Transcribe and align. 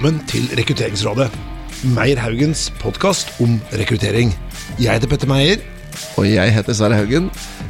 velkommen 0.00 0.28
til 0.30 0.46
Rekrutteringsrådet. 0.56 1.26
Meyer 1.92 2.16
Haugens 2.22 2.70
podkast 2.80 3.34
om 3.44 3.58
rekruttering. 3.76 4.30
Jeg 4.80 4.96
heter 4.96 5.10
Petter 5.10 5.28
Meyer. 5.28 5.60
Og 6.16 6.24
jeg 6.24 6.54
heter 6.54 6.72
Sverre 6.72 6.96
Haugen. 6.96 7.26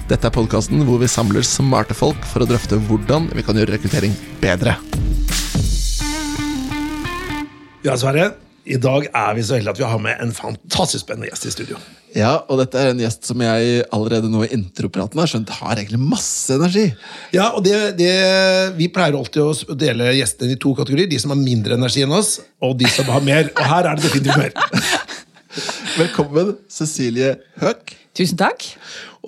Dette 0.07 0.29
er 0.29 0.35
podkasten 0.37 0.85
hvor 0.87 1.01
vi 1.03 1.09
samler 1.11 1.43
smarte 1.43 1.96
folk 1.99 2.23
for 2.31 2.45
å 2.45 2.46
drøfte 2.46 2.79
hvordan 2.87 3.27
vi 3.35 3.43
kan 3.43 3.59
gjøre 3.59 3.75
rekruttering 3.75 4.14
bedre. 4.39 4.77
Ja, 7.82 7.99
Sverre. 7.99 8.29
I 8.69 8.77
dag 8.77 9.07
er 9.09 9.37
vi 9.39 9.43
så 9.47 9.57
heldige 9.57 9.73
at 9.73 9.79
vi 9.81 9.89
har 9.89 10.01
med 10.03 10.21
en 10.21 10.33
fantastisk 10.37 11.07
spennende 11.07 11.31
gjest 11.31 11.47
i 11.49 11.53
studio. 11.55 11.79
Ja, 12.13 12.33
og 12.51 12.59
dette 12.61 12.77
er 12.77 12.91
en 12.91 13.01
gjest 13.01 13.25
som 13.29 13.41
jeg 13.41 13.85
allerede 13.95 14.29
nå 14.29 14.43
i 14.45 14.51
intropraten 14.57 15.21
har 15.23 15.31
skjønt 15.31 15.53
har 15.61 15.79
egentlig 15.79 16.01
masse 16.03 16.53
energi. 16.53 16.89
Ja, 17.32 17.53
og 17.57 17.65
det, 17.65 17.77
det, 18.01 18.11
Vi 18.77 18.91
pleier 18.93 19.17
alltid 19.17 19.41
å 19.73 19.79
dele 19.79 20.11
gjestene 20.18 20.57
i 20.57 20.61
to 20.61 20.75
kategorier. 20.77 21.09
De 21.09 21.21
som 21.23 21.32
har 21.32 21.41
mindre 21.41 21.79
energi 21.79 22.04
enn 22.04 22.15
oss, 22.17 22.37
og 22.61 22.77
de 22.82 22.91
som 22.93 23.09
har 23.15 23.25
mer. 23.25 23.49
Og 23.54 23.65
her 23.73 23.89
er 23.89 23.96
det 23.96 24.09
definitivt 24.09 24.43
mer. 24.43 25.21
Velkommen, 26.03 26.57
Cecilie 26.71 27.37
Høek. 27.63 27.96
Tusen 28.18 28.39
takk. 28.40 28.67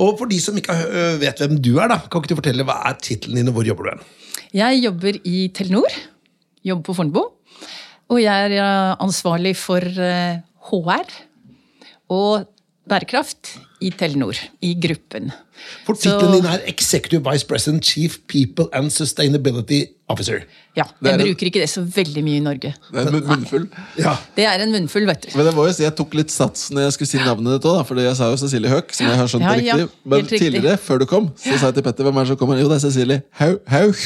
Og 0.03 0.17
for 0.19 0.29
de 0.29 0.41
som 0.43 0.57
ikke 0.59 0.77
vet 1.23 1.41
hvem 1.41 1.57
du 1.63 1.77
er, 1.79 1.89
da, 1.93 2.03
kan 2.05 2.21
ikke 2.21 2.35
du 2.35 2.41
fortelle 2.43 2.67
hva 2.67 2.83
er 2.91 2.99
tittelen 3.01 3.41
din, 3.41 3.53
og 3.53 3.61
hvor 3.61 3.69
jobber 3.69 3.89
du 3.89 3.95
hen? 3.95 4.09
Jeg 4.53 4.83
jobber 4.83 5.17
i 5.25 5.47
Telenor. 5.57 6.03
Jobber 6.67 6.91
på 6.91 6.99
Fornebu. 6.99 7.23
Og 8.13 8.21
jeg 8.21 8.57
er 8.61 8.97
ansvarlig 9.01 9.55
for 9.57 9.81
HR 10.69 11.13
og 12.13 12.49
bærekraft 12.89 13.55
i 13.83 13.91
Telenor, 13.95 14.37
i 14.63 14.75
gruppen. 14.79 15.31
For 15.87 15.95
tittelen 15.99 16.35
din 16.41 16.49
er 16.51 16.65
Executive 16.71 17.23
Vice 17.25 17.47
President, 17.49 17.85
Chief 17.87 18.17
People 18.29 18.67
and 18.77 18.91
Sustainability 18.93 19.85
Officer. 20.13 20.43
Ja, 20.77 20.85
jeg 21.07 21.21
bruker 21.23 21.49
ikke 21.49 21.63
det 21.63 21.69
så 21.71 21.85
veldig 21.87 22.25
mye 22.27 22.41
i 22.41 22.43
Norge. 22.45 22.73
Det 22.91 23.01
er 23.05 23.09
en 23.09 23.25
munnfull. 23.31 23.65
Ja. 23.99 24.17
Det 24.37 24.45
er 24.51 24.65
en 24.67 24.75
munnfull, 24.75 25.07
vet 25.09 25.25
du. 25.25 25.31
Men 25.39 25.49
jeg 25.49 25.57
må 25.57 25.65
jo 25.69 25.77
si, 25.79 25.87
jeg 25.87 25.95
tok 25.99 26.17
litt 26.19 26.35
sats 26.35 26.67
når 26.75 26.89
jeg 26.89 26.97
skulle 26.99 27.13
si 27.15 27.23
navnet 27.23 27.57
ditt 27.57 27.69
òg, 27.71 27.81
for 27.89 28.03
jeg 28.03 28.19
sa 28.19 28.29
jo 28.33 28.41
Cecilie 28.43 28.73
Høek, 28.75 28.93
som 28.99 29.09
jeg 29.09 29.21
har 29.23 29.31
skjønt 29.33 29.47
Ja, 29.47 29.55
ja, 29.71 29.79
riktig. 29.79 30.03
Men 30.05 30.27
riktig. 30.27 30.43
tidligere, 30.45 30.77
før 30.91 31.01
du 31.05 31.07
kom, 31.15 31.31
så 31.39 31.55
sa 31.57 31.71
jeg 31.71 31.79
til 31.81 31.87
Petter 31.89 32.09
hvem 32.11 32.21
er 32.21 32.27
det 32.29 32.35
som 32.35 32.41
kommer. 32.43 32.61
Jo, 32.61 32.69
det 32.73 32.77
er 32.81 32.85
Cecilie 32.89 33.23
Hau 33.41 33.55
Hauk, 33.73 34.05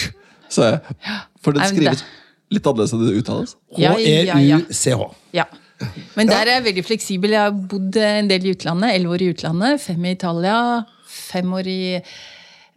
sa 0.52 0.70
jeg. 0.70 0.96
For 1.42 1.56
det 1.56 1.64
det- 1.64 1.72
skrives 1.74 2.04
litt 2.52 2.66
annerledes 2.66 2.94
enn 2.94 3.04
det 3.04 3.20
uttales. 3.20 3.56
Ja, 3.76 3.94
ja, 3.98 4.22
ja. 4.26 4.60
H-e-u-c-h. 4.60 5.08
Ja. 5.36 5.46
Men 6.16 6.30
der 6.30 6.46
er 6.46 6.58
jeg 6.58 6.66
veldig 6.70 6.84
fleksibel. 6.86 7.34
Jeg 7.36 7.50
har 7.50 7.56
bodd 7.72 7.98
en 8.00 8.30
del 8.30 8.46
i 8.46 8.54
utlandet. 8.56 8.94
Elleve 8.96 9.18
år 9.18 9.24
i 9.26 9.30
utlandet, 9.34 9.82
fem 9.82 10.06
i 10.06 10.14
Italia, 10.16 10.58
fem 11.10 11.52
år 11.58 11.68
i 11.68 11.80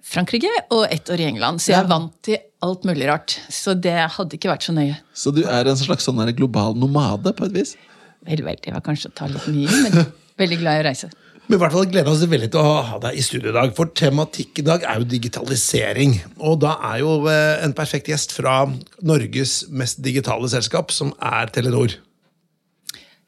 Frankrike 0.09 0.51
og 0.75 0.87
ett 0.89 1.09
år 1.13 1.21
i 1.21 1.27
England. 1.29 1.63
Så 1.63 1.73
jeg 1.73 1.83
er 1.83 1.91
vant 1.91 2.15
til 2.25 2.41
alt 2.65 2.87
mulig 2.87 3.07
rart. 3.07 3.37
Så 3.53 3.75
det 3.77 3.95
hadde 4.17 4.35
ikke 4.35 4.51
vært 4.51 4.67
så 4.67 4.75
nøye. 4.75 4.97
Så 5.13 5.31
du 5.35 5.43
er 5.45 5.69
en 5.69 5.79
slags 5.79 6.07
sånn 6.09 6.19
global 6.35 6.75
nomade, 6.77 7.33
på 7.37 7.47
et 7.47 7.55
vis? 7.55 7.75
Vel, 8.27 8.43
vel, 8.43 8.59
det 8.59 8.75
var 8.75 8.83
kanskje 8.83 9.13
å 9.13 9.15
ta 9.15 9.29
litt 9.31 9.47
mye, 9.47 9.83
men 9.85 10.09
veldig 10.41 10.59
glad 10.59 10.79
i 10.79 10.83
å 10.83 10.87
reise. 10.89 11.11
Men 11.49 11.57
i 11.57 11.61
hvert 11.63 11.73
fall 11.73 11.87
gleder 11.89 12.11
oss 12.11 12.21
veldig 12.29 12.51
til 12.53 12.61
å 12.61 12.81
ha 12.85 12.97
deg 13.01 13.15
i 13.17 13.23
studio 13.25 13.49
i 13.49 13.55
dag. 13.55 13.71
For 13.73 13.89
tematikk 13.97 14.59
i 14.61 14.65
dag 14.67 14.83
er 14.85 14.99
jo 15.01 15.07
digitalisering. 15.09 16.13
Og 16.45 16.59
da 16.61 16.75
er 16.91 16.99
jo 17.01 17.15
eh, 17.25 17.63
en 17.65 17.73
perfekt 17.73 18.11
gjest 18.11 18.35
fra 18.37 18.59
Norges 19.01 19.63
mest 19.73 19.97
digitale 20.05 20.45
selskap, 20.51 20.93
som 20.93 21.09
er 21.17 21.49
Telenor. 21.55 21.95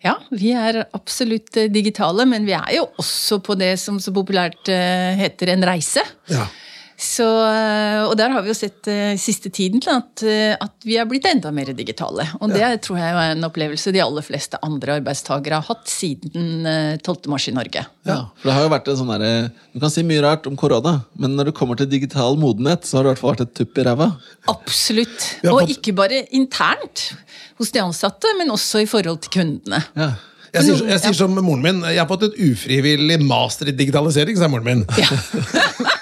Ja, 0.06 0.20
vi 0.30 0.54
er 0.54 0.84
absolutt 0.94 1.58
eh, 1.58 1.72
digitale, 1.74 2.28
men 2.30 2.46
vi 2.46 2.54
er 2.54 2.76
jo 2.78 2.86
også 3.02 3.40
på 3.42 3.58
det 3.58 3.74
som 3.82 3.98
så 3.98 4.14
populært 4.14 4.70
eh, 4.70 5.18
heter 5.18 5.56
en 5.56 5.66
reise. 5.72 6.06
Ja. 6.30 6.46
Så, 7.02 7.26
eh, 7.26 8.04
og 8.06 8.14
der 8.20 8.30
har 8.30 8.44
vi 8.46 8.52
jo 8.52 8.54
sett 8.54 8.86
uh, 8.86 9.16
siste 9.18 9.50
tiden 9.50 9.82
til 9.82 9.90
at, 9.96 10.22
eh, 10.22 10.54
at 10.54 10.86
vi 10.86 11.00
er 11.02 11.08
blitt 11.10 11.26
enda 11.26 11.50
mer 11.50 11.72
digitale. 11.74 12.28
Og 12.38 12.54
det 12.54 12.68
tror 12.86 13.00
jeg 13.00 13.16
er 13.16 13.32
en 13.34 13.48
opplevelse 13.48 13.94
de 13.96 14.04
aller 14.04 14.22
fleste 14.26 14.60
andre 14.62 15.00
arbeidstakere 15.00 15.58
har 15.58 15.66
hatt 15.66 15.90
siden 15.90 16.68
uh, 16.68 16.94
12. 17.02 17.26
mars 17.34 17.48
i 17.50 17.56
Norge. 17.58 17.82
Ja, 18.06 18.20
for 18.38 18.52
det 18.52 18.54
har 18.54 18.68
jo 18.68 18.74
vært 18.76 18.92
en 18.94 19.00
sånn 19.00 19.10
der, 19.16 19.50
Du 19.74 19.82
kan 19.82 19.94
si 19.94 20.04
mye 20.06 20.22
rart 20.22 20.46
om 20.52 20.60
korona, 20.60 21.00
men 21.18 21.34
når 21.40 21.50
det 21.50 21.56
kommer 21.58 21.80
til 21.80 21.90
digital 21.90 22.38
modenhet, 22.38 22.86
så 22.86 23.00
har 23.00 23.08
det 23.08 23.10
i 23.10 23.14
hvert 23.16 23.24
fall 23.24 23.34
vært 23.34 23.46
et 23.48 23.56
tupp 23.64 23.82
i 23.82 23.86
ræva. 23.88 24.10
Absolutt. 24.54 25.26
Og 25.50 25.64
fått- 25.64 25.74
ikke 25.74 25.96
bare 25.98 26.22
internt 26.38 27.16
hos 27.58 27.74
de 27.74 27.82
ansatte, 27.82 28.30
men 28.38 28.54
også 28.54 28.84
i 28.86 28.90
forhold 28.90 29.24
til 29.26 29.34
kundene. 29.40 29.82
Ja. 29.98 30.12
Jeg 30.52 30.68
sier, 30.68 30.86
jeg 30.92 31.00
sier 31.00 31.16
som 31.16 31.34
moren 31.34 31.64
min, 31.64 31.82
jeg 31.88 31.98
har 31.98 32.10
fått 32.10 32.28
et 32.28 32.38
ufrivillig 32.44 33.22
master 33.24 33.72
i 33.72 33.74
digitalisering, 33.74 34.38
sa 34.38 34.52
moren 34.52 34.68
min. 34.68 34.86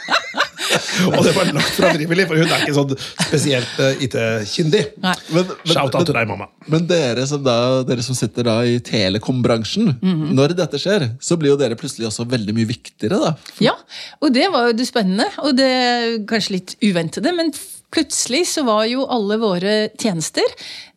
og 1.10 1.20
det 1.26 1.34
var 1.36 1.50
langt 1.50 1.74
fra 1.76 1.92
frivillig, 1.96 2.26
for 2.30 2.40
hun 2.42 2.54
er 2.54 2.66
ikke 2.66 2.76
sånn 2.78 2.94
spesielt 3.26 3.82
uh, 3.82 4.04
IT-kyndig. 4.06 4.84
Men, 5.02 5.24
men, 5.36 5.54
Shout-out 5.66 6.10
til 6.10 6.18
deg, 6.18 6.30
mamma. 6.30 6.50
men 6.70 6.86
dere 6.90 7.26
som, 7.30 7.44
da, 7.46 7.58
dere 7.88 8.06
som 8.06 8.18
sitter 8.18 8.50
da 8.50 8.60
i 8.68 8.78
telekombransjen, 8.84 9.94
-hmm. 10.00 10.30
når 10.38 10.56
dette 10.60 10.82
skjer, 10.82 11.10
så 11.22 11.38
blir 11.40 11.54
jo 11.54 11.60
dere 11.60 11.80
plutselig 11.80 12.10
også 12.10 12.28
veldig 12.30 12.56
mye 12.56 12.70
viktigere, 12.70 13.20
da. 13.20 13.34
Ja, 13.64 13.76
og 14.22 14.34
det 14.34 14.48
var 14.54 14.70
jo 14.70 14.78
det 14.78 14.88
spennende, 14.88 15.28
og 15.44 15.58
det 15.58 16.26
kanskje 16.30 16.58
litt 16.60 16.76
uventede, 16.84 17.34
men 17.36 17.54
plutselig 17.94 18.44
så 18.52 18.62
var 18.68 18.84
jo 18.90 19.06
alle 19.10 19.38
våre 19.42 19.74
tjenester 19.98 20.46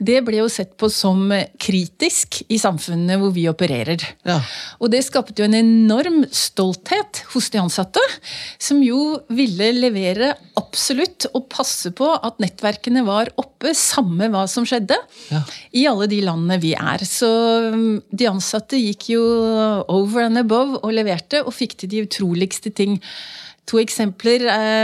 Det 0.02 0.18
ble 0.26 0.42
jo 0.42 0.48
sett 0.52 0.74
på 0.80 0.90
som 0.92 1.30
kritisk 1.62 2.42
i 2.52 2.58
samfunnet 2.60 3.20
hvor 3.20 3.32
vi 3.32 3.46
opererer. 3.48 4.02
Ja. 4.28 4.40
Og 4.82 4.90
det 4.92 5.00
skapte 5.06 5.40
jo 5.40 5.46
en 5.48 5.56
enorm 5.56 6.22
stolthet 6.34 7.22
hos 7.32 7.48
de 7.54 7.60
ansatte, 7.62 8.02
som 8.60 8.82
jo 8.84 9.20
ville 9.32 9.70
levere 9.76 10.32
absolutt 10.58 11.28
og 11.32 11.46
passe 11.52 11.92
på 11.96 12.08
at 12.18 12.42
nettverkene 12.42 13.04
var 13.06 13.30
oppe, 13.40 13.72
samme 13.78 14.28
hva 14.32 14.44
som 14.50 14.66
skjedde, 14.68 14.98
Ja. 15.30 15.42
i 15.72 15.86
alle 15.88 16.08
de 16.10 16.20
landene 16.26 16.58
vi 16.60 16.74
er. 16.74 17.04
Så 17.06 17.30
um, 17.72 18.02
de 18.10 18.26
ansatte 18.28 18.76
gikk 18.80 19.12
jo 19.14 19.22
over 19.88 20.26
and 20.26 20.42
above 20.42 20.80
og 20.82 20.92
leverte, 20.92 21.44
og 21.46 21.54
fikk 21.54 21.78
til 21.78 21.92
de 21.94 22.02
utroligste 22.08 22.74
ting. 22.74 22.98
To 23.70 23.78
eksempler. 23.78 24.42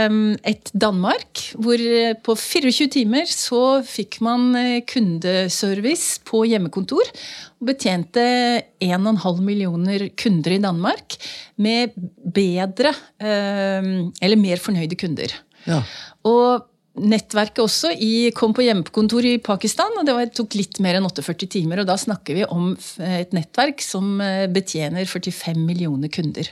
um, 0.09 0.37
Et 0.47 0.71
Danmark, 0.73 1.41
hvor 1.59 1.75
eh, 1.75 2.15
på 2.23 2.35
24 2.35 2.87
timer 2.93 3.27
så 3.27 3.81
fikk 3.85 4.21
man 4.23 4.55
eh, 4.55 4.79
kundeservice 4.87 6.21
på 6.27 6.45
hjemmekontor. 6.47 7.11
Og 7.59 7.69
betjente 7.73 8.23
1,5 8.79 9.43
millioner 9.43 10.07
kunder 10.15 10.55
i 10.55 10.61
Danmark 10.63 11.17
med 11.59 11.91
bedre, 12.23 12.95
um, 13.19 14.09
eller 14.21 14.39
mer 14.39 14.63
fornøyde 14.63 14.95
kunder. 14.99 15.35
Ja. 15.67 15.83
Og 16.23 16.68
nettverket 16.99 17.61
også 17.63 17.91
i, 17.95 18.29
kom 18.35 18.53
på 18.55 18.65
hjemmekontor 18.65 19.25
i 19.25 19.37
Pakistan, 19.43 19.95
og 19.99 20.07
det 20.07 20.15
var, 20.17 20.31
tok 20.35 20.57
litt 20.59 20.79
mer 20.83 20.99
enn 20.99 21.07
48 21.07 21.47
timer. 21.55 21.81
Og 21.83 21.87
da 21.89 21.95
snakker 21.99 22.37
vi 22.39 22.45
om 22.49 22.73
et 23.05 23.33
nettverk 23.35 23.81
som 23.85 24.19
eh, 24.23 24.45
betjener 24.51 25.07
45 25.09 25.61
millioner 25.63 26.11
kunder. 26.13 26.49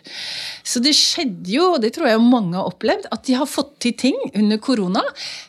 Så 0.67 0.81
det 0.83 0.95
skjedde 0.97 1.51
jo, 1.51 1.73
og 1.75 1.83
det 1.83 1.93
tror 1.97 2.11
jeg 2.11 2.23
mange 2.23 2.57
har 2.57 2.69
opplevd, 2.71 3.09
at 3.13 3.27
de 3.27 3.37
har 3.39 3.49
fått 3.49 3.75
til 3.83 3.97
ting 3.99 4.17
under 4.33 4.61
korona 4.63 5.03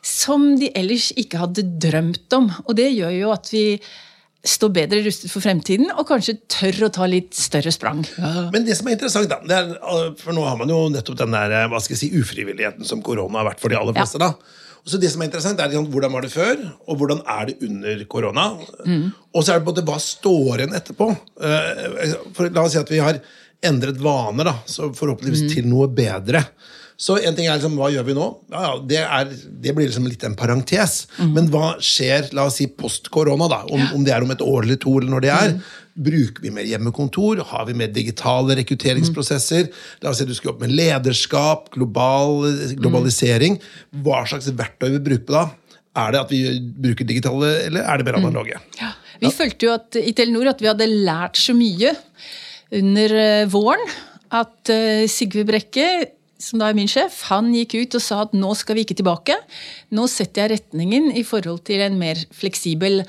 som 0.05 0.51
de 0.61 0.73
ellers 0.79 1.11
ikke 1.19 1.41
hadde 1.45 1.67
drømt 1.83 2.39
om. 2.39 2.51
Og 2.67 2.77
det 2.79 2.91
gjør 2.93 3.15
jo 3.17 3.33
at 3.35 3.51
vi 3.55 3.65
står 4.49 4.71
bedre 4.73 5.01
rustet 5.05 5.33
for 5.33 5.43
fremtiden, 5.45 5.91
og 5.99 6.07
kanskje 6.09 6.37
tør 6.51 6.87
å 6.87 6.91
ta 6.95 7.09
litt 7.11 7.35
større 7.37 7.73
sprang. 7.75 8.05
Men 8.55 8.65
det 8.65 8.77
som 8.79 8.87
er 8.89 8.95
interessant, 8.95 9.29
da, 9.29 9.41
det 9.43 9.57
er, 9.59 10.15
for 10.21 10.37
nå 10.37 10.45
har 10.47 10.57
man 10.61 10.71
jo 10.73 10.85
nettopp 10.95 11.19
den 11.19 11.35
der, 11.35 11.55
uh, 11.65 11.67
hva 11.73 11.81
skal 11.83 11.97
jeg 11.97 12.05
si, 12.05 12.11
ufrivilligheten 12.23 12.87
som 12.89 13.03
korona 13.05 13.43
har 13.43 13.51
vært 13.51 13.61
for 13.65 13.75
de 13.75 13.81
aller 13.81 13.99
Ja. 13.99 14.07
fleste. 14.07 14.23
da. 14.23 14.31
Så 14.89 15.01
det 15.01 15.11
som 15.13 15.21
er 15.23 15.29
interessant, 15.29 15.61
er 15.61 15.75
hvordan 15.77 16.15
var 16.15 16.25
det 16.25 16.33
før, 16.33 16.63
og 16.89 16.97
hvordan 17.01 17.21
er 17.29 17.51
det 17.51 17.59
under 17.67 18.05
korona? 18.11 18.47
Og 19.35 19.45
så 19.45 19.53
er 19.53 19.59
det 19.59 19.67
på 19.67 19.73
en 19.73 19.77
måte 19.77 19.85
hva 19.89 19.99
står 20.01 20.63
igjen 20.63 20.79
etterpå. 20.79 21.11
Uh, 21.43 22.33
For 22.37 22.49
La 22.49 22.65
oss 22.65 22.73
si 22.77 22.81
at 22.81 22.93
vi 22.93 23.03
har 23.05 23.21
endret 23.69 23.99
vaner, 24.01 24.49
da, 24.49 24.55
så 24.71 24.89
forhåpentligvis 24.95 25.53
til 25.55 25.67
noe 25.69 25.89
bedre. 25.91 26.45
Så 26.99 27.15
en 27.23 27.37
ting 27.37 27.47
er 27.47 27.55
liksom, 27.55 27.77
Hva 27.79 27.93
gjør 27.95 28.07
vi 28.09 28.15
nå? 28.17 28.25
Ja, 28.51 28.61
ja, 28.65 28.71
det, 28.91 29.03
er, 29.07 29.29
det 29.63 29.75
blir 29.77 29.87
liksom 29.87 30.09
litt 30.11 30.25
en 30.27 30.35
parentes. 30.39 31.05
Men 31.23 31.47
hva 31.53 31.77
skjer 31.85 32.33
la 32.35 32.49
oss 32.51 32.59
si, 32.59 32.67
post 32.75 33.07
korona? 33.15 33.47
da? 33.51 33.61
Om, 33.71 33.85
om 33.95 34.07
det 34.07 34.17
er 34.17 34.27
om 34.27 34.35
et 34.35 34.43
år 34.43 34.67
eller 34.67 34.81
to, 34.83 34.97
eller 34.99 35.15
når 35.15 35.25
det 35.25 35.31
er. 35.37 35.55
Bruker 36.09 36.43
vi 36.43 36.53
mer 36.55 36.67
hjemmekontor? 36.67 37.45
Har 37.53 37.69
vi 37.71 37.77
mer 37.79 37.93
digitale 37.95 38.59
rekrutteringsprosesser? 38.59 39.71
La 40.03 40.11
oss 40.11 40.19
si 40.19 40.27
du 40.27 40.35
skal 40.35 40.53
jobbe 40.53 40.67
med 40.67 40.75
lederskap, 40.79 41.71
global, 41.75 42.49
globalisering. 42.83 43.61
Hva 44.03 44.25
slags 44.27 44.51
verktøy 44.59 44.91
vi 44.97 45.03
bruker 45.13 45.39
da? 45.39 45.47
Er 45.99 46.15
det 46.15 46.25
at 46.27 46.35
vi 46.35 46.43
bruker 46.83 47.07
digitale, 47.07 47.55
eller 47.71 47.87
er 47.87 47.99
det 47.99 48.11
mer 48.11 48.19
analoge? 48.19 48.59
Ja. 48.83 48.93
Vi 49.19 49.31
følte 49.35 49.67
jo 49.67 49.73
at, 49.75 49.97
i 49.99 50.13
Telenor 50.15 50.53
at 50.53 50.61
vi 50.63 50.71
hadde 50.71 50.87
lært 50.91 51.39
så 51.39 51.55
mye 51.59 51.95
under 52.75 53.15
eh, 53.19 53.49
våren 53.51 53.83
at 54.35 54.71
eh, 54.71 55.07
Sigve 55.11 55.47
Brekke, 55.49 55.89
som 56.39 56.61
da 56.61 56.69
er 56.71 56.77
min 56.79 56.91
sjef, 56.91 57.21
han 57.33 57.51
gikk 57.55 57.75
ut 57.83 57.97
og 57.99 58.03
sa 58.03 58.21
at 58.25 58.35
nå 58.37 58.53
skal 58.59 58.79
vi 58.79 58.85
ikke 58.87 58.97
tilbake. 58.99 59.35
Nå 59.95 60.07
setter 60.11 60.45
jeg 60.45 60.59
retningen 60.59 61.11
i 61.19 61.25
forhold 61.27 61.65
til 61.67 61.83
en 61.85 61.99
mer 62.01 62.21
fleksibel 62.35 63.03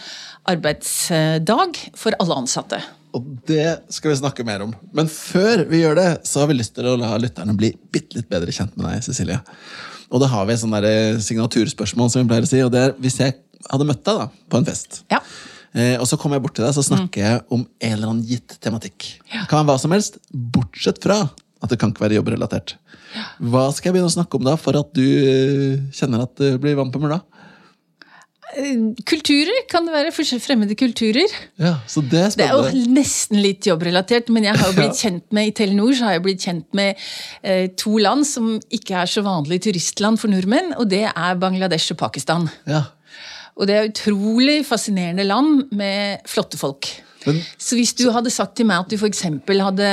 arbeidsdag 0.49 1.77
for 1.97 2.17
alle 2.19 2.39
ansatte. 2.41 2.81
Og 3.17 3.25
det 3.49 3.79
skal 3.93 4.11
vi 4.13 4.19
snakke 4.19 4.45
mer 4.45 4.63
om. 4.65 4.73
Men 4.93 5.09
før 5.09 5.63
vi 5.69 5.81
gjør 5.81 5.97
det, 5.97 6.09
så 6.29 6.43
har 6.43 6.49
vi 6.51 6.57
lyst 6.59 6.75
til 6.77 6.89
å 6.89 6.97
la 6.99 7.15
lytterne 7.21 7.55
bli 7.57 7.71
bitte 7.93 8.19
litt 8.19 8.29
bedre 8.29 8.53
kjent 8.53 8.75
med 8.77 8.85
deg, 8.85 9.05
Cecilie. 9.05 9.39
Og 10.09 10.21
da 10.21 10.29
har 10.29 10.45
vi 10.49 10.55
et 10.55 10.61
sånn 10.61 10.75
signaturspørsmål, 11.25 12.09
som 12.09 12.23
vi 12.23 12.29
pleier 12.29 12.45
å 12.45 12.49
si. 12.49 12.61
Og 12.65 12.73
det 12.73 12.83
er 12.85 12.97
hvis 13.01 13.19
jeg 13.21 13.37
hadde 13.69 13.87
møtt 13.89 14.05
deg 14.05 14.23
da, 14.23 14.27
på 14.49 14.61
en 14.61 14.67
fest, 14.69 15.03
Ja. 15.13 15.21
Eh, 15.77 15.99
og 16.01 16.07
så 16.09 16.17
kommer 16.17 16.39
jeg 16.39 16.47
bort 16.47 16.55
til 16.57 16.65
deg, 16.65 16.73
så 16.73 16.81
snakker 16.81 17.21
jeg 17.21 17.41
om 17.53 17.61
en 17.61 17.91
eller 17.93 18.09
annen 18.09 18.25
gitt 18.25 18.55
tematikk. 18.63 19.05
Det 19.29 19.43
kan 19.51 19.59
være 19.59 19.67
hva 19.69 19.81
som 19.83 19.93
helst, 19.93 20.17
bortsett 20.33 20.97
fra 21.03 21.19
at 21.29 21.69
det 21.69 21.77
kan 21.77 21.91
ikke 21.93 22.07
være 22.07 22.17
jobbrelatert. 22.17 22.73
Hva 23.39 23.69
skal 23.73 23.89
jeg 23.89 23.97
begynne 23.97 24.11
å 24.11 24.17
snakke 24.17 24.39
om 24.39 24.45
da, 24.45 24.55
for 24.59 24.77
at 24.79 24.93
du 24.95 25.05
eh, 25.05 25.81
kjenner 25.95 26.25
at 26.27 26.35
det 26.39 26.55
blir 26.61 26.77
vann 26.79 26.93
på 26.93 27.01
mølla? 27.01 27.21
Kulturer 29.05 29.65
kan 29.69 29.85
det 29.85 29.93
være. 29.93 30.11
Fremmede 30.41 30.75
kulturer. 30.75 31.29
Ja, 31.61 31.75
så 31.87 32.01
det 32.01 32.19
er 32.19 32.29
Det 32.35 32.45
er 32.47 32.55
jo 32.57 32.85
nesten 32.89 33.41
litt 33.43 33.67
jobbrelatert, 33.67 34.29
men 34.33 34.47
jeg 34.47 34.57
har 34.57 34.71
jo 34.71 34.77
blitt 34.77 35.01
kjent 35.03 35.25
med 35.35 35.51
i 35.51 35.53
Telenor 35.53 35.93
så 35.93 36.07
har 36.07 36.17
jeg 36.17 36.23
blitt 36.25 36.45
kjent 36.47 36.65
med 36.77 36.95
eh, 37.43 37.67
to 37.77 37.97
land 38.01 38.25
som 38.25 38.55
ikke 38.73 39.03
er 39.03 39.11
så 39.11 39.21
vanlige 39.25 39.69
turistland 39.69 40.19
for 40.21 40.33
nordmenn, 40.33 40.73
og 40.77 40.89
det 40.89 41.05
er 41.11 41.37
Bangladesh 41.41 41.93
og 41.93 42.01
Pakistan. 42.01 42.49
Ja. 42.69 42.87
Og 43.59 43.67
det 43.69 43.75
er 43.75 43.91
utrolig 43.91 44.63
fascinerende 44.65 45.27
land 45.27 45.69
med 45.75 46.25
flotte 46.29 46.57
folk. 46.57 46.89
Men- 47.27 47.41
så 47.59 47.75
hvis 47.75 47.91
du 47.99 48.05
hadde 48.15 48.31
sagt 48.31 48.55
til 48.55 48.65
meg 48.69 48.79
at 48.85 48.89
du 48.89 48.95
f.eks. 48.95 49.21
hadde 49.27 49.89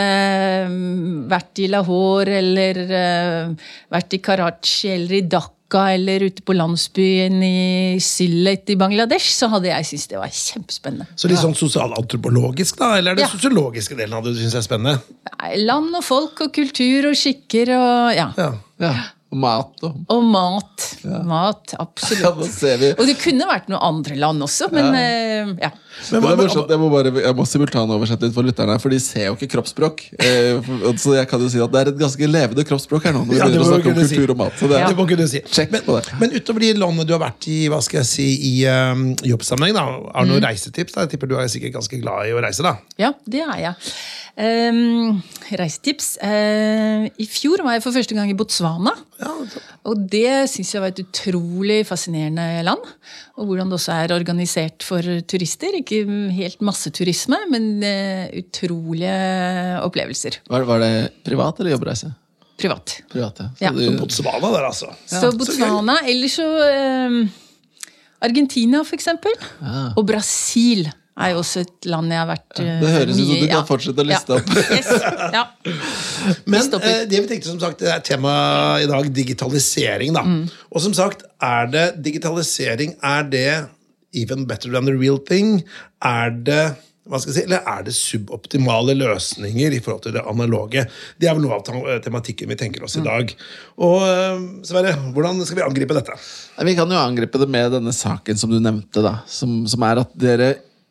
mm, 0.71 1.27
vært 1.31 1.59
i 1.65 1.69
Lahore, 1.73 2.39
eller 2.39 2.81
eh, 2.87 3.69
vært 3.93 4.15
i 4.17 4.21
Karachi, 4.23 4.93
eller 4.95 5.17
i 5.19 5.23
Dhaka, 5.27 5.83
eller 5.97 6.23
ute 6.29 6.45
på 6.47 6.55
landsbyen 6.55 7.41
i 7.43 7.99
Sillet 8.03 8.71
i 8.71 8.77
Bangladesh, 8.79 9.33
så 9.35 9.49
hadde 9.51 9.67
jeg 9.73 9.89
syntes 9.89 10.07
det 10.13 10.21
var 10.21 10.31
kjempespennende. 10.31 11.09
Så 11.19 11.27
litt 11.31 11.43
sånn 11.43 11.57
sosialantropologisk, 11.59 12.79
da? 12.79 12.93
Eller 13.01 13.13
er 13.17 13.19
det 13.19 13.27
Ja. 13.27 13.33
sosiologiske 13.35 13.97
delen 13.99 14.15
av 14.15 14.23
det 14.25 14.35
du 14.37 14.41
syns 14.45 14.55
er 14.55 14.63
spennende? 14.63 15.01
Nei, 15.41 15.57
Land 15.67 15.95
og 15.99 16.05
folk 16.07 16.41
og 16.47 16.53
kultur 16.55 17.11
og 17.11 17.19
skikker 17.19 17.75
og 17.75 18.15
ja. 18.15 18.29
Ja. 18.39 18.53
ja. 18.81 18.95
Og 19.35 19.39
mat 19.43 19.83
og 19.83 19.97
Og 20.15 20.23
mat. 20.23 20.85
Mat, 21.27 21.73
Ja, 21.75 21.81
absolutt. 21.83 22.47
ser 22.55 22.77
vi. 22.79 22.93
Og 22.95 23.05
det 23.11 23.17
kunne 23.19 23.49
vært 23.51 23.67
noen 23.69 23.83
andre 23.83 24.15
land 24.23 24.41
også, 24.47 24.71
men 24.73 24.95
eh, 24.95 25.51
ja. 25.67 25.73
Men 26.13 26.23
Men 26.23 26.31
er 26.33 26.37
morsomt, 26.43 26.71
jeg 26.71 26.79
må, 26.79 26.89
bare, 26.93 27.11
jeg 27.25 27.35
må 27.39 27.45
simultanoversette 27.49 28.27
litt 28.29 28.35
for 28.37 28.47
lytterne, 28.47 28.77
for 28.83 28.93
de 28.93 28.99
ser 29.01 29.27
jo 29.31 29.35
ikke 29.37 29.49
kroppsspråk. 29.57 30.03
Eh, 30.21 30.69
så 31.01 31.15
jeg 31.17 31.29
kan 31.31 31.41
jo 31.41 31.49
si 31.51 31.59
at 31.65 31.73
det 31.73 31.81
er 31.83 31.91
et 31.93 31.99
ganske 31.99 32.29
levende 32.31 32.65
kroppsspråk 32.69 33.09
her 33.09 33.13
nå. 33.17 33.25
når 33.25 33.33
vi 33.33 33.39
Ja, 33.41 33.47
begynner 33.49 33.65
å 33.65 33.71
snakke 33.73 33.89
om 33.91 33.97
kultur 34.01 34.27
si. 34.27 34.31
og 34.31 34.37
mat. 34.37 34.53
Så 34.61 34.69
det, 34.71 34.79
Ja. 34.81 34.89
Det 34.93 34.97
må 35.01 35.07
kunne 35.09 35.29
si. 35.29 35.41
Check 35.51 35.73
men, 35.73 35.83
på 35.83 35.97
det. 35.97 36.13
men 36.21 36.31
utover 36.37 36.61
de 36.61 36.73
landene 36.75 37.07
du 37.09 37.13
har 37.17 37.23
vært 37.25 37.49
i 37.49 37.69
hva 37.73 37.81
skal 37.83 38.03
jeg 38.03 38.07
si, 38.13 38.29
i 38.53 38.67
um, 38.69 39.09
jobbsammenheng, 39.25 39.75
da, 39.75 39.87
har 40.15 40.25
du 40.25 40.31
noen 40.33 40.43
Mm. 40.43 40.49
reisetips? 40.51 40.93
Da? 40.93 41.01
Jeg 41.07 41.17
tipper 41.17 41.29
du 41.33 41.37
er 41.41 41.49
sikkert 41.49 41.73
ganske 41.81 42.01
glad 42.03 42.29
i 42.29 42.37
å 42.37 42.43
reise? 42.45 42.63
da. 42.63 42.77
Ja, 42.99 43.13
det 43.27 43.41
er 43.43 43.59
jeg. 43.59 43.75
Um, 44.37 45.23
reisetips. 45.57 46.19
Uh, 46.23 47.09
I 47.19 47.27
fjor 47.31 47.63
var 47.65 47.73
jeg 47.79 47.83
for 47.87 47.97
første 47.97 48.15
gang 48.15 48.29
i 48.31 48.37
Botswana. 48.37 48.93
Ja, 49.19 49.33
Og 49.89 50.03
det 50.13 50.51
syns 50.53 50.75
jeg 50.75 50.83
var 50.83 50.93
et 50.93 51.01
utrolig 51.01 51.87
fascinerende 51.89 52.63
land. 52.67 52.85
Og 53.37 53.45
hvordan 53.51 53.69
det 53.69 53.77
også 53.77 53.93
er 53.93 54.15
organisert 54.17 54.83
for 54.87 55.05
turister. 55.29 55.75
Ikke 55.77 56.05
helt 56.33 56.63
masseturisme, 56.65 57.37
men 57.53 57.83
eh, 57.85 58.31
utrolige 58.41 59.17
opplevelser. 59.85 60.39
var, 60.49 60.65
var 60.65 60.81
det 60.81 60.93
privat 61.27 61.61
eller 61.61 61.75
jobbreise? 61.77 62.13
Privat. 62.57 62.95
Privat, 63.13 63.39
ja. 63.43 63.49
Så 63.59 63.65
Ja. 63.67 63.71
du- 63.77 63.99
Botswana 64.01 64.49
der, 64.55 64.65
altså. 64.71 64.89
Så 65.07 65.33
Botswana, 65.37 65.99
eller 66.09 66.29
så 66.33 66.47
eh, 66.65 67.29
Argentina, 68.25 68.81
for 68.83 68.97
eksempel. 68.97 69.35
Ja. 69.61 69.91
Og 69.97 70.07
Brasil 70.09 70.87
er 71.17 71.31
jo 71.33 71.39
også 71.41 71.63
et 71.65 71.87
land 71.89 72.13
jeg 72.13 72.21
har 72.21 72.29
vært 72.29 72.61
eh, 72.61 72.73
Det 72.83 72.91
høres 72.93 73.17
ut 73.17 73.23
som 73.23 73.31
du 73.41 73.45
i. 73.47 73.51
kan 73.51 73.69
fortsette 73.69 74.03
å 74.03 74.09
liste 74.09 74.37
ja. 74.37 74.41
opp. 74.41 74.51
Yes. 74.77 74.91
Ja. 75.33 75.45
Men 76.45 76.61
eh, 76.81 77.05
det 77.09 77.21
vi 77.23 77.31
tenkte 77.31 77.49
som 77.53 77.61
sagt, 77.63 77.81
det 77.81 77.93
er 77.93 78.03
tema 78.05 78.33
i 78.83 78.89
dag 78.91 79.09
digitalisering. 79.17 80.13
da. 80.17 80.25
Mm. 80.27 80.43
Og 80.73 80.85
som 80.85 80.97
sagt, 80.97 81.25
er 81.43 81.71
det 81.73 81.87
digitalisering 82.05 82.97
Er 83.03 83.23
det 83.33 83.47
even 84.17 84.47
better 84.49 84.73
than 84.73 84.85
the 84.89 84.97
real 84.97 85.19
thing? 85.19 85.63
Er 86.05 86.31
det 86.31 86.75
hva 87.07 87.21
skal 87.23 87.31
jeg 87.31 87.37
si, 87.37 87.43
eller 87.47 87.63
er 87.71 87.85
det 87.87 87.93
suboptimale 87.95 88.97
løsninger 88.99 89.77
i 89.77 89.79
forhold 89.79 90.03
til 90.03 90.17
det 90.17 90.25
analoge? 90.27 90.83
Det 91.23 91.29
er 91.31 91.37
vel 91.39 91.45
noe 91.45 91.61
av 91.61 92.01
tematikken 92.03 92.51
vi 92.51 92.57
tenker 92.59 92.83
Mm. 92.83 92.87
oss 92.89 92.97
i 92.99 93.05
dag. 93.05 93.31
Og 93.79 94.03
eh, 94.03 94.41
Sverre, 94.67 94.97
hvordan 95.15 95.39
skal 95.47 95.61
vi 95.61 95.63
angripe 95.69 95.95
dette? 95.95 96.17
Vi 96.67 96.75
kan 96.75 96.91
jo 96.91 96.99
angripe 96.99 97.39
det 97.39 97.47
med 97.49 97.71
denne 97.79 97.95
saken 97.95 98.37
som 98.37 98.51
du 98.51 98.59
nevnte, 98.59 99.05
da. 99.07 99.21
Som, 99.31 99.61
som 99.71 99.87
er 99.87 100.03
at 100.03 100.11
dere 100.19 100.49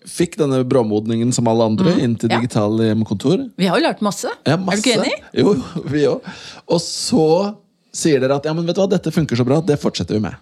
fikk 0.09 0.37
denne 0.39 0.61
bråmodningen 0.67 1.33
som 1.35 1.47
alle 1.49 1.65
andre 1.69 1.95
inn 2.01 2.15
til 2.19 2.29
Ja. 2.31 2.39
digitale 2.39 2.91
hjemmekontor. 2.91 3.49
Vi 3.57 3.67
har 3.69 3.79
jo 3.79 3.85
lært 3.87 4.01
masse. 4.05 4.29
Ja, 4.45 4.53
Er 4.53 4.57
du 4.57 4.81
ikke 4.81 4.97
enig? 4.99 5.15
Jo, 5.33 5.55
vi 5.89 6.05
òg. 6.09 6.21
Og 6.67 6.81
så 6.81 7.55
sier 7.95 8.19
dere 8.19 8.35
at 8.37 8.45
ja, 8.45 8.53
men 8.53 8.65
vet 8.65 8.75
du 8.75 8.81
hva, 8.81 8.89
dette 8.91 9.13
funker 9.13 9.35
så 9.39 9.45
bra, 9.47 9.61
det 9.61 9.79
fortsetter 9.81 10.17
vi 10.17 10.25
med. 10.27 10.35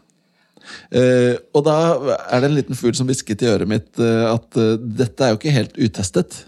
Uh, 0.93 1.35
og 1.53 1.65
da 1.67 1.75
er 2.31 2.39
det 2.41 2.49
en 2.49 2.55
liten 2.55 2.77
fugl 2.77 2.95
som 2.95 3.07
hvisket 3.09 3.43
i 3.43 3.49
øret 3.51 3.67
mitt 3.67 3.99
uh, 3.99 4.31
at 4.31 4.55
uh, 4.55 4.77
dette 4.79 5.25
er 5.25 5.33
jo 5.33 5.39
ikke 5.41 5.51
helt 5.51 5.77
utestet. 5.77 6.45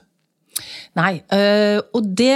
Nei. 0.96 1.20
og 1.92 2.06
det 2.16 2.32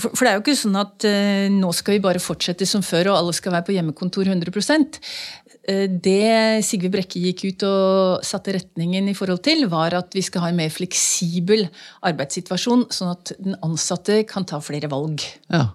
for, 0.00 0.08
for 0.16 0.24
det 0.24 0.30
er 0.30 0.38
jo 0.38 0.40
ikke 0.40 0.54
sånn 0.56 0.78
at 0.80 1.04
nå 1.52 1.72
skal 1.76 1.98
vi 1.98 2.00
bare 2.00 2.22
fortsette 2.22 2.64
som 2.64 2.80
før, 2.80 3.10
og 3.12 3.18
alle 3.18 3.34
skal 3.36 3.52
være 3.52 3.66
på 3.66 3.74
hjemmekontor 3.76 4.30
100 4.32 4.48
Eh, 4.48 5.43
Det 5.64 6.60
Sigve 6.66 6.90
Brekke 6.92 7.22
gikk 7.22 7.44
ut 7.48 7.62
og 7.64 8.24
satte 8.26 8.52
retningen 8.52 9.06
i 9.08 9.14
forhold 9.16 9.40
til, 9.46 9.64
var 9.72 9.96
at 9.96 10.12
vi 10.12 10.20
skal 10.26 10.44
ha 10.44 10.50
en 10.52 10.58
mer 10.58 10.72
fleksibel 10.72 11.64
arbeidssituasjon, 12.04 12.84
sånn 12.92 13.14
at 13.14 13.32
den 13.40 13.56
ansatte 13.64 14.18
kan 14.28 14.44
ta 14.44 14.60
flere 14.60 14.90
valg. 14.92 15.24
Ja. 15.48 15.70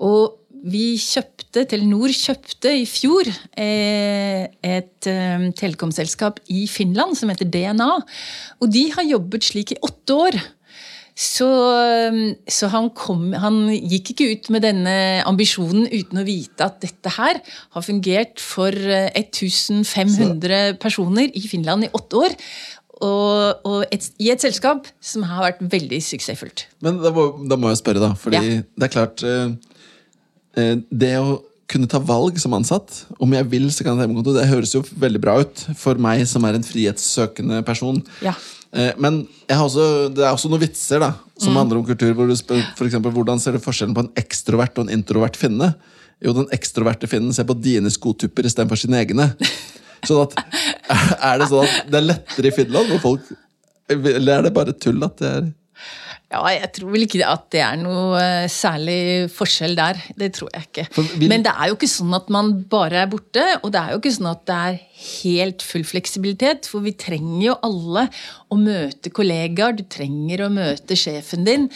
Og 0.00 0.38
vi 0.62 0.94
kjøpte, 1.00 1.64
Telenor 1.68 2.12
kjøpte 2.14 2.70
i 2.78 2.84
fjor 2.86 3.26
eh, 3.28 4.46
et 4.62 5.08
eh, 5.10 5.46
telekomselskap 5.58 6.38
i 6.54 6.66
Finland 6.70 7.18
som 7.18 7.32
heter 7.32 7.50
DNA. 7.50 7.90
Og 8.62 8.70
de 8.70 8.84
har 8.94 9.08
jobbet 9.08 9.48
slik 9.48 9.74
i 9.74 9.80
åtte 9.82 10.18
år. 10.28 10.38
Så, 11.18 11.46
eh, 11.76 12.20
så 12.48 12.70
han, 12.72 12.88
kom, 12.96 13.32
han 13.36 13.66
gikk 13.68 14.14
ikke 14.14 14.28
ut 14.32 14.50
med 14.54 14.64
denne 14.64 14.94
ambisjonen 15.28 15.84
uten 15.92 16.22
å 16.22 16.24
vite 16.24 16.64
at 16.64 16.78
dette 16.80 17.12
her 17.18 17.40
har 17.76 17.84
fungert 17.84 18.40
for 18.40 18.72
eh, 18.72 19.10
1500 19.20 20.78
personer 20.80 21.28
i 21.36 21.44
Finland 21.50 21.84
i 21.84 21.92
åtte 21.92 22.22
år. 22.22 22.36
Og, 23.02 23.66
og 23.66 23.84
et, 23.90 24.04
i 24.22 24.30
et 24.30 24.40
selskap 24.40 24.86
som 25.02 25.24
har 25.26 25.42
vært 25.50 25.62
veldig 25.72 25.98
suksessfullt. 26.06 26.68
Men 26.86 27.00
da 27.02 27.10
må, 27.14 27.28
da 27.50 27.58
må 27.58 27.72
jeg 27.72 27.80
spørre, 27.82 28.02
da. 28.02 28.12
Fordi 28.18 28.38
Ja. 28.38 28.60
det 28.78 28.86
er 28.88 28.92
klart 28.94 29.24
eh, 29.26 29.48
eh, 30.56 30.76
Det 30.90 31.16
å 31.18 31.40
kunne 31.72 31.88
ta 31.90 31.98
valg 31.98 32.38
som 32.42 32.52
ansatt, 32.56 33.04
om 33.22 33.32
jeg 33.34 33.48
vil, 33.52 33.68
så 33.72 33.82
kan 33.84 33.94
jeg 33.94 34.02
ta 34.02 34.06
hjemmekontor, 34.06 34.36
det 34.38 34.48
høres 34.50 34.74
jo 34.76 34.82
veldig 35.02 35.20
bra 35.24 35.38
ut 35.42 35.62
for 35.80 35.98
meg 36.02 36.26
som 36.30 36.44
er 36.48 36.58
en 36.58 36.66
frihetssøkende 36.66 37.62
person. 37.66 38.02
Ja. 38.24 38.34
Eh, 38.72 38.92
Men 39.00 39.22
jeg 39.48 39.56
har 39.58 39.64
også, 39.66 39.86
det 40.14 40.24
er 40.24 40.32
også 40.32 40.48
noen 40.52 40.62
vitser 40.62 41.00
da 41.02 41.12
som 41.38 41.52
Mm. 41.52 41.58
handler 41.58 41.78
om 41.80 41.84
kultur. 41.86 42.14
hvor 42.14 42.28
du 42.28 42.36
spør 42.36 42.62
for 42.76 42.86
eksempel, 42.86 43.12
Hvordan 43.12 43.40
ser 43.40 43.52
du 43.52 43.58
forskjellen 43.58 43.94
på 43.94 44.04
en 44.06 44.12
ekstrovert 44.16 44.78
og 44.78 44.86
en 44.88 44.94
introvert 45.00 45.36
finne? 45.36 45.74
Jo, 46.22 46.32
Den 46.32 46.46
ekstroverte 46.54 47.08
finnen 47.10 47.32
ser 47.34 47.44
på 47.44 47.60
dine 47.60 47.90
skotupper 47.90 48.44
istedenfor 48.46 48.78
sine 48.78 49.00
egne. 49.04 49.34
Sånn 50.04 50.22
at, 50.22 50.36
Er 51.22 51.38
det 51.38 51.48
sånn 51.48 51.64
at 51.66 51.90
det 51.90 51.98
er 51.98 52.06
lettere 52.06 52.46
i 52.46 52.54
Finland? 52.54 53.00
Folk, 53.02 53.20
eller 53.90 54.38
er 54.38 54.42
det 54.42 54.54
bare 54.54 54.72
tull 54.72 55.02
at 55.04 55.16
det 55.18 55.28
er 55.28 55.52
Ja, 56.32 56.40
jeg 56.48 56.70
tror 56.72 56.92
vel 56.94 57.04
ikke 57.04 57.26
at 57.28 57.42
det 57.52 57.60
er 57.60 57.76
noe 57.76 58.16
eh, 58.16 58.46
særlig 58.48 59.28
forskjell 59.34 59.74
der. 59.76 59.98
Det 60.16 60.30
tror 60.38 60.48
jeg 60.54 60.64
ikke. 60.70 60.84
Vil- 61.20 61.28
Men 61.28 61.42
det 61.44 61.52
er 61.52 61.68
jo 61.68 61.74
ikke 61.76 61.90
sånn 61.92 62.14
at 62.16 62.30
man 62.32 62.54
bare 62.72 63.02
er 63.02 63.10
borte, 63.12 63.44
og 63.60 63.72
det 63.74 63.82
er 63.82 63.90
jo 63.92 64.00
ikke 64.00 64.14
sånn 64.16 64.30
at 64.30 64.46
det 64.48 64.56
er 64.70 64.78
helt 65.02 65.60
full 65.66 65.84
fleksibilitet. 65.84 66.70
For 66.72 66.80
vi 66.86 66.94
trenger 66.96 67.42
jo 67.50 67.58
alle 67.68 68.06
å 68.48 68.56
møte 68.60 69.12
kollegaer, 69.12 69.76
du 69.76 69.84
trenger 69.92 70.46
å 70.46 70.50
møte 70.56 70.96
sjefen 70.96 71.44
din. 71.44 71.68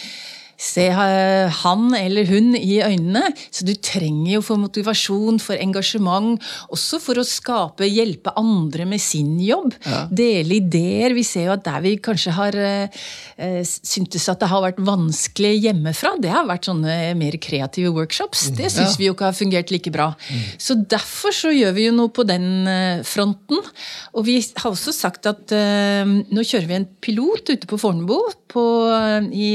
Se 0.56 0.86
eh, 0.88 1.52
han 1.62 1.90
eller 1.94 2.26
hun 2.30 2.54
i 2.56 2.78
øynene. 2.80 3.28
Så 3.52 3.66
du 3.68 3.74
trenger 3.76 4.36
jo 4.36 4.42
for 4.44 4.60
motivasjon, 4.60 5.38
for 5.42 5.60
engasjement. 5.60 6.40
Også 6.72 7.00
for 7.02 7.20
å 7.20 7.26
skape, 7.26 7.84
hjelpe 7.88 8.32
andre 8.40 8.86
med 8.88 9.02
sin 9.02 9.36
jobb. 9.42 9.76
Dele 10.08 10.58
ideer. 10.58 11.14
Vi 11.16 11.24
ser 11.26 11.50
jo 11.50 11.56
at 11.56 11.66
der 11.66 11.84
vi 11.84 11.96
kanskje 12.00 12.34
har 12.38 12.56
eh, 12.56 13.04
eh, 13.36 13.60
syntes 13.66 14.28
at 14.32 14.40
det 14.40 14.50
har 14.50 14.64
vært 14.64 14.80
vanskelig 14.86 15.52
hjemmefra, 15.66 16.14
det 16.22 16.32
har 16.32 16.48
vært 16.48 16.70
sånne 16.70 16.96
mer 17.18 17.36
kreative 17.42 17.92
workshops. 17.94 18.48
Det 18.56 18.70
syns 18.72 18.96
vi 19.00 19.10
jo 19.10 19.16
ikke 19.16 19.28
har 19.28 19.36
fungert 19.36 19.72
like 19.74 19.92
bra. 19.92 20.10
Så 20.58 20.78
derfor 20.88 21.34
så 21.36 21.52
gjør 21.52 21.76
vi 21.76 21.88
jo 21.88 21.94
noe 21.96 22.12
på 22.12 22.24
den 22.28 22.48
fronten. 23.06 23.60
Og 24.16 24.26
vi 24.28 24.38
har 24.40 24.70
også 24.70 24.94
sagt 24.94 25.28
at 25.28 25.52
nå 25.52 26.44
kjører 26.46 26.68
vi 26.70 26.78
en 26.80 26.88
pilot 27.04 27.52
ute 27.52 27.68
på 27.68 27.78
Fornebu 27.80 28.16
på, 28.52 28.64
i 29.36 29.50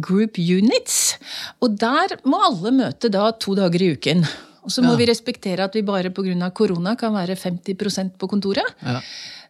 Group 0.00 0.38
Units. 0.38 1.16
Og 1.60 1.78
der 1.80 2.16
må 2.24 2.40
alle 2.50 2.72
møte 2.72 3.10
da 3.12 3.30
to 3.40 3.54
dager 3.58 3.82
i 3.82 3.92
uken. 3.96 4.26
Og 4.66 4.72
så 4.74 4.82
må 4.82 4.92
Ja. 4.92 4.96
vi 4.96 5.06
respektere 5.06 5.62
at 5.64 5.74
vi 5.74 5.82
bare 5.82 6.10
pga. 6.10 6.50
korona 6.50 6.94
kan 6.96 7.12
være 7.14 7.36
50% 7.36 8.18
på 8.18 8.26
kontoret. 8.28 8.66
Ja. 8.82 9.00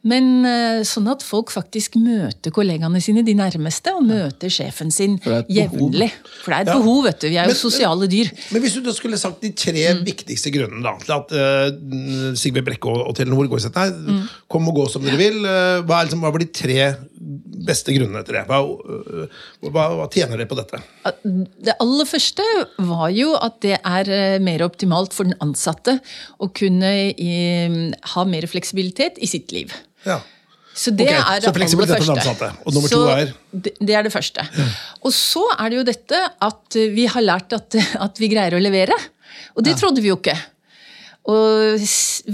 Men 0.07 0.27
eh, 0.47 0.81
sånn 0.87 1.09
at 1.11 1.25
folk 1.27 1.51
faktisk 1.51 1.97
møter 1.99 2.53
kollegaene 2.55 3.01
sine, 3.03 3.25
de 3.27 3.35
nærmeste, 3.35 3.91
og 3.97 4.05
møter 4.07 4.53
sjefen 4.53 4.93
sin 4.95 5.17
jevnlig. 5.51 6.13
For 6.45 6.53
det 6.53 6.59
er 6.59 6.63
et 6.63 6.71
Ja. 6.71 6.77
behov, 6.79 7.01
vet 7.09 7.21
du. 7.25 7.29
Vi 7.33 7.39
er 7.43 7.51
jo 7.51 7.57
sosiale 7.59 8.07
dyr. 8.13 8.31
Men 8.55 8.63
hvis 8.63 8.77
du 8.79 8.81
da 8.87 8.93
skulle 8.95 9.19
sagt 9.19 9.41
de 9.43 9.51
tre 9.51 9.87
Mm. 9.97 10.05
viktigste 10.07 10.53
grunnene 10.55 10.83
da, 10.87 10.95
til 11.03 11.13
at 11.17 11.33
uh, 11.33 12.35
Sigve 12.39 12.63
Brekke 12.63 12.87
og, 12.87 13.09
og 13.09 13.17
Telenor 13.19 13.49
går 13.51 13.59
i 13.59 13.65
sett 13.67 13.75
her, 13.83 13.91
Mm. 13.97 14.29
kom 14.49 14.69
og 14.69 14.75
gå 14.77 14.87
som 14.91 15.03
dere 15.03 15.19
vil, 15.19 15.41
uh, 15.43 15.83
hva, 15.83 16.01
er 16.01 16.07
liksom, 16.07 16.21
hva 16.23 16.33
blir 16.33 16.47
de 16.47 16.53
tre 16.55 16.97
beste 17.67 17.91
grunnene 17.97 18.23
til 18.25 18.37
det? 18.39 18.45
Hva, 18.47 18.61
hva, 19.67 19.87
hva 19.99 20.07
tjener 20.13 20.39
dere 20.39 20.47
på 20.51 20.59
dette? 20.59 20.79
Det 21.67 21.75
aller 21.83 22.07
første 22.07 22.45
var 22.79 23.09
jo 23.11 23.33
at 23.41 23.59
det 23.65 23.81
er 23.83 24.39
mer 24.45 24.63
optimalt 24.69 25.13
for 25.17 25.25
den 25.27 25.35
ansatte 25.43 25.99
å 26.39 26.47
kunne 26.55 26.93
i, 27.11 27.33
ha 28.15 28.25
mer 28.29 28.47
fleksibilitet 28.47 29.19
i 29.19 29.27
sitt 29.27 29.51
liv. 29.57 29.73
Ja. 30.07 30.21
Så 30.77 30.93
det 30.93 31.07
okay, 31.07 31.17
er 31.17 31.41
det 31.41 31.49
aller 31.49 31.89
første. 31.89 32.51
Og 32.69 32.75
nummer 32.77 32.91
Så 32.91 32.99
to 33.01 33.05
er? 33.09 33.31
Det, 33.53 33.95
er 33.97 34.05
det 34.05 34.13
første. 34.13 34.45
Og 35.01 35.15
så 35.17 35.45
er 35.57 35.73
det 35.73 35.79
jo 35.79 35.85
dette 35.89 36.19
at 36.49 36.77
vi 36.93 37.07
har 37.09 37.25
lært 37.25 37.57
at, 37.57 37.79
at 38.07 38.21
vi 38.21 38.29
greier 38.33 38.59
å 38.59 38.61
levere. 38.61 38.99
Og 39.57 39.65
det 39.65 39.79
trodde 39.81 40.05
vi 40.05 40.13
jo 40.13 40.19
ikke. 40.21 40.37
Og 41.26 41.83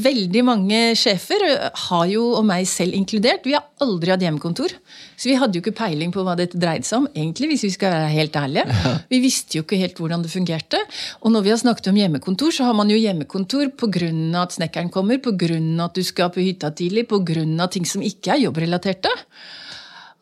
veldig 0.04 0.42
mange 0.44 0.78
sjefer 1.00 1.40
har 1.86 2.04
jo, 2.10 2.26
og 2.36 2.44
meg 2.44 2.66
selv 2.68 2.92
inkludert, 2.96 3.46
vi 3.48 3.54
har 3.56 3.64
aldri 3.80 4.12
hatt 4.12 4.24
hjemmekontor. 4.24 4.74
Så 5.16 5.30
vi 5.30 5.36
hadde 5.40 5.56
jo 5.56 5.62
ikke 5.64 5.78
peiling 5.78 6.12
på 6.12 6.24
hva 6.26 6.34
dette 6.36 6.60
dreide 6.60 6.84
seg 6.84 7.00
om, 7.00 7.08
egentlig, 7.14 7.54
hvis 7.54 7.64
vi 7.64 7.72
skal 7.72 7.94
være 7.94 8.12
helt 8.12 8.36
ærlige. 8.36 8.82
Vi 9.12 9.22
visste 9.24 9.56
jo 9.58 9.64
ikke 9.64 9.80
helt 9.80 9.96
hvordan 10.00 10.24
det 10.24 10.32
fungerte. 10.32 10.80
Og 11.24 11.32
når 11.32 11.46
vi 11.46 11.54
har 11.54 11.62
snakket 11.62 11.88
om 11.88 12.02
hjemmekontor, 12.02 12.52
så 12.52 12.68
har 12.68 12.76
man 12.76 12.92
jo 12.92 13.00
hjemmekontor 13.00 13.72
pga. 13.80 14.12
at 14.42 14.58
snekkeren 14.58 14.92
kommer, 14.92 15.20
pga. 15.24 15.56
at 15.86 15.96
du 15.96 16.04
skal 16.04 16.32
på 16.34 16.44
hytta 16.44 16.70
tidlig, 16.76 17.08
pga. 17.08 17.68
ting 17.72 17.88
som 17.88 18.04
ikke 18.04 18.36
er 18.36 18.44
jobbrelaterte. 18.44 19.12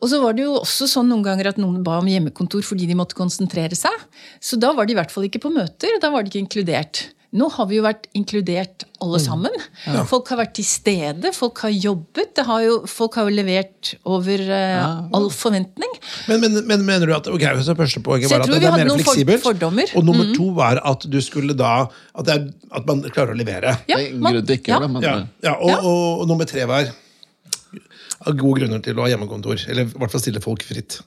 Og 0.01 0.09
så 0.09 0.17
var 0.21 0.33
det 0.33 0.47
jo 0.47 0.57
også 0.63 0.87
sånn 0.89 1.11
noen 1.11 1.23
ganger 1.27 1.51
at 1.51 1.59
noen 1.61 1.83
ba 1.85 1.99
om 2.01 2.07
hjemmekontor 2.09 2.63
fordi 2.65 2.87
de 2.89 2.97
måtte 2.97 3.19
konsentrere 3.19 3.77
seg. 3.77 3.93
Så 4.41 4.57
da 4.57 4.71
var 4.73 4.87
de 4.87 4.95
i 4.95 4.97
hvert 4.97 5.11
fall 5.13 5.27
ikke 5.27 5.43
på 5.43 5.51
møter. 5.53 5.99
Da 6.01 6.09
var 6.09 6.23
de 6.23 6.31
ikke 6.31 6.41
inkludert. 6.41 7.11
Nå 7.31 7.47
har 7.53 7.67
vi 7.69 7.77
jo 7.77 7.83
vært 7.85 8.09
inkludert 8.17 8.83
alle 8.99 9.19
sammen. 9.23 9.53
Folk 10.09 10.27
har 10.33 10.41
vært 10.41 10.51
til 10.57 10.65
stede, 10.67 11.29
folk 11.31 11.61
har 11.63 11.71
jobbet. 11.71 12.33
Det 12.35 12.43
har 12.43 12.63
jo, 12.65 12.73
folk 12.91 13.15
har 13.15 13.29
jo 13.29 13.35
levert 13.37 13.93
over 14.03 14.43
eh, 14.51 14.97
all 15.15 15.29
forventning. 15.31 15.93
Men, 16.27 16.41
men, 16.43 16.57
men 16.67 16.83
mener 16.89 17.07
du 17.07 17.13
at 17.15 17.29
ok, 17.31 17.45
så 17.63 17.75
første 17.79 18.01
poenget 18.03 18.27
Så 18.27 18.35
jeg 18.35 18.41
var 18.43 18.49
at 18.49 18.51
det 18.51 18.59
vi 18.59 18.67
er 18.67 18.75
hadde 18.75 18.83
mer 18.83 18.91
noen 18.91 18.99
for- 19.05 19.13
fleksibelt? 19.15 19.45
fordommer. 19.45 19.87
Mm. 19.93 20.01
Og 20.01 20.09
nummer 20.09 20.33
to 20.35 20.49
var 20.59 20.81
at 20.91 21.07
du 21.07 21.19
skulle 21.23 21.55
da 21.55 21.71
at, 21.87 22.25
det 22.27 22.35
er, 22.35 22.49
at 22.81 22.91
man 22.91 23.05
klarer 23.07 23.31
å 23.31 23.39
levere. 23.39 23.77
Ja, 23.87 24.01
man- 24.19 24.41
ja. 24.41 24.41
det, 24.51 24.59
men 24.91 25.01
Ja, 25.07 25.15
ja, 25.47 25.55
og, 25.55 25.71
og, 25.87 26.25
og 26.25 26.27
nummer 26.33 26.45
tre 26.51 26.67
var 26.67 26.91
av 28.27 28.35
gode 28.37 28.59
grunner 28.59 28.83
til 28.83 28.99
å 28.99 29.05
ha 29.07 29.09
hjemmekontor. 29.15 29.63
Eller 29.71 29.87
i 29.87 29.95
hvert 30.03 30.11
fall 30.13 30.21
stille 30.21 30.43
folk 30.43 30.67
fritt. 30.67 30.99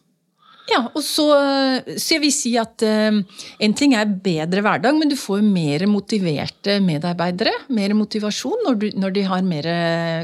Ja, 0.70 0.78
og 0.96 1.02
så, 1.04 1.24
så 2.00 2.14
jeg 2.14 2.22
vil 2.22 2.32
si 2.32 2.54
at 2.56 2.80
eh, 2.86 3.18
en 3.66 3.74
ting 3.76 3.92
er 3.98 4.08
bedre 4.24 4.62
hverdag, 4.64 4.96
men 4.96 5.10
du 5.10 5.16
får 5.18 5.42
mer 5.44 5.82
motiverte 5.90 6.78
medarbeidere. 6.80 7.52
Mer 7.76 7.92
motivasjon 7.98 8.62
når, 8.64 8.78
du, 8.80 8.86
når 8.96 9.12
de 9.12 9.24
har 9.28 9.42
mer, 9.44 9.68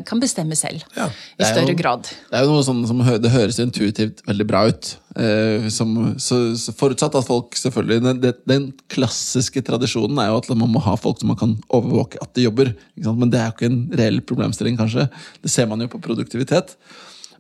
kan 0.08 0.22
bestemme 0.22 0.56
selv. 0.56 0.80
Ja. 0.96 1.10
I 1.36 1.44
større 1.44 1.74
jo- 1.74 1.78
grad. 1.82 2.08
Det 2.30 2.38
er 2.40 2.46
jo 2.46 2.54
noe 2.54 2.64
sånn 2.64 2.80
som 2.88 3.02
Det 3.20 3.32
høres 3.34 3.58
intuitivt 3.60 4.22
veldig 4.28 4.46
bra 4.48 4.62
ut. 4.70 4.88
Eh, 5.20 5.66
som, 5.74 5.92
så, 6.22 6.38
så 6.56 6.72
Forutsatt 6.78 7.18
at 7.18 7.26
folk 7.28 7.58
selvfølgelig 7.58 8.00
den, 8.22 8.22
den- 8.48 8.68
klassiske 8.90 9.60
tradisjonen 9.66 10.18
er 10.22 10.30
jo 10.32 10.38
at 10.40 10.48
man 10.54 10.72
må 10.72 10.80
ha 10.86 10.94
folk 10.98 11.20
som 11.20 11.30
man 11.34 11.38
kan 11.40 11.52
overvåke 11.68 12.20
at 12.24 12.32
de 12.38 12.46
jobber. 12.48 12.72
Men 12.96 13.28
det 13.28 13.42
er 13.42 13.50
jo 13.50 13.56
ikke 13.58 13.68
en 13.70 13.82
reell 14.00 14.22
problemstilling, 14.24 14.78
kanskje. 14.80 15.04
Det 15.44 15.52
ser 15.52 15.68
man 15.68 15.84
jo 15.84 15.90
på 15.92 16.00
produktivitet. 16.02 16.78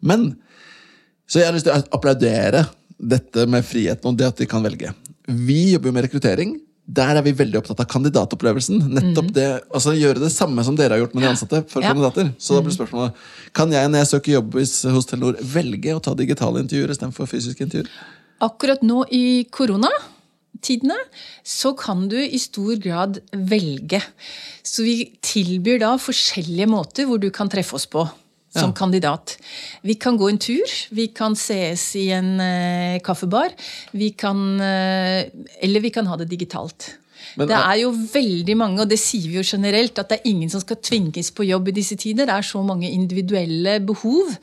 Men 0.04 0.34
så 1.30 1.40
jeg 1.40 1.48
har 1.48 1.56
lyst 1.56 1.68
til 1.68 1.72
å 1.76 1.82
applaudere 1.96 2.66
dette 3.00 3.46
med 3.48 3.64
friheten 3.64 4.10
og 4.12 4.18
det 4.20 4.26
at 4.28 4.36
de 4.42 4.46
kan 4.50 4.62
velge. 4.64 4.92
Vi 5.26 5.72
jobber 5.72 5.88
jo 5.90 5.92
med 5.96 6.04
rekruttering. 6.08 6.58
Der 6.90 7.14
er 7.14 7.22
vi 7.22 7.30
veldig 7.38 7.60
opptatt 7.60 7.80
av 7.84 7.86
kandidatopplevelsen. 7.86 8.80
Nettopp 8.96 9.28
det, 9.36 9.46
altså 9.70 9.92
Gjøre 9.94 10.24
det 10.24 10.32
samme 10.34 10.64
som 10.66 10.74
dere 10.76 10.96
har 10.96 11.04
gjort 11.04 11.14
med 11.14 11.22
de 11.22 11.28
ansatte 11.30 11.60
for 11.70 11.84
Ja. 11.84 11.92
kandidater. 11.92 12.32
Så 12.38 12.56
da 12.56 12.62
blir 12.66 12.74
spørsmålet 12.74 13.14
Kan 13.54 13.70
jeg 13.70 13.88
når 13.90 14.02
jeg 14.02 14.10
søker 14.10 14.32
jobb 14.32 14.54
hos 14.58 15.06
Telenor, 15.06 15.36
velge 15.40 15.94
å 15.94 16.02
ta 16.02 16.14
digitale 16.18 16.64
intervjuer 16.64 16.90
istedenfor 16.90 17.28
fysiske 17.30 17.62
intervjuer? 17.62 17.88
Akkurat 18.42 18.82
nå 18.82 19.04
i 19.12 19.44
koronatidene 19.52 20.96
så 21.44 21.76
kan 21.78 22.08
du 22.08 22.16
i 22.18 22.38
stor 22.38 22.74
grad 22.82 23.20
velge. 23.32 24.02
Så 24.64 24.82
vi 24.82 25.12
tilbyr 25.22 25.78
da 25.80 25.94
forskjellige 26.00 26.66
måter 26.70 27.06
hvor 27.06 27.20
du 27.20 27.30
kan 27.30 27.48
treffe 27.48 27.74
oss 27.78 27.86
på. 27.86 28.08
Som 28.50 28.70
Ja. 28.70 28.74
kandidat. 28.74 29.36
Vi 29.86 29.94
kan 29.94 30.16
gå 30.18 30.28
en 30.28 30.38
tur, 30.38 30.66
vi 30.90 31.06
kan 31.14 31.36
sees 31.36 31.94
i 31.94 32.08
en 32.10 32.32
uh, 32.40 32.98
kaffebar. 32.98 33.52
Vi 33.94 34.10
kan, 34.18 34.36
uh, 34.58 35.22
eller 35.62 35.80
vi 35.80 35.90
kan 35.94 36.06
ha 36.06 36.16
det 36.16 36.26
digitalt. 36.28 36.96
Men 37.36 37.46
det 37.46 37.56
er- 37.56 37.78
jo 37.82 37.92
veldig 37.92 38.56
mange, 38.56 38.80
og 38.80 38.88
det 38.88 38.98
sier 38.98 39.28
vi 39.28 39.36
jo 39.38 39.42
generelt, 39.44 39.96
at 39.98 40.08
det 40.08 40.18
er 40.18 40.30
ingen 40.30 40.50
som 40.50 40.60
skal 40.60 40.76
tvinges 40.82 41.30
på 41.30 41.46
jobb 41.46 41.68
i 41.68 41.76
disse 41.78 41.94
tider. 41.96 42.26
Det 42.26 42.34
er 42.34 42.42
så 42.42 42.62
mange 42.66 42.90
individuelle 42.90 43.78
behov 43.86 44.34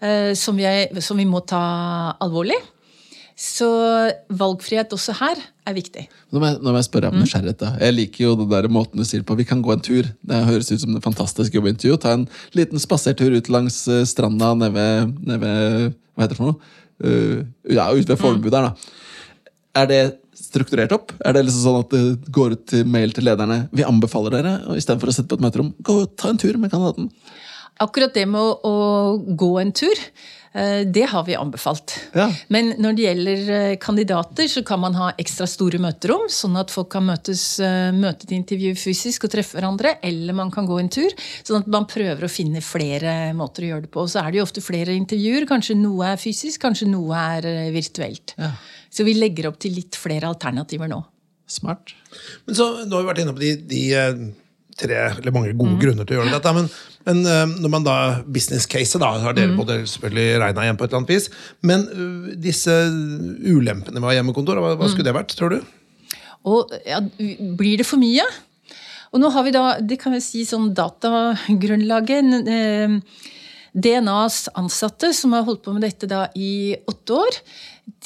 uh, 0.00 0.32
som, 0.34 0.56
vi, 0.56 0.64
som 1.00 1.16
vi 1.18 1.24
må 1.28 1.44
ta 1.44 2.16
alvorlig. 2.20 2.56
Så 3.42 3.66
valgfrihet 4.30 4.92
også 4.94 5.16
her 5.18 5.40
er 5.66 5.74
viktig. 5.74 6.04
Nå 6.30 6.38
må 6.38 6.46
jeg, 6.46 6.60
nå 6.62 6.70
må 6.70 6.78
jeg 6.78 6.86
spørre 6.86 7.08
om 7.10 7.16
Mm. 7.16 7.22
nysgjerrighet. 7.24 7.58
da. 7.58 7.70
Jeg 7.80 7.94
liker 7.96 8.24
jo 8.24 8.34
den 8.38 8.48
der 8.52 8.68
måten 8.70 9.00
du 9.00 9.04
sier 9.04 9.24
på. 9.26 9.34
Vi 9.36 9.44
kan 9.48 9.62
gå 9.62 9.72
en 9.72 9.82
tur. 9.82 10.06
Det 10.22 10.44
høres 10.46 10.70
ut 10.70 10.80
som 10.80 10.94
en 10.94 11.02
fantastisk 11.02 11.52
jobbintervju. 11.58 11.98
Ta 11.98 12.12
en 12.14 12.28
liten 12.54 12.78
spasertur 12.78 13.34
ut 13.34 13.48
langs 13.50 13.88
eh, 13.88 14.04
stranda 14.06 14.52
nede 14.54 14.72
ved, 15.26 15.94
Hva 16.14 16.22
heter 16.22 16.36
det 16.36 16.36
for 16.38 16.52
noe? 16.52 16.60
Uh, 17.02 17.42
ja, 17.72 17.88
ute 17.90 18.12
ved 18.12 18.18
Fornebu 18.20 18.50
der, 18.52 18.68
da. 18.68 18.74
Er 19.74 19.86
det 19.90 20.00
strukturert 20.38 20.92
opp? 20.94 21.10
Er 21.24 21.32
det 21.34 21.46
liksom 21.46 21.64
sånn 21.64 21.80
at 21.80 21.90
det 21.90 22.30
går 22.30 22.52
ut 22.52 22.66
til 22.70 22.84
mail 22.86 23.10
til 23.16 23.24
lederne? 23.24 23.68
Vi 23.72 23.82
anbefaler 23.82 24.30
dere, 24.36 24.52
og 24.68 24.76
istedenfor 24.78 25.10
å 25.10 25.14
sitte 25.16 25.32
på 25.32 25.40
et 25.40 25.42
møterom, 25.46 25.72
gå 25.82 25.96
ta 26.14 26.28
en 26.30 26.38
tur 26.38 26.58
med 26.62 26.70
kandidaten. 26.70 27.08
Akkurat 27.80 28.12
det 28.14 28.28
med 28.28 28.38
å, 28.38 28.54
å 28.62 29.36
gå 29.36 29.50
en 29.64 29.72
tur, 29.72 29.98
det 30.84 31.06
har 31.08 31.22
vi 31.24 31.32
anbefalt. 31.38 31.94
Ja. 32.12 32.26
Men 32.52 32.74
når 32.76 32.96
det 32.98 33.04
gjelder 33.06 33.52
eh, 33.56 33.76
kandidater, 33.80 34.48
så 34.52 34.60
kan 34.68 34.80
man 34.82 34.92
ha 34.98 35.06
ekstra 35.16 35.46
store 35.48 35.78
møterom, 35.80 36.26
sånn 36.28 36.58
at 36.60 36.70
folk 36.74 36.90
kan 36.92 37.06
møtes, 37.08 37.44
eh, 37.64 37.88
møte 37.96 38.28
til 38.28 38.36
intervju 38.36 38.74
fysisk 38.76 39.24
og 39.24 39.32
treffe 39.32 39.56
hverandre. 39.56 39.94
Eller 40.04 40.36
man 40.36 40.50
kan 40.52 40.68
gå 40.68 40.76
en 40.82 40.90
tur. 40.92 41.08
Sånn 41.40 41.62
at 41.62 41.70
man 41.72 41.86
prøver 41.88 42.26
å 42.26 42.30
finne 42.32 42.60
flere 42.60 43.32
måter 43.38 43.64
å 43.64 43.70
gjøre 43.72 43.86
det 43.86 43.92
på. 43.94 44.04
Og 44.04 44.12
så 44.12 44.20
er 44.26 44.30
det 44.34 44.42
jo 44.42 44.44
ofte 44.44 44.60
flere 44.64 44.92
intervjuer. 44.98 45.48
Kanskje 45.48 45.78
noe 45.80 46.12
er 46.12 46.20
fysisk, 46.20 46.60
kanskje 46.66 46.90
noe 46.92 47.16
er 47.38 47.48
eh, 47.48 47.70
virtuelt. 47.72 48.36
Ja. 48.36 48.52
Så 48.92 49.08
vi 49.08 49.16
legger 49.16 49.48
opp 49.48 49.56
til 49.64 49.72
litt 49.80 49.96
flere 49.96 50.28
alternativer 50.28 50.90
nå. 50.92 51.00
Smart. 51.48 51.94
Men 52.46 52.56
så, 52.56 52.68
Nå 52.84 52.96
har 52.96 53.02
vi 53.02 53.08
vært 53.14 53.24
inne 53.24 53.32
på 53.36 53.40
de, 53.42 53.54
de 53.72 53.80
eh, 53.96 54.22
tre, 54.78 55.00
eller 55.18 55.32
mange 55.34 55.52
Mm. 55.52 55.58
gode 55.64 55.80
grunner 55.82 56.06
til 56.08 56.16
å 56.16 56.20
gjøre 56.22 56.32
dette. 56.36 56.52
Men, 56.56 56.68
men 57.06 57.20
eh, 57.26 57.46
når 57.62 57.70
man 57.70 57.84
da 57.86 57.96
business 58.26 58.66
case, 58.66 58.98
da 58.98 59.10
har 59.18 59.32
Mm. 59.32 59.36
dere 59.36 59.56
både 59.58 59.76
selvfølgelig 59.86 60.40
regna 60.40 60.62
igjen 60.66 60.76
på 60.78 60.84
et 60.84 60.90
eller 60.92 61.00
annet 61.02 61.14
vis. 61.14 61.28
Men 61.62 61.80
eh, 61.88 62.36
disse 62.36 62.70
ulempene 63.48 64.00
med 64.00 64.14
hjemmekontor, 64.16 64.60
hva, 64.62 64.72
Mm. 64.74 64.78
hva 64.80 64.88
skulle 64.88 65.04
det 65.10 65.14
vært, 65.16 65.34
tror 65.36 65.50
du? 65.50 65.60
Og 66.44 66.70
ja, 66.86 67.00
blir 67.58 67.76
det 67.78 67.86
for 67.86 67.98
mye? 68.02 68.24
Og 69.12 69.20
nå 69.20 69.28
har 69.30 69.44
vi 69.44 69.50
da, 69.52 69.78
det 69.80 69.98
kan 70.00 70.12
vi 70.12 70.20
si 70.24 70.44
sånn 70.48 70.72
datagrunnlaget. 70.74 72.48
eh, 72.48 72.98
DNAs 73.74 74.48
ansatte 74.54 75.14
som 75.16 75.32
har 75.32 75.44
holdt 75.46 75.62
på 75.64 75.72
med 75.72 75.80
dette 75.82 76.06
da 76.06 76.26
i 76.36 76.76
åtte 76.86 77.14
år, 77.16 77.38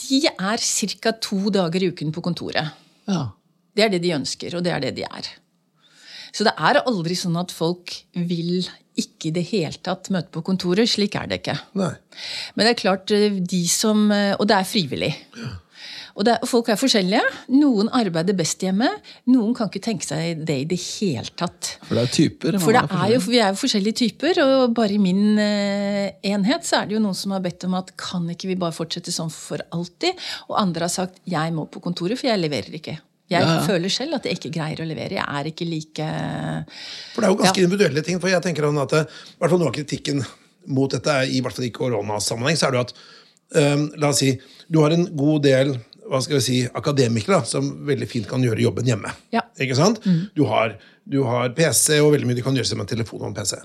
de 0.08 0.20
er 0.28 0.58
ca. 1.02 1.12
to 1.12 1.50
dager 1.50 1.82
i 1.82 1.88
uken 1.90 2.12
på 2.12 2.22
kontoret. 2.22 2.70
Ja. 3.08 3.30
Det 3.74 3.84
er 3.84 3.88
det 3.90 4.02
de 4.02 4.12
ønsker, 4.14 4.54
og 4.54 4.62
det 4.62 4.72
er 4.72 4.80
det 4.80 4.94
de 4.96 5.02
er. 5.02 5.26
Så 6.32 6.44
det 6.44 6.52
er 6.56 6.82
aldri 6.86 7.14
sånn 7.18 7.36
at 7.40 7.50
folk 7.50 7.90
vil 8.14 8.68
ikke 9.00 9.30
i 9.30 9.34
det 9.36 9.44
hele 9.50 9.76
tatt 9.84 10.10
møte 10.14 10.32
på 10.34 10.42
kontoret. 10.46 10.88
Slik 10.90 11.18
er 11.18 11.28
det 11.30 11.42
ikke. 11.42 11.58
Nei. 11.78 11.92
Men 12.54 12.66
det 12.66 12.72
er 12.72 12.80
klart, 12.80 13.12
eh, 13.14 13.38
de 13.40 13.62
som 13.68 14.08
eh, 14.14 14.34
Og 14.38 14.46
det 14.48 14.56
er 14.56 14.68
frivillig. 14.68 15.12
Og, 16.16 16.24
det 16.24 16.32
er, 16.32 16.38
og 16.40 16.48
folk 16.48 16.70
er 16.72 16.78
forskjellige. 16.80 17.22
Noen 17.52 17.90
arbeider 17.92 18.36
best 18.36 18.62
hjemme. 18.64 18.88
Noen 19.28 19.52
kan 19.56 19.68
ikke 19.68 19.82
tenke 19.84 20.06
seg 20.06 20.46
det 20.48 20.56
i 20.62 20.68
det 20.70 20.78
hele 20.80 21.28
tatt. 21.36 21.74
For 21.84 21.98
det 21.98 22.04
er 22.06 22.14
typer. 22.16 22.56
For 22.62 22.76
det 22.76 22.84
er 22.86 23.10
jo, 23.12 23.18
vi 23.26 23.40
er 23.42 23.52
jo 23.52 23.60
forskjellige 23.60 23.98
typer, 24.00 24.40
og 24.46 24.72
bare 24.76 24.96
i 24.96 25.02
min 25.02 25.36
eh, 25.42 26.16
enhet 26.32 26.64
så 26.64 26.80
er 26.80 26.88
det 26.88 26.96
jo 26.96 27.02
noen 27.04 27.18
som 27.18 27.36
har 27.36 27.44
bedt 27.44 27.68
om 27.68 27.76
at 27.76 27.92
kan 28.00 28.24
ikke 28.32 28.48
vi 28.48 28.56
bare 28.60 28.76
fortsette 28.76 29.12
sånn 29.12 29.32
for 29.32 29.60
alltid? 29.76 30.16
Og 30.48 30.56
andre 30.62 30.88
har 30.88 30.94
sagt 30.94 31.20
jeg 31.28 31.52
må 31.52 31.68
på 31.68 31.84
kontoret, 31.84 32.16
for 32.16 32.30
jeg 32.30 32.40
leverer 32.40 32.80
ikke. 32.80 32.96
Jeg 33.26 33.42
Ja, 33.42 33.56
ja. 33.56 33.62
føler 33.66 33.90
selv 33.90 34.14
at 34.20 34.26
jeg 34.28 34.38
ikke 34.38 34.52
greier 34.54 34.82
å 34.84 34.86
levere. 34.86 35.16
Jeg 35.18 35.26
er 35.26 35.48
ikke 35.50 35.66
like 35.66 36.04
For 37.14 37.20
det 37.22 37.26
er 37.28 37.32
jo 37.32 37.38
ganske 37.40 37.62
individuelle 37.64 38.02
ting. 38.06 38.20
For 38.22 38.30
jeg 38.30 38.42
tenker 38.44 38.68
at 38.70 38.92
det, 38.94 39.02
i 39.10 39.40
hvert 39.40 39.50
fall 39.50 39.62
Noe 39.62 39.72
av 39.72 39.74
kritikken 39.74 40.22
mot 40.66 40.90
dette, 40.90 41.16
i 41.30 41.40
hvert 41.42 41.54
fall 41.56 41.66
i 41.66 41.74
koronasammenheng, 41.74 42.58
så 42.58 42.68
er 42.68 42.74
det 42.74 42.78
jo 42.78 42.86
at 42.86 42.94
um, 43.74 43.84
La 43.98 44.10
oss 44.14 44.22
si 44.22 44.32
du 44.68 44.80
har 44.82 44.94
en 44.94 45.06
god 45.16 45.42
del 45.46 45.76
hva 46.10 46.20
skal 46.22 46.38
vi 46.38 46.44
si, 46.44 46.56
akademikere 46.78 47.40
da, 47.40 47.46
som 47.48 47.66
veldig 47.86 48.08
fint 48.10 48.28
kan 48.30 48.42
gjøre 48.44 48.62
jobben 48.62 48.88
hjemme. 48.88 49.12
Ja. 49.34 49.42
Ikke 49.62 49.76
sant? 49.78 50.02
Du, 50.36 50.44
har, 50.50 50.76
du 51.08 51.18
har 51.26 51.52
PC, 51.56 51.98
og 52.02 52.12
veldig 52.14 52.28
mye 52.28 52.38
de 52.38 52.44
kan 52.46 52.56
gjøre 52.56 52.70
seg 52.70 52.80
med 52.80 52.90
telefon 52.90 53.22
og 53.24 53.30
en 53.30 53.36
PC. 53.36 53.56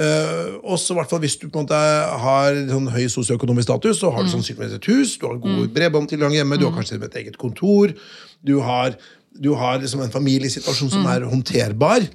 Uh, 0.00 0.58
også 0.62 0.94
i 0.94 0.98
hvert 1.00 1.10
fall 1.10 1.20
Hvis 1.20 1.36
du 1.36 1.48
på 1.48 1.60
en 1.60 1.66
måte 1.66 1.80
har 2.24 2.58
sånn 2.70 2.90
høy 2.94 3.06
sosioøkonomisk 3.12 3.68
status, 3.68 4.00
så 4.02 4.12
har 4.14 4.26
du 4.26 4.32
sannsynligvis 4.32 4.78
et 4.78 4.90
hus, 4.92 5.16
du 5.20 5.26
har 5.28 5.40
god 5.42 5.70
bredbåndtilgang 5.76 6.36
hjemme, 6.38 6.60
du 6.60 6.68
har 6.68 6.76
kanskje 6.76 7.00
et 7.00 7.18
eget 7.24 7.40
kontor, 7.40 7.94
du 8.46 8.54
har, 8.64 8.94
du 9.36 9.52
har 9.58 9.80
liksom 9.82 10.04
en 10.04 10.14
familiesituasjon 10.14 10.94
som 10.94 11.08
er 11.10 11.26
håndterbar. 11.28 12.06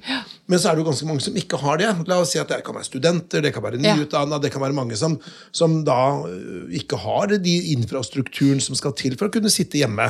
Men 0.46 0.60
så 0.62 0.70
er 0.70 0.76
det 0.76 0.84
jo 0.84 0.86
ganske 0.86 1.06
mange 1.08 1.24
som 1.24 1.36
ikke 1.38 1.58
har 1.58 1.80
det. 1.80 1.88
La 2.06 2.20
oss 2.22 2.32
si 2.34 2.38
at 2.38 2.50
Det 2.50 2.62
kan 2.64 2.76
være 2.76 2.86
studenter, 2.86 3.42
det 3.42 3.52
kan 3.54 3.64
være 3.64 3.80
nyutdanna, 3.82 4.38
det 4.42 4.52
kan 4.54 4.62
være 4.62 4.76
mange 4.76 4.96
som, 4.98 5.16
som 5.50 5.80
da 5.86 6.22
øh, 6.22 6.70
ikke 6.78 7.00
har 7.02 7.34
de 7.42 7.56
infrastrukturen 7.74 8.60
som 8.62 8.78
skal 8.78 8.94
til 8.98 9.16
for 9.18 9.26
å 9.26 9.34
kunne 9.34 9.50
sitte 9.50 9.80
hjemme. 9.80 10.06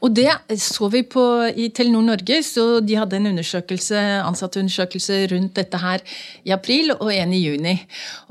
Og 0.00 0.14
det 0.14 0.30
så 0.62 0.88
vi 0.92 1.02
på 1.02 1.24
i 1.50 1.68
Telenor 1.74 2.06
Norge. 2.12 2.42
så 2.46 2.80
De 2.80 2.98
hadde 2.98 3.18
en 3.18 3.32
undersøkelse, 3.32 3.98
ansatteundersøkelse 4.22 5.26
rundt 5.34 5.56
dette 5.58 5.82
her 5.82 6.04
i 6.46 6.54
april 6.54 6.94
og 6.98 7.10
en 7.12 7.34
i 7.34 7.42
juni. 7.42 7.74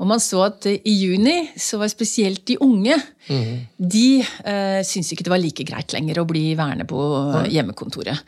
Og 0.00 0.08
man 0.08 0.24
så 0.24 0.46
at 0.48 0.66
i 0.72 0.96
juni 1.04 1.50
så 1.56 1.82
var 1.82 1.92
spesielt 1.92 2.46
de 2.48 2.56
unge 2.64 2.96
De 3.28 4.06
eh, 4.18 4.80
syntes 4.82 5.12
ikke 5.14 5.26
det 5.28 5.30
var 5.30 5.38
like 5.38 5.64
greit 5.66 5.92
lenger 5.94 6.18
å 6.22 6.26
bli 6.26 6.56
værende 6.58 6.86
på 6.90 6.98
hjemmekontoret. 7.52 8.18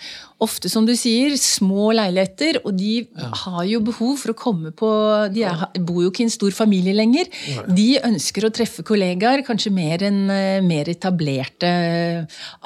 Ofte, 0.45 0.71
som 0.73 0.87
du 0.87 0.93
sier, 0.99 1.35
små 1.41 1.91
leiligheter, 1.97 2.61
og 2.65 2.77
de 2.77 3.05
har 3.45 3.63
jo 3.69 3.81
behov 3.85 4.19
for 4.21 4.35
å 4.35 4.37
komme 4.39 4.73
på 4.77 4.91
De 5.35 5.45
er, 5.49 5.65
bor 5.81 6.03
jo 6.05 6.11
ikke 6.13 6.25
i 6.25 6.29
en 6.29 6.35
stor 6.35 6.55
familie 6.57 6.95
lenger. 6.97 7.31
De 7.69 7.89
ønsker 8.05 8.47
å 8.47 8.53
treffe 8.55 8.85
kollegaer, 8.87 9.45
kanskje 9.47 9.73
mer 9.75 10.05
enn 10.07 10.23
eh, 10.33 10.61
mer 10.65 10.91
etablerte 10.93 11.71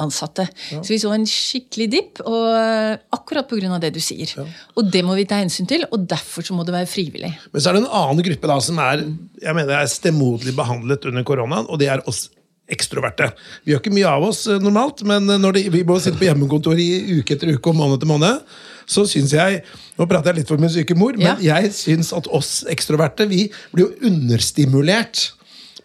ansatte. 0.03 0.49
Så 0.73 0.87
vi 0.91 1.01
så 1.03 1.13
en 1.15 1.27
skikkelig 1.29 1.89
dipp, 1.93 2.23
og 2.27 2.49
eh, 2.59 2.99
akkurat 3.15 3.49
pga. 3.49 3.79
det 3.83 3.93
du 3.95 4.01
sier. 4.03 4.33
Og 4.79 4.91
det 4.93 5.05
må 5.07 5.17
vi 5.19 5.29
ta 5.29 5.41
hensyn 5.43 5.69
til, 5.71 5.87
og 5.93 6.09
derfor 6.11 6.47
så 6.47 6.57
må 6.57 6.67
det 6.67 6.75
være 6.75 6.91
frivillig. 6.91 7.35
Men 7.53 7.63
så 7.63 7.71
er 7.71 7.79
det 7.79 7.85
en 7.85 7.95
annen 8.03 8.25
gruppe 8.27 8.51
da 8.51 8.59
som 8.65 8.81
er 8.83 9.07
jeg 9.39 9.55
mener 9.55 9.79
er 9.79 9.91
stemoderlig 9.91 10.55
behandlet 10.57 11.07
under 11.11 11.27
koronaen, 11.27 11.69
og 11.69 11.81
det 11.81 11.91
er 11.93 12.03
oss 12.11 12.27
ekstroverte. 12.73 13.31
Vi 13.65 13.73
gjør 13.73 13.81
ikke 13.83 13.95
mye 13.97 14.09
av 14.11 14.27
oss 14.29 14.47
eh, 14.51 14.59
normalt, 14.63 15.03
men 15.09 15.27
når 15.41 15.57
det, 15.57 15.63
vi 15.73 15.85
må 15.89 15.97
sitte 16.03 16.19
på 16.21 16.29
hjemmekontor 16.29 16.79
i 16.81 16.89
uke 17.21 17.37
etter 17.37 17.55
uke 17.55 17.73
og 17.73 17.79
måned 17.81 17.99
etter 17.99 18.11
måned, 18.11 18.43
så 18.89 19.05
syns 19.09 19.35
jeg 19.37 19.63
Nå 19.99 20.07
prater 20.09 20.31
jeg 20.31 20.39
litt 20.45 20.49
for 20.53 20.61
min 20.63 20.71
syke 20.71 20.95
mor, 20.97 21.17
men 21.19 21.27
Ja. 21.43 21.59
jeg 21.59 21.73
syns 21.75 22.13
at 22.15 22.29
oss 22.31 22.63
ekstroverte 22.71 23.27
vi 23.29 23.49
blir 23.75 23.89
jo 23.89 24.09
understimulert 24.09 25.33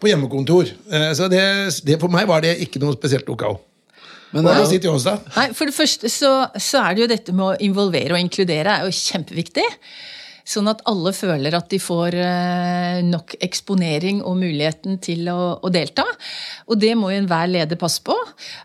på 0.00 0.08
hjemmekontor. 0.10 0.70
Eh, 0.90 1.10
Så 1.16 1.28
det, 1.28 1.42
det, 1.84 1.98
for 2.00 2.08
meg 2.12 2.28
var 2.30 2.40
det 2.44 2.54
ikke 2.62 2.80
noe 2.82 2.94
spesielt 2.96 3.28
ok. 3.28 3.44
Men 4.34 4.44
Hva 4.44 4.54
det 4.54 4.60
vil 4.60 4.64
du 4.66 4.70
si 4.72 4.78
til 4.82 4.90
oss, 4.90 5.04
da? 5.06 5.18
Nei, 5.36 5.48
For 5.54 5.66
det 5.70 5.74
første 5.76 6.08
så, 6.10 6.30
så 6.58 6.80
er 6.82 6.94
det 6.96 7.02
jo 7.04 7.10
dette 7.12 7.32
med 7.34 7.44
å 7.44 7.58
involvere 7.62 8.14
og 8.16 8.20
inkludere 8.22 8.78
er 8.80 8.88
jo 8.88 8.94
kjempeviktig. 8.94 9.66
Sånn 10.44 10.68
at 10.68 10.82
alle 10.88 11.14
føler 11.16 11.56
at 11.56 11.70
de 11.72 11.78
får 11.80 12.16
eh, 12.20 12.98
nok 13.06 13.36
eksponering 13.44 14.20
og 14.28 14.36
muligheten 14.42 14.98
til 15.04 15.24
å, 15.32 15.56
å 15.56 15.72
delta. 15.72 16.04
Og 16.68 16.76
det 16.80 16.92
må 17.00 17.08
jo 17.12 17.22
enhver 17.22 17.48
leder 17.48 17.80
passe 17.80 18.04
på. 18.04 18.16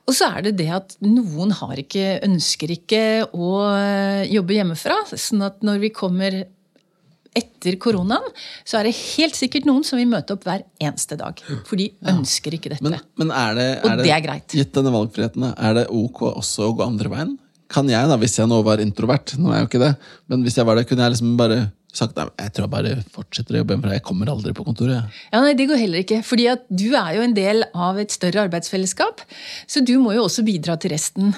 Og 0.03 0.15
så 0.15 0.27
er 0.36 0.50
det 0.50 0.57
det 0.59 0.69
at 0.75 0.98
noen 1.05 1.55
har 1.55 1.79
ikke, 1.79 2.19
ønsker 2.27 2.75
ikke 2.75 3.03
å 3.31 3.51
eh, 3.71 4.27
jobbe 4.27 4.59
hjemmefra. 4.59 5.01
Sånn 5.15 5.48
at 5.48 5.63
når 5.63 5.86
vi 5.88 5.93
kommer 5.95 6.41
etter 7.39 7.75
koronaen, 7.79 8.25
så 8.67 8.79
er 8.79 8.89
det 8.89 8.95
helt 8.98 9.38
sikkert 9.38 9.67
noen 9.69 9.86
som 9.88 10.00
vil 10.01 10.09
møte 10.09 10.36
opp 10.36 10.48
hver 10.48 10.65
eneste 10.81 11.15
dag. 11.19 11.39
For 11.67 11.79
de 11.79 11.91
ønsker 12.12 12.55
ikke 12.57 12.74
dette. 12.74 12.83
Men, 12.83 12.98
men 13.21 13.31
er 13.36 13.55
det, 13.55 13.67
Og 13.86 14.01
det 14.03 14.13
er 14.15 14.24
greit. 14.25 14.55
Gitt 14.57 14.74
denne 14.75 14.91
valgfriheten, 14.95 15.51
er 15.53 15.77
det 15.77 15.86
ok 15.93 16.25
også 16.33 16.71
å 16.71 16.75
gå 16.75 16.88
andre 16.89 17.13
veien? 17.13 17.38
Kan 17.69 17.89
jeg, 17.91 18.09
da, 18.09 18.15
hvis 18.17 18.38
jeg 18.39 18.49
nå 18.49 18.61
var 18.65 18.81
introvert, 18.81 19.35
nå 19.38 19.51
er 19.51 19.59
jeg 19.59 19.65
jo 19.65 19.69
ikke 19.69 19.83
det, 19.83 19.91
men 20.31 20.45
hvis 20.45 20.57
jeg 20.57 20.65
var 20.65 20.79
det, 20.79 20.88
kunne 20.89 21.05
jeg 21.05 21.13
liksom 21.15 21.35
bare 21.38 21.59
sagt 21.93 22.17
nei, 22.17 22.25
jeg 22.38 22.53
tror 22.53 22.65
jeg 22.67 22.73
bare 22.73 22.95
fortsetter 23.13 23.55
å 23.55 23.61
jobbe 23.61 23.75
hjemmefra, 23.75 23.95
jeg 23.97 24.05
kommer 24.05 24.29
aldri 24.29 24.53
på 24.57 24.65
kontoret. 24.65 25.21
Ja, 25.33 25.41
nei, 25.41 25.55
Det 25.57 25.67
går 25.69 25.81
heller 25.81 26.03
ikke. 26.03 26.21
fordi 26.25 26.47
at 26.51 26.65
du 26.69 26.93
er 26.93 27.15
jo 27.17 27.23
en 27.25 27.33
del 27.38 27.63
av 27.73 27.97
et 28.01 28.13
større 28.13 28.45
arbeidsfellesskap. 28.45 29.21
Så 29.67 29.81
du 29.85 29.97
må 30.01 30.13
jo 30.13 30.25
også 30.27 30.45
bidra 30.45 30.77
til 30.77 30.93
resten. 30.93 31.33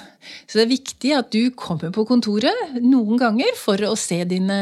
Så 0.46 0.58
det 0.58 0.64
er 0.66 0.70
viktig 0.72 1.12
at 1.18 1.32
du 1.34 1.52
kommer 1.58 1.92
på 1.94 2.06
kontoret 2.10 2.56
noen 2.80 3.18
ganger 3.20 3.52
for 3.60 3.78
å 3.88 3.96
se 4.00 4.24
dine, 4.30 4.60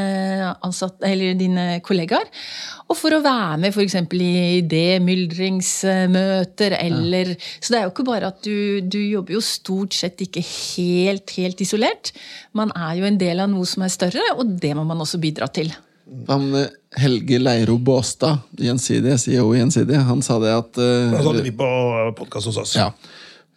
ansatte, 0.65 1.06
eller 1.08 1.34
dine 1.39 1.82
kollegaer. 1.86 2.28
Og 2.89 2.95
for 2.98 3.12
å 3.15 3.26
være 3.26 3.58
med 3.62 3.69
f.eks. 3.74 3.95
i 4.17 4.19
idémyldringsmøter 4.63 6.72
eller 6.80 7.26
Så 7.38 7.67
det 7.74 7.80
er 7.80 7.86
jo 7.86 7.93
ikke 7.93 8.08
bare 8.08 8.28
at 8.34 8.39
du, 8.45 8.58
du 8.82 9.00
jobber 9.02 9.34
jo 9.38 9.41
stort 9.45 9.93
sett 9.98 10.17
ikke 10.26 10.43
helt, 10.45 11.28
helt 11.38 11.62
isolert. 11.62 12.06
Man 12.58 12.69
er 12.76 12.93
jo 13.00 13.06
en 13.10 13.22
del 13.22 13.38
av 13.43 13.50
noe 13.52 13.65
som 13.69 13.84
er 13.86 13.91
større, 13.93 14.24
og 14.38 14.43
det 14.62 14.74
må 14.78 14.84
man 14.88 15.02
også 15.04 15.17
bidra 15.22 15.48
til. 15.54 15.69
Han, 16.28 16.56
eh, 16.56 16.67
Helge 16.98 17.39
Leiro 17.39 17.78
Båstad, 17.78 18.38
Gjensidige, 18.58 19.17
CEO 19.22 19.52
i 19.54 19.60
Gjensidige, 19.60 20.02
han 20.08 20.22
sa 20.26 20.39
det 20.41 20.54
at 20.56 20.80
uh, 20.82 21.12
Da 21.13 21.22
hadde 21.22 21.43
vi 21.45 21.52
på 21.54 21.67
podkast 22.17 22.50
hos 22.50 22.58
oss. 22.63 22.74
ja, 22.78 22.88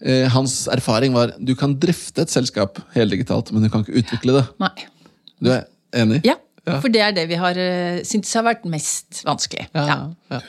eh, 0.05 0.29
Hans 0.33 0.65
erfaring 0.73 1.15
var 1.17 1.35
du 1.39 1.55
kan 1.59 1.75
drifte 1.81 2.25
et 2.27 2.33
selskap 2.33 2.81
heldigitalt, 2.97 3.53
men 3.55 3.65
du 3.65 3.71
kan 3.73 3.85
ikke 3.85 4.03
utvikle 4.03 4.41
det. 4.41 4.47
Nei. 4.63 4.75
Du 5.43 5.51
er 5.55 5.67
enig? 5.99 6.23
Ja, 6.27 6.39
for 6.67 6.93
det 6.93 7.03
er 7.03 7.15
det 7.17 7.27
vi 7.31 7.39
har 7.41 7.59
uh, 7.59 8.01
syntes 8.07 8.33
har 8.39 8.47
vært 8.47 8.67
mest 8.71 9.23
vanskelig. 9.27 9.67
Ja. 9.75 9.99
ja. 10.31 10.41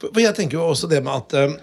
For 0.00 0.12
for 0.12 0.22
jeg 0.22 0.36
tenker 0.36 0.58
jo 0.58 0.68
også 0.68 0.88
det 0.90 1.00
med 1.04 1.12
at 1.12 1.36
eh, 1.36 1.56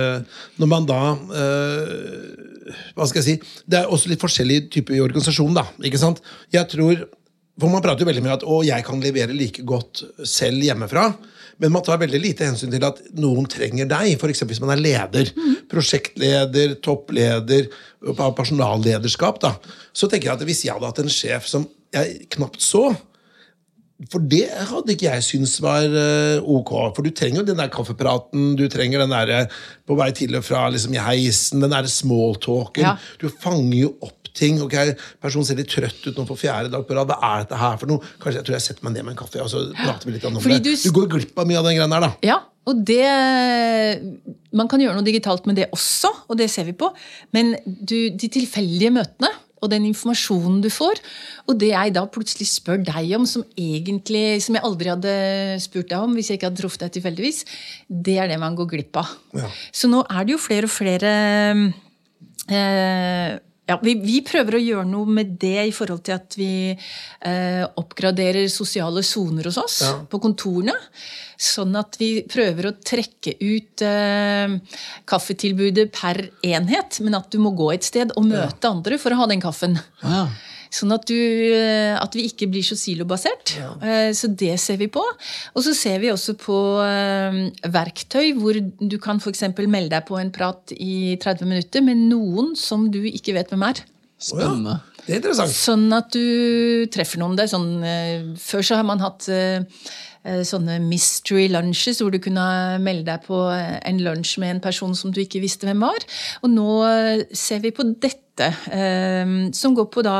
eh, 0.00 0.38
når 0.60 0.70
man 0.70 0.88
da 0.88 1.00
uh, 1.14 2.70
Hva 2.96 3.08
skal 3.08 3.20
jeg 3.20 3.26
si 3.26 3.34
Det 3.68 3.82
er 3.82 3.92
også 3.92 4.08
litt 4.08 4.22
forskjellige 4.22 4.70
typer 4.78 4.96
i 4.96 5.02
organisasjonen, 5.04 5.58
da. 5.58 5.66
ikke 5.84 6.00
sant? 6.00 6.22
Jeg 6.54 6.68
tror 6.72 7.04
For 7.60 7.68
man 7.72 7.84
prater 7.84 8.04
jo 8.04 8.08
veldig 8.08 8.24
mye 8.24 8.32
om 8.32 8.38
at 8.38 8.48
å, 8.48 8.60
jeg 8.64 8.86
kan 8.86 9.04
levere 9.04 9.36
like 9.36 9.64
godt 9.68 10.04
selv 10.26 10.64
hjemmefra. 10.64 11.10
Men 11.62 11.72
man 11.74 11.84
tar 11.86 12.00
veldig 12.02 12.20
lite 12.20 12.48
hensyn 12.48 12.72
til 12.72 12.84
at 12.86 13.00
noen 13.20 13.46
trenger 13.50 13.88
deg. 13.90 14.16
F.eks. 14.18 14.44
hvis 14.48 14.62
man 14.62 14.74
er 14.74 14.82
leder. 14.82 15.32
Prosjektleder, 15.70 16.76
toppleder, 16.84 17.70
personallederskap. 18.36 19.40
da, 19.42 19.54
Så 19.92 20.10
tenker 20.10 20.30
jeg 20.32 20.38
at 20.38 20.46
hvis 20.48 20.64
jeg 20.66 20.74
hadde 20.74 20.90
hatt 20.90 21.02
en 21.04 21.12
sjef 21.12 21.50
som 21.50 21.68
jeg 21.94 22.24
knapt 22.34 22.62
så, 22.64 22.88
for 24.10 24.18
det 24.26 24.48
hadde 24.50 24.90
ikke 24.96 25.06
jeg 25.06 25.24
syntes 25.24 25.54
var 25.62 25.86
eh, 25.86 26.42
ok. 26.42 26.72
For 26.96 27.06
du 27.06 27.12
trenger 27.14 27.40
jo 27.40 27.46
den 27.46 27.60
der 27.62 27.70
kaffepraten, 27.72 28.52
du 28.58 28.66
trenger 28.68 29.04
den 29.04 29.14
der 29.14 29.30
eh, 29.36 29.62
på 29.86 29.96
vei 29.98 30.10
til 30.16 30.34
og 30.34 30.44
fra 30.44 30.66
liksom, 30.74 30.96
i 30.96 31.02
heisen, 31.02 31.62
den 31.62 31.72
der 31.72 31.86
smalltalken. 31.88 32.84
Ja. 32.84 32.96
Du 33.22 33.30
fanger 33.30 33.78
jo 33.78 33.92
opp 34.04 34.23
ting. 34.34 34.60
ok, 34.64 34.74
Personen 35.22 35.46
ser 35.46 35.56
litt 35.60 35.70
trøtt 35.70 36.06
ut 36.10 36.16
nå 36.18 36.26
for 36.26 36.36
fjerde 36.40 36.70
dag 36.72 36.84
på 36.88 36.96
rad. 36.98 37.06
Hva 37.10 37.18
er 37.22 37.44
dette 37.44 37.60
her 37.60 37.76
for 37.80 37.86
noe? 37.90 38.00
Kanskje 38.18 38.40
jeg 38.40 38.46
tror 38.48 38.56
jeg 38.58 38.64
setter 38.66 38.84
meg 38.88 38.96
ned 38.96 39.04
med 39.06 39.14
en 39.14 39.20
kaffe 39.22 39.40
og 39.44 39.48
så 39.52 39.62
prater 39.78 40.08
vi 40.10 40.16
litt 40.16 40.26
om 40.28 40.40
Fordi 40.42 40.58
det. 40.62 40.76
du- 40.82 40.92
går 40.98 41.08
glipp 41.14 41.38
av 41.38 41.46
mye 41.46 41.58
av 41.62 41.64
den 41.70 41.76
greia 41.78 41.88
der, 41.94 42.00
da. 42.08 42.12
Ja, 42.26 42.40
og 42.66 42.84
det 42.84 43.04
Man 44.54 44.68
kan 44.70 44.80
gjøre 44.80 44.94
noe 44.98 45.04
digitalt 45.06 45.46
med 45.46 45.56
det 45.56 45.70
også, 45.74 46.10
og 46.30 46.36
det 46.38 46.46
ser 46.50 46.64
vi 46.68 46.72
på. 46.72 46.92
Men 47.34 47.56
du, 47.66 48.10
de 48.10 48.28
tilfeldige 48.28 48.90
møtene 48.94 49.30
og 49.64 49.70
den 49.72 49.86
informasjonen 49.88 50.60
du 50.60 50.68
får, 50.68 50.98
og 51.48 51.56
det 51.58 51.70
jeg 51.72 51.92
da 51.96 52.02
plutselig 52.12 52.46
spør 52.50 52.82
deg 52.84 53.14
om, 53.16 53.24
som 53.26 53.42
egentlig, 53.56 54.42
som 54.44 54.54
jeg 54.58 54.62
aldri 54.62 54.90
hadde 54.92 55.14
spurt 55.64 55.88
deg 55.88 55.98
om 56.04 56.12
hvis 56.14 56.28
jeg 56.28 56.36
ikke 56.38 56.50
hadde 56.50 56.60
truffet 56.60 56.80
deg 56.84 56.92
tilfeldigvis, 56.98 57.44
det 57.88 58.18
er 58.20 58.28
det 58.28 58.38
man 58.42 58.54
går 58.58 58.68
glipp 58.74 58.96
av. 59.00 59.08
Ja. 59.34 59.48
Så 59.72 59.88
nå 59.88 60.02
er 60.04 60.24
det 60.28 60.34
jo 60.36 60.38
flere 60.38 60.68
og 60.68 60.74
flere 60.74 61.14
eh, 62.50 63.38
ja, 63.66 63.78
vi, 63.82 63.94
vi 64.04 64.18
prøver 64.26 64.58
å 64.58 64.60
gjøre 64.60 64.84
noe 64.90 65.08
med 65.20 65.36
det 65.40 65.68
i 65.70 65.72
forhold 65.72 66.02
til 66.04 66.14
at 66.18 66.34
vi 66.36 66.48
eh, 66.74 67.62
oppgraderer 67.80 68.48
sosiale 68.52 69.00
soner 69.06 69.48
hos 69.48 69.56
oss 69.62 69.78
Ja. 69.86 69.92
på 70.10 70.20
kontorene. 70.20 70.74
Sånn 71.40 71.72
at 71.80 71.96
vi 71.98 72.10
prøver 72.30 72.68
å 72.70 72.74
trekke 72.84 73.34
ut 73.40 73.82
eh, 73.82 74.54
kaffetilbudet 75.10 75.88
per 75.96 76.20
enhet, 76.46 77.00
men 77.04 77.16
at 77.18 77.30
du 77.32 77.40
må 77.42 77.54
gå 77.58 77.72
et 77.74 77.86
sted 77.88 78.12
og 78.16 78.28
møte 78.28 78.70
andre 78.70 79.00
for 79.00 79.14
å 79.16 79.22
ha 79.24 79.30
den 79.32 79.42
kaffen. 79.42 79.78
Ja. 80.04 80.26
Sånn 80.74 80.94
at, 80.96 81.06
du, 81.06 81.14
eh, 81.54 81.94
at 81.94 82.16
vi 82.18 82.26
ikke 82.28 82.48
blir 82.50 82.64
så 82.66 82.74
silobasert. 82.78 83.54
Ja. 83.60 83.70
Så 84.16 84.30
det 84.34 84.56
ser 84.62 84.80
vi 84.80 84.88
på. 84.90 85.02
Og 85.54 85.62
så 85.62 85.74
ser 85.78 86.00
vi 86.02 86.10
også 86.10 86.34
på 86.40 86.58
eh, 86.82 87.40
verktøy 87.70 88.32
hvor 88.40 88.58
du 88.58 88.96
kan 89.02 89.22
f.eks. 89.22 89.46
melde 89.62 89.92
deg 89.94 90.06
på 90.08 90.18
en 90.18 90.32
prat 90.34 90.74
i 90.74 91.14
30 91.22 91.50
minutter 91.50 91.84
med 91.86 92.08
noen 92.10 92.54
som 92.58 92.88
du 92.90 93.04
ikke 93.06 93.36
vet 93.38 93.54
hvem 93.54 93.68
er. 93.70 93.84
Spennende. 94.24 94.78
Det 95.04 95.12
er 95.12 95.20
interessant. 95.20 95.52
Sånn 95.52 95.84
at 95.92 96.14
du 96.14 96.86
treffer 96.92 97.20
noen. 97.20 97.36
Det 97.36 97.44
er 97.44 97.52
sånn, 97.52 97.70
eh, 97.84 98.26
før 98.40 98.64
så 98.64 98.78
har 98.80 98.86
man 98.88 99.02
hatt 99.04 99.26
eh, 99.28 99.66
eh, 100.24 100.42
sånne 100.48 100.78
mystery 100.84 101.50
lunches, 101.52 102.00
hvor 102.00 102.14
du 102.14 102.20
kunne 102.24 102.46
melde 102.80 103.10
deg 103.10 103.26
på 103.26 103.42
eh, 103.52 103.76
en 103.84 104.00
lunsj 104.04 104.38
med 104.40 104.56
en 104.56 104.62
person 104.64 104.96
som 104.96 105.12
du 105.12 105.20
ikke 105.20 105.42
visste 105.44 105.68
hvem 105.68 105.84
var. 105.84 106.06
Og 106.42 106.54
nå 106.54 106.68
eh, 106.88 107.24
ser 107.36 107.60
vi 107.64 107.74
på 107.74 107.86
dette, 107.92 108.23
eh, 108.42 109.50
som 109.54 109.74
går 109.76 109.86
på 109.94 110.02
da 110.04 110.14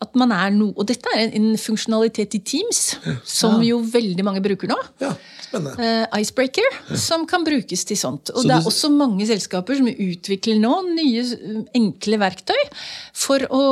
at 0.00 0.14
man 0.18 0.32
er 0.32 0.50
noe 0.54 0.72
Og 0.76 0.86
dette 0.88 1.08
er 1.16 1.30
en, 1.36 1.50
funksjonalitet 1.60 2.34
i 2.36 2.40
Teams, 2.44 2.96
som 3.24 3.60
jo 3.64 3.80
veldig 3.80 4.24
mange 4.26 4.42
bruker 4.44 4.68
nå. 4.70 4.76
Ja, 5.02 5.12
spennende. 5.42 5.90
Icebreaker, 6.20 6.66
Icebreaker, 6.70 6.96
som 7.00 7.26
kan 7.26 7.44
brukes 7.44 7.84
til 7.88 7.96
sånt. 7.98 8.30
Og 8.34 8.42
Så 8.42 8.48
det 8.48 8.56
er 8.56 8.60
du- 8.64 8.70
også 8.70 8.90
mange 8.92 9.26
selskaper 9.26 9.76
som 9.76 9.86
utvikler 9.90 10.60
nå 10.60 10.74
nye 10.94 11.20
eh, 11.20 11.62
enkle 11.74 12.18
verktøy 12.22 12.60
for 13.12 13.38
å, 13.50 13.62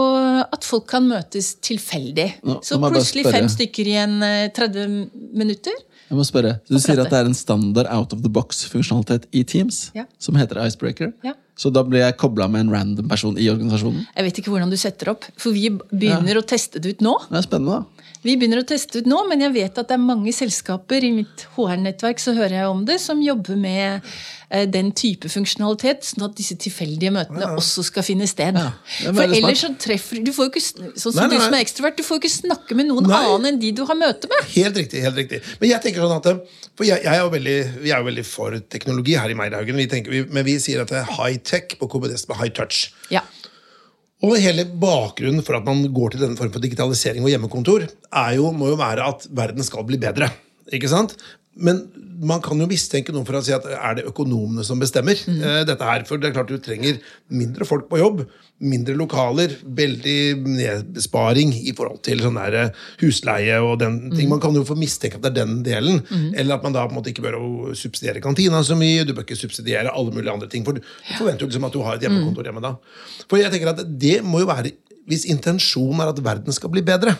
at 0.52 0.64
folk 0.64 0.86
kan 0.90 1.06
møtes 1.08 1.54
tilfeldig. 1.64 2.28
Nå- 2.44 2.60
Så 2.64 2.78
plutselig 2.82 3.26
fem 3.30 3.48
stykker 3.48 3.86
i 3.86 3.96
en 4.04 4.22
eh, 4.22 4.48
30 4.54 5.10
minutter. 5.34 5.72
Jeg 6.08 6.16
må 6.16 6.24
spørre, 6.24 6.54
Du 6.68 6.78
sier 6.80 7.00
at 7.02 7.10
det 7.12 7.18
er 7.18 7.26
en 7.28 7.36
standard 7.36 7.88
out 7.92 8.14
of 8.16 8.22
the 8.24 8.30
box-funksjonalitet 8.32 9.26
i 9.32 9.42
Teams 9.44 9.90
Ja. 9.94 10.04
som 10.18 10.34
heter 10.40 10.60
Icebreaker. 10.64 11.12
Ja. 11.24 11.34
Så 11.58 11.72
da 11.74 11.82
blir 11.82 12.00
jeg 12.04 12.16
kobla 12.16 12.46
med 12.48 12.60
en 12.66 12.70
random 12.72 13.08
person 13.10 13.36
i 13.36 13.48
organisasjonen? 13.50 14.06
Jeg 14.16 14.24
vet 14.24 14.38
ikke 14.38 14.52
hvordan 14.54 14.70
du 14.70 14.76
setter 14.78 15.10
opp, 15.10 15.24
for 15.36 15.52
vi 15.52 15.68
begynner 15.90 16.38
å 16.38 16.44
teste 16.46 16.80
det 16.80 16.96
ut 16.96 17.00
nå. 17.04 17.16
Det 17.28 17.40
er 17.40 17.42
spennende, 17.48 17.80
da. 17.82 17.97
Vi 18.24 18.34
begynner 18.38 18.62
å 18.62 18.66
teste 18.66 19.02
ut 19.02 19.08
nå, 19.08 19.20
men 19.30 19.44
jeg 19.44 19.54
vet 19.54 19.78
at 19.78 19.90
det 19.90 19.94
er 19.94 20.02
mange 20.02 20.32
selskaper 20.34 21.04
i 21.06 21.12
mitt 21.20 21.44
HR-nettverk 21.54 22.20
så 22.22 22.34
hører 22.36 22.56
jeg 22.60 22.72
om 22.72 22.82
det, 22.88 22.98
som 23.02 23.20
jobber 23.22 23.58
med 23.60 24.08
eh, 24.50 24.64
den 24.66 24.90
type 24.96 25.30
funksjonalitet, 25.30 26.02
sånn 26.08 26.26
at 26.26 26.34
disse 26.38 26.56
tilfeldige 26.58 27.12
møtene 27.14 27.52
også 27.54 27.84
skal 27.86 28.06
finne 28.06 28.26
sted. 28.30 28.58
er 28.58 28.74
For 29.06 29.22
ellers 29.38 29.62
så 29.62 29.70
treffer 29.78 30.22
du 30.24 30.32
får 30.34 30.48
jo 30.48 30.54
ikke, 30.54 30.64
Sånn 30.98 31.14
som 31.14 31.20
Nei, 31.22 31.28
nei, 31.30 31.38
du 31.38 31.46
som 31.46 31.56
er 31.58 31.64
ekstrovert, 31.64 31.98
du 31.98 32.04
får 32.06 32.18
jo 32.18 32.22
ikke 32.24 32.34
snakke 32.34 32.78
med 32.78 32.90
noen 32.90 33.06
Nei. 33.08 33.22
annen 33.22 33.52
enn 33.52 33.62
de 33.62 33.72
du 33.78 33.84
har 33.86 33.98
møte 33.98 34.30
med. 34.30 34.50
Helt 34.56 34.82
riktig. 34.82 35.02
helt 35.06 35.18
riktig. 35.22 35.42
Men 35.62 35.72
jeg 35.72 35.84
tenker 35.86 36.02
sånn 36.02 36.18
at 36.18 36.28
for 36.78 36.86
jeg, 36.86 37.02
jeg 37.04 37.14
er 37.14 37.22
jo 37.22 37.32
veldig, 37.32 37.58
Vi 37.82 37.94
er 37.94 38.02
jo 38.02 38.10
veldig 38.10 38.26
for 38.26 38.58
teknologi 38.70 39.16
her 39.18 39.30
i 39.30 39.38
Meierhaugen, 39.38 39.78
vi 39.78 39.88
tenker, 39.90 40.14
vi, 40.14 40.24
men 40.26 40.46
vi 40.46 40.58
sier 40.62 40.82
at 40.82 40.92
det 40.92 41.02
er 41.04 41.10
high 41.18 41.38
tech 41.38 41.78
på 41.78 41.90
KBDS 41.90 42.26
med 42.30 42.42
high 42.42 42.54
touch. 42.54 42.88
Ja. 43.14 43.22
Og 44.26 44.34
hele 44.42 44.64
bakgrunnen 44.66 45.44
for 45.46 45.58
at 45.58 45.66
man 45.66 45.84
går 45.94 46.14
til 46.14 46.24
denne 46.24 46.38
formen 46.38 46.54
for 46.54 46.64
digitalisering 46.64 47.22
og 47.22 47.30
hjemmekontor, 47.30 47.84
jo, 48.34 48.48
må 48.50 48.72
jo 48.72 48.78
være 48.80 49.06
at 49.12 49.28
verden 49.30 49.66
skal 49.66 49.86
bli 49.86 50.00
bedre. 50.02 50.32
Ikke 50.74 50.90
sant? 50.90 51.14
Men 51.58 51.86
man 52.18 52.42
kan 52.42 52.58
jo 52.58 52.66
mistenke 52.70 53.12
noen 53.14 53.26
for 53.26 53.38
å 53.38 53.42
si 53.44 53.54
at 53.54 53.66
er 53.68 53.98
det 53.98 54.06
økonomene 54.08 54.64
som 54.66 54.80
bestemmer 54.80 55.18
eh, 55.18 55.62
dette 55.66 55.86
her. 55.86 56.04
For 56.08 56.20
det 56.20 56.30
er 56.30 56.36
klart 56.36 56.50
du 56.50 56.58
trenger 56.62 56.98
mindre 57.30 57.66
folk 57.68 57.88
på 57.90 58.00
jobb, 58.00 58.24
mindre 58.58 58.96
lokaler, 58.98 59.54
veldig 59.78 60.18
nedsparing 60.42 61.52
i 61.60 61.74
forhold 61.78 62.02
til 62.06 62.22
sånn 62.24 62.38
der 62.40 62.58
eh, 62.62 62.82
husleie 63.02 63.60
og 63.62 63.78
den 63.82 64.00
ting. 64.14 64.26
Man 64.30 64.42
kan 64.42 64.56
jo 64.56 64.66
få 64.66 64.78
mistenke 64.78 65.20
at 65.20 65.26
det 65.26 65.32
er 65.34 65.38
den 65.40 65.62
delen. 65.66 66.02
Eller 66.34 66.58
at 66.58 66.66
man 66.66 66.74
da 66.76 66.86
på 66.86 66.94
en 66.94 67.00
måte 67.00 67.14
ikke 67.14 67.26
bør 67.26 67.38
subsidiere 67.78 68.22
kantina 68.24 68.62
så 68.66 68.78
mye. 68.78 69.06
Du 69.06 69.14
bør 69.14 69.26
ikke 69.26 69.38
subsidiere 69.38 69.94
alle 69.94 70.14
mulige 70.14 70.34
andre 70.34 70.50
ting. 70.50 70.66
For 70.66 70.78
du 70.78 70.82
forventer 71.14 71.46
jo 71.46 71.52
liksom 71.52 71.70
at 71.70 71.78
du 71.78 71.82
har 71.86 71.98
et 71.98 72.06
hjemmekontor 72.06 72.50
hjemme 72.50 72.64
da. 72.64 72.76
For 73.26 73.40
jeg 73.40 73.54
tenker 73.54 73.74
at 73.74 73.86
det 73.86 74.18
må 74.26 74.42
jo 74.42 74.50
være 74.50 74.74
hvis 75.08 75.24
intensjonen 75.32 76.02
er 76.04 76.12
at 76.12 76.20
verden 76.24 76.54
skal 76.54 76.72
bli 76.72 76.82
bedre, 76.84 77.14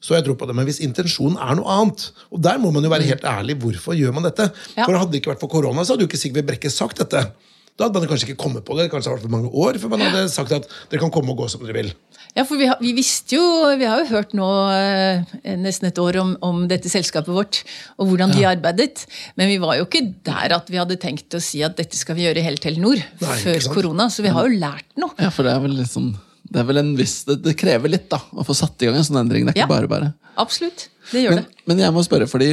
så 0.00 0.14
har 0.14 0.20
jeg 0.20 0.28
tro 0.30 0.36
på 0.38 0.48
det. 0.48 0.56
Men 0.58 0.68
hvis 0.68 0.82
intensjonen 0.84 1.38
er 1.40 1.56
noe 1.58 1.78
annet 1.78 2.10
Og 2.30 2.42
der 2.44 2.58
må 2.60 2.70
man 2.74 2.84
jo 2.84 2.90
være 2.92 3.08
helt 3.08 3.24
ærlig. 3.24 3.56
Hvorfor 3.62 3.96
gjør 3.96 4.12
man 4.16 4.26
dette? 4.28 4.50
Ja. 4.76 4.84
For 4.84 4.96
Hadde 4.98 5.14
det 5.14 5.22
ikke 5.22 5.32
vært 5.32 5.42
for 5.42 5.52
korona, 5.52 5.84
så 5.84 5.94
hadde 5.94 6.06
jo 6.06 6.10
ikke 6.10 6.20
Sigve 6.20 6.44
Brekke 6.46 6.70
sagt 6.72 7.00
dette. 7.02 7.24
Da 7.72 7.86
hadde 7.88 8.02
man 8.02 8.10
kanskje 8.10 8.28
ikke 8.28 8.42
kommet 8.42 8.64
på 8.66 8.76
det. 8.76 8.90
Kanskje 8.92 9.08
det 9.08 9.14
hadde 9.14 9.22
vært 9.22 9.28
for 9.30 9.32
mange 9.32 9.50
år 9.64 9.78
før 9.80 9.92
man 9.94 10.02
hadde 10.04 10.26
sagt 10.30 10.52
at 10.52 10.66
dere 10.92 11.00
kan 11.00 11.12
komme 11.14 11.32
og 11.32 11.40
gå 11.40 11.46
som 11.48 11.62
dere 11.64 11.76
vil. 11.78 11.92
Ja, 12.36 12.44
for 12.48 12.60
vi 12.60 12.68
har, 12.68 12.78
vi 12.80 12.94
visste 12.96 13.36
jo 13.36 13.44
Vi 13.76 13.84
har 13.88 14.00
jo 14.00 14.08
hørt 14.08 14.30
nå 14.36 14.48
eh, 14.72 15.32
nesten 15.60 15.88
et 15.90 15.98
år 16.00 16.16
om, 16.22 16.34
om 16.44 16.62
dette 16.68 16.88
selskapet 16.92 17.32
vårt 17.32 17.62
og 17.96 18.10
hvordan 18.10 18.32
de 18.36 18.44
arbeidet. 18.48 19.06
Men 19.40 19.48
vi 19.52 19.58
var 19.62 19.78
jo 19.80 19.88
ikke 19.88 20.04
der 20.28 20.56
at 20.58 20.68
vi 20.72 20.80
hadde 20.80 21.00
tenkt 21.00 21.32
å 21.36 21.40
si 21.42 21.64
at 21.64 21.76
dette 21.80 21.96
skal 21.98 22.18
vi 22.18 22.28
gjøre 22.28 22.44
helt 22.44 22.60
til 22.62 22.76
Telenor 22.76 23.00
Nei, 23.24 23.38
før 23.40 23.72
korona. 23.72 24.10
Så 24.12 24.24
vi 24.24 24.32
har 24.32 24.48
jo 24.48 24.60
lært 24.60 24.88
noe. 25.00 25.16
Ja, 25.20 25.32
for 25.32 25.48
det 25.48 25.56
er 25.56 25.64
vel 25.64 25.80
litt 25.80 25.92
sånn 25.92 26.12
det 26.52 26.60
er 26.60 26.66
vel 26.68 26.80
en 26.82 26.90
viss, 26.98 27.22
det, 27.28 27.38
det 27.44 27.54
krever 27.56 27.88
litt 27.92 28.10
da, 28.12 28.18
å 28.36 28.44
få 28.44 28.54
satt 28.56 28.82
i 28.84 28.88
gang 28.90 28.98
en 29.00 29.06
sånn 29.06 29.22
endring. 29.22 29.46
Det 29.48 29.54
er 29.54 29.62
ikke 29.62 29.64
Ja. 29.66 29.70
bare 29.72 29.88
bare. 29.88 30.10
Absolutt. 30.42 30.88
Det 31.10 31.22
gjør 31.24 31.34
Men, 31.36 31.44
det. 31.46 31.64
men 31.70 31.78
jeg 31.84 31.94
må 31.96 32.02
spørre, 32.04 32.28
fordi 32.28 32.50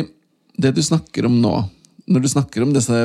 det 0.60 0.72
du 0.76 0.82
snakker 0.84 1.28
om 1.28 1.36
nå, 1.44 1.54
når 2.10 2.24
du 2.24 2.30
snakker 2.32 2.64
om 2.66 2.72
disse 2.76 2.96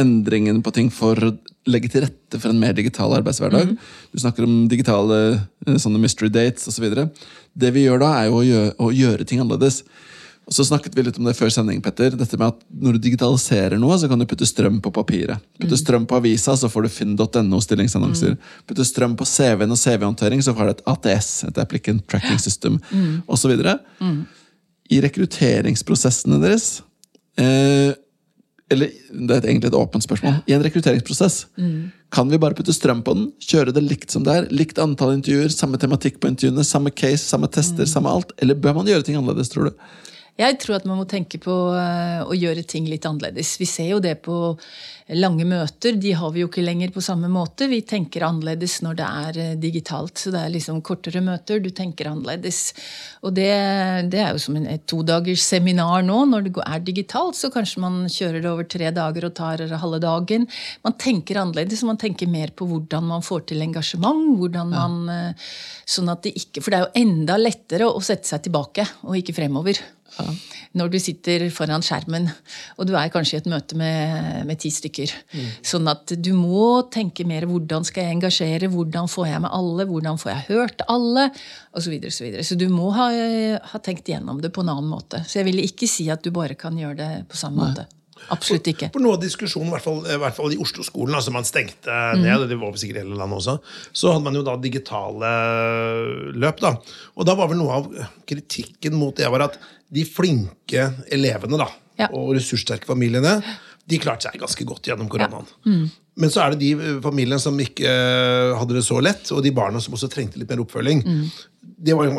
endringene 0.00 0.62
på 0.64 0.72
ting 0.74 0.88
for 0.94 1.18
å 1.22 1.30
legge 1.68 1.90
til 1.92 2.02
rette 2.06 2.40
for 2.40 2.50
en 2.52 2.60
mer 2.60 2.72
digital 2.76 3.12
arbeidshverdag, 3.18 3.74
du 4.12 4.18
snakker 4.22 4.46
om 4.46 4.62
digitale 4.70 5.18
eh, 5.66 5.76
sånne 5.80 6.00
mystery 6.00 6.30
dates 6.32 6.68
osv. 6.70 6.86
Det 7.58 7.72
vi 7.74 7.84
gjør 7.86 8.00
da, 8.02 8.12
er 8.22 8.30
jo 8.30 8.38
å 8.40 8.46
gjøre, 8.46 8.72
å 8.82 8.90
gjøre 8.94 9.26
ting 9.28 9.42
annerledes. 9.42 9.82
Og 10.48 10.56
så 10.56 10.64
snakket 10.64 10.94
vi 10.96 11.02
litt 11.04 11.18
om 11.20 11.26
det 11.28 11.34
før 11.36 11.50
sending, 11.52 11.82
Petter. 11.84 12.14
Dette 12.16 12.38
med 12.40 12.54
at 12.54 12.62
Når 12.72 12.96
du 12.96 13.02
digitaliserer 13.04 13.76
noe, 13.80 13.98
så 14.00 14.08
kan 14.08 14.20
du 14.20 14.24
putte 14.28 14.48
strøm 14.48 14.78
på 14.80 14.92
papiret. 14.96 15.44
Putte 15.60 15.76
strøm 15.76 16.06
på 16.08 16.16
avisa, 16.16 16.54
så 16.56 16.70
får 16.72 16.86
du 16.86 16.88
finn.no 16.94 17.60
stillingsannonser. 17.60 18.38
Putte 18.66 18.86
strøm 18.88 19.16
på 19.20 19.26
CV-en 19.28 19.74
og 19.76 19.80
CV-håndtering, 19.80 20.40
så 20.42 20.54
får 20.56 20.64
du 20.64 20.72
et 20.72 20.84
ATS, 20.94 21.28
et 21.50 21.60
Applicant 21.60 22.00
Tracking 22.08 22.40
System, 22.40 22.80
og 23.28 23.36
så 23.38 23.52
videre. 23.52 23.76
I 24.88 25.02
rekrutteringsprosessene 25.04 26.38
deres 26.40 26.78
eh, 27.36 27.92
Eller 28.72 28.88
det 29.12 29.34
er 29.36 29.50
egentlig 29.50 29.68
et 29.68 29.76
åpent 29.76 30.02
spørsmål. 30.04 30.40
I 30.48 30.56
en 30.56 30.64
rekrutteringsprosess, 30.64 31.42
kan 32.10 32.28
vi 32.32 32.40
bare 32.40 32.56
putte 32.56 32.72
strøm 32.72 33.02
på 33.04 33.12
den? 33.18 33.30
Kjøre 33.44 33.72
det 33.76 33.84
likt 33.84 34.10
som 34.16 34.24
det 34.24 34.32
er? 34.32 34.48
Likt 34.48 34.80
antall 34.80 35.12
intervjuer, 35.18 35.52
samme 35.52 35.76
tematikk 35.76 36.20
på 36.20 36.32
intervjuene, 36.32 36.64
samme 36.64 36.90
case, 36.90 37.28
samme 37.28 37.48
tester, 37.52 37.84
samme 37.84 38.08
alt? 38.08 38.32
Eller 38.40 38.56
bør 38.56 38.80
man 38.80 38.88
gjøre 38.88 39.04
ting 39.04 39.16
annerledes, 39.20 39.52
tror 39.52 39.68
du? 39.68 39.88
Jeg 40.38 40.54
tror 40.62 40.76
at 40.78 40.86
man 40.86 41.00
må 41.00 41.04
tenke 41.10 41.40
på 41.42 41.54
eh, 41.74 42.20
å 42.22 42.36
gjøre 42.36 42.62
ting 42.62 42.86
litt 42.86 43.06
annerledes. 43.08 43.56
Vi 43.58 43.66
ser 43.66 43.88
jo 43.90 43.98
det 44.02 44.20
på 44.22 44.54
lange 45.18 45.42
møter. 45.48 45.96
De 45.98 46.12
har 46.14 46.30
vi 46.30 46.44
jo 46.44 46.48
ikke 46.50 46.62
lenger 46.62 46.92
på 46.94 47.02
samme 47.02 47.26
måte. 47.32 47.66
Vi 47.66 47.80
tenker 47.82 48.22
annerledes 48.22 48.76
når 48.84 49.00
det 49.00 49.08
er 49.08 49.40
eh, 49.42 49.56
digitalt. 49.58 50.14
Så 50.20 50.30
det 50.30 50.44
er 50.44 50.52
liksom 50.54 50.78
kortere 50.86 51.24
møter. 51.26 51.58
Du 51.64 51.72
tenker 51.74 52.12
annerledes. 52.12 52.60
Og 53.26 53.34
det, 53.34 53.50
det 54.14 54.22
er 54.22 54.30
jo 54.36 54.44
som 54.44 54.60
en, 54.60 54.70
et 54.70 54.86
todagers 54.86 55.42
seminar 55.42 56.06
nå. 56.06 56.20
Når 56.30 56.46
det 56.46 56.54
er 56.68 56.86
digitalt, 56.86 57.40
så 57.40 57.50
kanskje 57.50 57.82
man 57.82 57.98
kjører 58.06 58.44
det 58.44 58.52
over 58.52 58.70
tre 58.70 58.94
dager 58.94 59.26
og 59.26 59.34
tar 59.42 59.66
halve 59.82 59.98
dagen. 60.06 60.46
Man 60.86 60.98
tenker 61.02 61.42
annerledes, 61.42 61.82
og 61.82 61.96
man 61.96 62.02
tenker 62.06 62.30
mer 62.30 62.54
på 62.54 62.70
hvordan 62.70 63.10
man 63.10 63.26
får 63.26 63.48
til 63.50 63.66
engasjement. 63.66 64.38
hvordan 64.38 64.70
man, 64.70 64.98
ja. 65.10 65.28
sånn 65.82 66.14
at 66.14 66.22
det 66.22 66.36
ikke, 66.38 66.62
For 66.62 66.70
det 66.70 66.78
er 66.78 66.86
jo 66.86 67.06
enda 67.08 67.42
lettere 67.42 67.90
å 67.90 67.98
sette 67.98 68.30
seg 68.30 68.46
tilbake 68.46 68.86
og 69.02 69.18
ikke 69.18 69.40
fremover. 69.42 69.82
Når 70.78 70.92
du 70.92 70.98
sitter 71.02 71.46
foran 71.54 71.84
skjermen, 71.84 72.28
og 72.76 72.88
du 72.88 72.94
er 72.98 73.10
kanskje 73.12 73.38
i 73.38 73.40
et 73.42 73.50
møte 73.50 73.78
med, 73.78 74.44
med 74.48 74.60
ti 74.60 74.70
stykker. 74.74 75.14
Sånn 75.66 75.88
at 75.90 76.14
du 76.16 76.32
må 76.36 76.84
tenke 76.92 77.26
mer 77.28 77.48
hvordan 77.48 77.86
skal 77.88 78.06
jeg 78.06 78.18
engasjere, 78.18 78.70
hvordan 78.72 79.10
får 79.10 79.30
jeg 79.32 79.44
med 79.44 79.54
alle, 79.58 79.88
hvordan 79.88 80.20
får 80.20 80.32
jeg 80.34 80.46
hørt 80.52 80.86
alle, 80.88 81.28
osv. 81.72 81.88
Så, 81.88 81.92
videre, 81.94 82.12
så, 82.12 82.24
videre. 82.26 82.44
så 82.44 82.58
du 82.60 82.66
må 82.68 82.90
ha, 82.92 83.08
ha 83.72 83.78
tenkt 83.84 84.10
gjennom 84.10 84.42
det 84.44 84.52
på 84.52 84.60
en 84.64 84.74
annen 84.74 84.90
måte. 84.90 85.22
Så 85.24 85.40
jeg 85.40 85.48
ville 85.48 85.64
ikke 85.64 85.88
si 85.88 86.10
at 86.12 86.24
du 86.24 86.32
bare 86.34 86.58
kan 86.58 86.76
gjøre 86.76 86.98
det 87.00 87.12
på 87.30 87.40
samme 87.40 87.64
måte. 87.64 87.88
Absolutt 88.34 88.70
ikke. 88.72 88.90
For 88.94 89.04
noe 89.04 89.16
av 89.16 89.22
diskusjonen, 89.22 89.70
i 89.70 89.74
hvert 89.76 89.86
fall, 89.86 90.00
i, 90.04 90.18
hvert 90.22 90.36
fall 90.36 90.54
i 90.54 90.60
Oslo-skolen, 90.62 91.16
altså 91.18 91.32
man 91.34 91.46
stengte 91.48 91.92
mm. 91.92 92.24
ned, 92.24 92.46
det 92.50 92.58
var 92.60 92.76
sikkert 92.80 93.02
hele 93.02 93.18
landet 93.18 93.40
også, 93.40 93.56
så 93.92 94.14
hadde 94.14 94.26
man 94.26 94.38
jo 94.38 94.44
da 94.46 94.56
digitale 94.62 95.32
løp. 96.36 96.60
da. 96.64 96.74
Og 97.16 97.28
da 97.28 97.36
var 97.38 97.50
vel 97.52 97.60
noe 97.62 97.80
av 97.80 97.88
kritikken 98.28 98.98
mot 98.98 99.16
det 99.16 99.30
var 99.32 99.48
at 99.48 99.58
de 99.88 100.04
flinke 100.08 100.90
elevene 101.14 101.60
da, 101.60 101.70
Ja. 101.98 102.10
og 102.14 102.34
ressurssterke 102.36 102.86
familiene 102.86 103.38
de 103.88 103.98
klarte 103.98 104.28
seg 104.28 104.40
ganske 104.40 104.66
godt 104.68 104.90
gjennom 104.90 105.08
koronaen. 105.10 105.48
Mm. 105.64 105.88
Men 106.18 106.30
så 106.34 106.42
er 106.42 106.50
det 106.54 106.58
de 106.64 106.72
eh, 106.74 106.96
familiene 107.04 107.38
som 107.42 107.54
ikke 107.62 107.86
eh, 107.86 108.56
hadde 108.58 108.74
det 108.74 108.82
så 108.86 108.98
lett, 109.04 109.30
og 109.34 109.44
de 109.44 109.52
barna 109.54 109.78
som 109.80 109.94
også 109.94 110.08
trengte 110.10 110.40
litt 110.40 110.50
mer 110.50 110.62
oppfølging. 110.64 111.04
Mm. 111.06 111.28
Det 111.78 111.94
var 111.94 112.08
en 112.08 112.16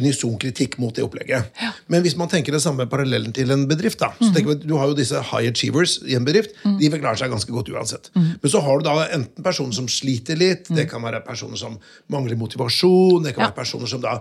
unison 0.00 0.32
kritikk 0.42 0.78
mot 0.82 0.94
det 0.96 1.04
opplegget. 1.06 1.52
Men 1.92 2.02
hvis 2.02 2.16
man 2.18 2.26
tenker 2.32 2.50
det 2.56 2.62
samme 2.64 2.88
parallellen 2.90 3.30
til 3.36 3.52
en 3.54 3.66
bedrift, 3.70 4.00
da, 4.02 4.08
Mm. 4.16 4.24
så 4.26 4.32
tenker 4.34 4.50
vi 4.50 4.66
du 4.66 4.74
har 4.80 4.88
jo 4.90 4.96
disse 4.98 5.20
high 5.30 5.46
achievers 5.52 6.00
i 6.02 6.16
en 6.18 6.24
bedrift. 6.26 6.56
De 6.64 6.90
forklarer 6.90 7.20
seg 7.20 7.30
ganske 7.30 7.52
godt 7.54 7.70
uansett. 7.70 8.10
Mm. 8.16 8.32
Men 8.42 8.50
så 8.50 8.62
har 8.66 8.78
du 8.80 8.84
da 8.88 8.96
enten 9.14 9.44
personer 9.46 9.72
som 9.78 9.86
sliter 9.86 10.36
litt, 10.40 10.66
det 10.74 10.88
kan 10.90 11.02
være 11.06 11.22
personer 11.26 11.56
som 11.60 11.78
mangler 12.10 12.34
motivasjon, 12.40 13.22
det 13.22 13.34
kan 13.36 13.44
Ja. 13.46 13.50
være 13.52 13.60
personer 13.62 13.86
som 13.86 14.00
da 14.02 14.18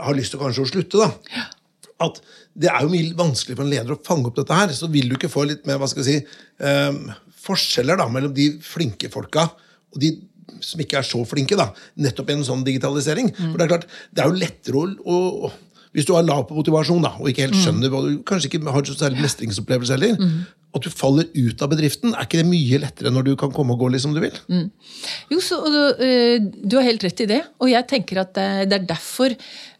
har 0.00 0.14
lyst 0.14 0.32
til 0.36 0.40
kanskje 0.40 0.66
å 0.66 0.72
slutte. 0.74 0.98
da 1.00 1.10
at 1.98 2.18
det 2.54 2.68
er 2.68 2.82
jo 2.84 2.90
mye 2.92 3.14
vanskelig 3.16 3.56
for 3.56 3.64
en 3.64 3.70
leder 3.72 3.94
å 3.94 4.04
fange 4.04 4.26
opp 4.28 4.36
dette 4.36 4.52
her. 4.52 4.68
Så 4.76 4.84
vil 4.92 5.08
du 5.08 5.14
ikke 5.16 5.30
få 5.32 5.46
litt 5.48 5.62
mer 5.66 5.78
hva 5.80 5.88
skal 5.88 6.04
jeg 6.04 6.20
si, 6.20 6.26
ehm, 6.60 7.06
forskjeller 7.46 8.00
da, 8.02 8.08
mellom 8.12 8.34
de 8.36 8.50
flinke 8.64 9.10
folka 9.12 9.48
og 9.94 10.00
de 10.02 10.16
som 10.62 10.80
ikke 10.80 11.00
er 11.00 11.06
så 11.06 11.20
flinke. 11.28 11.56
da, 11.58 11.70
Nettopp 12.00 12.30
i 12.30 12.36
en 12.36 12.44
sånn 12.46 12.64
digitalisering. 12.66 13.32
For 13.34 13.58
Det 13.58 13.64
er 13.66 13.72
klart, 13.72 13.86
det 14.14 14.22
er 14.22 14.30
jo 14.30 14.40
lettere 14.40 14.82
å, 14.82 15.16
å 15.48 15.52
hvis 15.96 16.04
du 16.04 16.12
har 16.12 16.26
lav 16.28 16.42
på 16.44 16.56
motivasjon 16.58 17.00
da, 17.06 17.14
og 17.16 17.30
ikke 17.30 17.46
helt 17.46 17.56
skjønner 17.56 17.88
hva 17.88 18.02
du 18.04 18.18
kanskje 18.28 18.50
ikke 18.50 18.68
har 18.68 18.84
så 18.84 18.96
særlig 18.98 19.22
mestringsopplevelse 19.24 19.96
heller, 19.96 20.18
at 20.76 20.84
du 20.84 20.90
faller 20.92 21.30
ut 21.32 21.62
av 21.64 21.70
bedriften, 21.72 22.12
er 22.12 22.26
ikke 22.26 22.42
det 22.42 22.48
mye 22.50 22.80
lettere 22.82 23.12
når 23.14 23.24
du 23.24 23.30
kan 23.40 23.52
komme 23.56 23.72
og 23.72 23.80
gå 23.80 23.88
litt 23.94 24.04
som 24.04 24.12
du 24.12 24.20
vil? 24.20 24.36
Jo, 25.32 25.38
så, 25.40 25.62
og, 25.64 26.02
eh, 26.04 26.36
Du 26.36 26.76
har 26.76 26.84
helt 26.84 27.06
rett 27.06 27.22
i 27.24 27.28
det. 27.30 27.40
Og 27.64 27.72
jeg 27.72 27.88
tenker 27.88 28.20
at 28.20 28.34
det, 28.36 28.68
det 28.68 28.76
er 28.82 28.84
derfor 28.90 29.32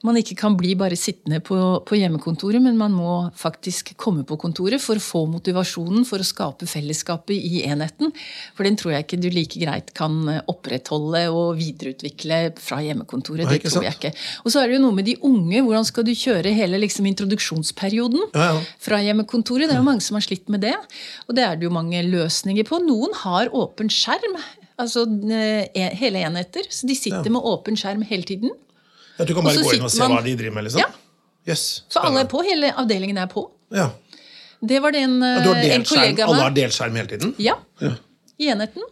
man 0.05 0.19
ikke 0.21 0.37
kan 0.39 0.57
bli 0.59 0.75
bare 0.79 0.97
sittende 0.99 1.41
på, 1.45 1.57
på 1.87 1.99
hjemmekontoret, 1.99 2.61
men 2.63 2.77
man 2.79 2.95
må 2.97 3.31
faktisk 3.37 3.95
komme 4.01 4.27
på 4.29 4.39
kontoret 4.41 4.83
for 4.83 4.99
å 4.99 5.03
få 5.03 5.23
motivasjonen 5.31 6.05
for 6.09 6.23
å 6.23 6.27
skape 6.27 6.69
fellesskapet 6.69 7.37
i 7.37 7.63
enheten. 7.69 8.13
For 8.57 8.69
den 8.69 8.77
tror 8.79 8.97
jeg 8.97 9.07
ikke 9.07 9.21
du 9.23 9.29
like 9.33 9.61
greit 9.63 9.93
kan 9.97 10.19
opprettholde 10.51 11.27
og 11.33 11.57
videreutvikle 11.61 12.41
fra 12.61 12.83
hjemmekontoret. 12.85 13.47
Nei, 13.47 13.59
Det 13.63 13.73
tror 13.73 13.87
jeg 13.87 13.97
ikke. 13.99 14.13
Og 14.45 14.53
så 14.53 14.63
er 14.63 14.69
det 14.69 14.79
jo 14.79 14.85
noe 14.85 14.99
med 14.99 15.09
de 15.09 15.17
unge. 15.27 15.63
Hvordan 15.63 15.89
skal 15.89 16.07
du 16.07 16.13
kjøre 16.17 16.53
hele 16.57 16.81
liksom, 16.83 17.09
introduksjonsperioden 17.13 18.29
Ja, 18.35 18.51
ja. 18.53 18.61
fra 18.83 19.01
hjemmekontoret? 19.05 19.71
Det 19.71 19.77
er 19.79 19.83
jo 19.83 19.89
mange 19.89 20.05
som 20.05 20.19
har 20.19 20.27
slitt 20.27 20.51
med 20.53 20.65
det. 20.67 20.77
Og 21.27 21.37
det 21.39 21.47
er 21.47 21.57
det 21.57 21.69
jo 21.69 21.75
mange 21.75 22.03
løsninger 22.07 22.69
på. 22.69 22.83
Noen 22.85 23.17
har 23.25 23.53
åpen 23.57 23.91
skjerm. 23.93 24.37
Altså 24.77 25.07
eh, 25.33 25.97
hele 25.97 26.21
enheter. 26.27 26.69
Så 26.69 26.89
de 26.89 26.97
sitter 26.99 27.33
med 27.33 27.45
åpen 27.49 27.79
skjerm 27.81 28.05
hele 28.07 28.29
tiden. 28.29 28.53
At 29.18 29.26
du 29.29 29.35
kan 29.35 29.44
bare 29.44 29.62
gå 29.62 29.74
inn 29.76 29.83
og 29.87 29.90
se 29.90 29.98
man- 30.02 30.12
hva 30.18 30.24
de 30.24 30.35
driver 30.37 30.55
med? 30.55 30.64
liksom? 30.64 30.81
Ja. 30.81 30.90
Yes, 31.48 31.83
Så 31.88 32.00
alle 32.02 32.20
er 32.20 32.24
på, 32.26 32.42
hele 32.42 32.72
avdelingen 32.74 33.18
er 33.22 33.26
på. 33.31 33.48
Ja. 33.70 33.90
Det 34.64 34.81
var 34.83 34.90
det 34.92 35.02
en, 35.02 35.20
Ja, 35.20 35.52
eh, 35.55 35.74
en 35.76 35.85
kollega 35.85 36.24
av 36.24 36.31
Alle 36.31 36.42
har 36.42 36.50
delskjerm 36.50 36.96
hele 36.96 37.07
tiden? 37.09 37.35
Ja, 37.38 37.55
Ja. 37.81 37.92
i 38.40 38.48
enheten. 38.50 38.83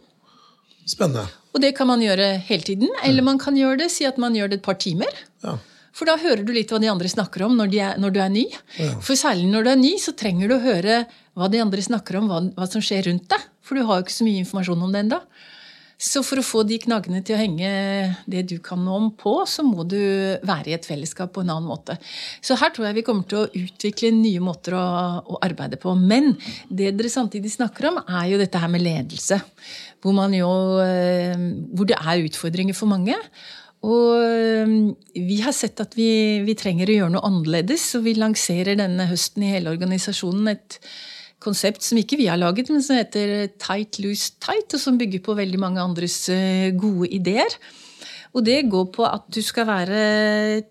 Spennende. 0.87 1.27
Og 1.53 1.61
det 1.61 1.75
kan 1.75 1.87
man 1.87 1.99
gjøre 2.01 2.39
hele 2.45 2.61
tiden. 2.63 2.89
Eller 3.03 3.23
man 3.23 3.39
kan 3.39 3.55
gjøre 3.55 3.77
det, 3.79 3.91
si 3.91 4.05
at 4.05 4.17
man 4.17 4.33
gjør 4.35 4.49
det 4.49 4.59
et 4.59 4.63
par 4.63 4.75
timer. 4.75 5.07
Ja. 5.43 5.57
For 5.95 6.05
da 6.05 6.17
hører 6.17 6.43
du 6.45 6.51
litt 6.53 6.69
hva 6.69 6.79
de 6.81 6.87
andre 6.91 7.07
snakker 7.07 7.45
om 7.45 7.55
når, 7.57 7.73
er, 7.73 7.97
når 7.97 8.11
du 8.13 8.19
er 8.19 8.29
ny. 8.29 8.45
Ja. 8.77 8.99
For 8.99 9.15
særlig 9.15 9.47
når 9.47 9.63
du 9.63 9.69
er 9.71 9.75
ny, 9.79 9.93
så 9.97 10.11
trenger 10.15 10.47
du 10.51 10.55
å 10.57 10.61
høre 10.61 11.05
hva 11.35 11.49
de 11.51 11.59
andre 11.63 11.81
snakker 11.81 12.17
om, 12.19 12.27
hva, 12.27 12.41
hva 12.53 12.67
som 12.71 12.81
skjer 12.83 13.05
rundt 13.07 13.27
deg. 13.31 13.39
For 13.63 13.75
du 13.75 13.85
har 13.87 14.01
jo 14.01 14.03
ikke 14.03 14.17
så 14.19 14.27
mye 14.27 14.43
informasjon 14.43 14.83
om 14.83 14.91
det 14.91 15.05
ennå. 15.05 15.21
Så 15.95 16.21
for 16.27 16.41
å 16.41 16.43
få 16.43 16.63
de 16.67 16.77
knaggene 16.83 17.21
til 17.23 17.37
å 17.37 17.39
henge 17.39 17.69
det 18.27 18.43
du 18.51 18.57
kan 18.63 18.81
om 18.91 19.07
på, 19.15 19.37
så 19.47 19.63
må 19.63 19.85
du 19.87 19.97
være 20.43 20.71
i 20.71 20.75
et 20.75 20.87
fellesskap 20.87 21.31
på 21.35 21.45
en 21.45 21.53
annen 21.53 21.69
måte. 21.69 21.95
Så 22.43 22.57
her 22.59 22.73
tror 22.75 22.89
jeg 22.89 22.97
vi 22.99 23.05
kommer 23.07 23.27
til 23.31 23.43
å 23.45 23.63
utvikle 23.63 24.11
nye 24.15 24.43
måter 24.43 24.75
å, 24.75 24.85
å 25.23 25.39
arbeide 25.45 25.79
på. 25.79 25.95
Men 25.95 26.33
det 26.67 26.91
dere 26.97 27.11
samtidig 27.11 27.53
snakker 27.55 27.91
om, 27.93 28.01
er 28.03 28.27
jo 28.33 28.41
dette 28.41 28.59
her 28.59 28.71
med 28.71 28.83
ledelse. 28.83 29.39
Hvor, 30.03 30.19
jo, 30.35 30.51
eh, 30.83 31.45
hvor 31.71 31.87
det 31.89 32.01
er 32.01 32.25
utfordringer 32.27 32.75
for 32.77 32.91
mange. 32.91 33.15
Og 33.85 34.85
vi 35.13 35.41
har 35.45 35.53
sett 35.55 35.79
at 35.83 35.95
vi, 35.97 36.41
vi 36.45 36.55
trenger 36.57 36.89
å 36.89 36.95
gjøre 36.99 37.15
noe 37.15 37.27
annerledes, 37.27 37.91
så 37.93 38.01
vi 38.03 38.17
lanserer 38.17 38.79
denne 38.79 39.07
høsten 39.11 39.45
i 39.45 39.51
hele 39.53 39.71
organisasjonen 39.75 40.55
et 40.55 40.79
konsept 41.45 41.85
som 41.85 41.99
ikke 42.01 42.19
vi 42.19 42.27
har 42.31 42.41
laget, 42.41 42.73
men 42.73 42.83
som 42.83 42.97
heter 42.97 43.47
Tight, 43.61 44.01
Loose, 44.03 44.33
Tight, 44.43 44.73
og 44.73 44.81
som 44.81 44.99
bygger 44.99 45.23
på 45.25 45.37
veldig 45.37 45.61
mange 45.61 45.83
andres 45.83 46.23
øh, 46.33 46.73
gode 46.81 47.13
ideer. 47.15 47.59
Og 48.35 48.43
det 48.43 48.65
går 48.67 48.89
på 48.91 49.05
at 49.07 49.23
du 49.31 49.39
skal 49.43 49.67
være 49.69 49.99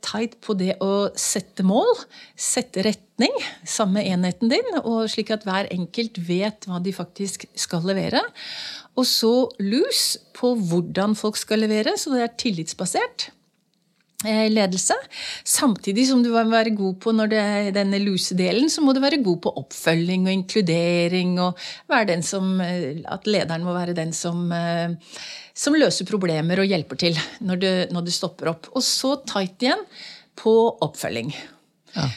tight 0.05 0.37
på 0.45 0.53
det 0.61 0.75
å 0.85 1.09
sette 1.17 1.65
mål, 1.65 1.95
sette 2.37 2.85
retning, 2.85 3.33
samme 3.65 4.03
enheten 4.05 4.53
din, 4.53 4.69
og 4.83 5.09
slik 5.09 5.33
at 5.33 5.47
hver 5.49 5.71
enkelt 5.73 6.21
vet 6.29 6.69
hva 6.69 6.83
de 6.85 6.93
faktisk 6.93 7.47
skal 7.57 7.87
levere. 7.89 8.21
Og 9.01 9.09
så 9.09 9.33
loose 9.65 10.21
på 10.37 10.53
hvordan 10.61 11.17
folk 11.17 11.41
skal 11.41 11.65
levere, 11.65 11.97
så 11.97 12.13
det 12.13 12.27
er 12.27 12.37
tillitsbasert 12.45 13.31
eh, 13.31 13.34
ledelse. 14.25 14.95
Samtidig 15.45 16.07
som 16.09 16.23
du 16.23 16.31
må 16.33 16.43
være 16.49 16.75
god 16.77 16.97
på 17.03 17.13
når 17.13 17.31
det 17.33 17.41
er 17.41 17.71
denne 17.77 17.99
lusedelen, 18.01 18.71
så 18.71 18.81
må 18.81 18.95
du 18.95 19.01
være 19.03 19.23
god 19.23 19.41
på 19.45 19.53
oppfølging 19.61 20.27
og 20.27 20.33
inkludering. 20.33 21.39
og 21.41 21.59
være 21.89 22.07
den 22.07 22.23
som, 22.23 22.61
eh, 22.61 23.03
At 23.07 23.27
lederen 23.27 23.65
må 23.65 23.75
være 23.75 23.95
den 23.95 24.13
som, 24.13 24.51
eh, 24.53 24.91
som 25.55 25.75
løser 25.75 26.07
problemer 26.07 26.59
og 26.59 26.67
hjelper 26.67 26.97
til 26.97 27.15
når 27.43 27.61
du, 27.61 27.87
når 27.93 28.05
du, 28.05 28.11
stopper 28.11 28.49
opp. 28.49 28.69
Og 28.75 28.83
så 28.83 29.25
tight 29.27 29.59
igjen 29.61 29.85
på 30.37 30.79
oppfølging. 30.81 31.35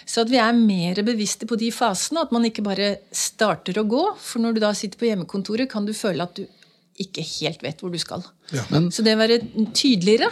Så 0.05 0.21
at 0.21 0.29
vi 0.29 0.37
er 0.37 0.53
mer 0.53 0.95
bevisste 1.05 1.45
på 1.45 1.57
de 1.59 1.69
fasene, 1.71 2.21
at 2.21 2.31
man 2.31 2.45
ikke 2.45 2.63
bare 2.65 2.97
starter 3.11 3.77
å 3.77 3.87
gå. 3.87 4.17
For 4.17 4.39
når 4.39 4.53
du 4.55 4.59
da 4.59 4.73
sitter 4.73 4.97
på 4.97 5.05
hjemmekontoret, 5.05 5.69
kan 5.69 5.85
du 5.85 5.93
føle 5.93 6.25
at 6.25 6.33
du 6.33 6.47
ikke 6.97 7.21
helt 7.21 7.61
vet 7.61 7.83
hvor 7.83 7.93
du 7.93 7.99
skal. 8.01 8.23
Ja. 8.51 8.63
Men 8.71 8.89
Så 8.89 9.05
det 9.05 9.13
å 9.13 9.21
være 9.21 9.41
tydeligere 9.77 10.31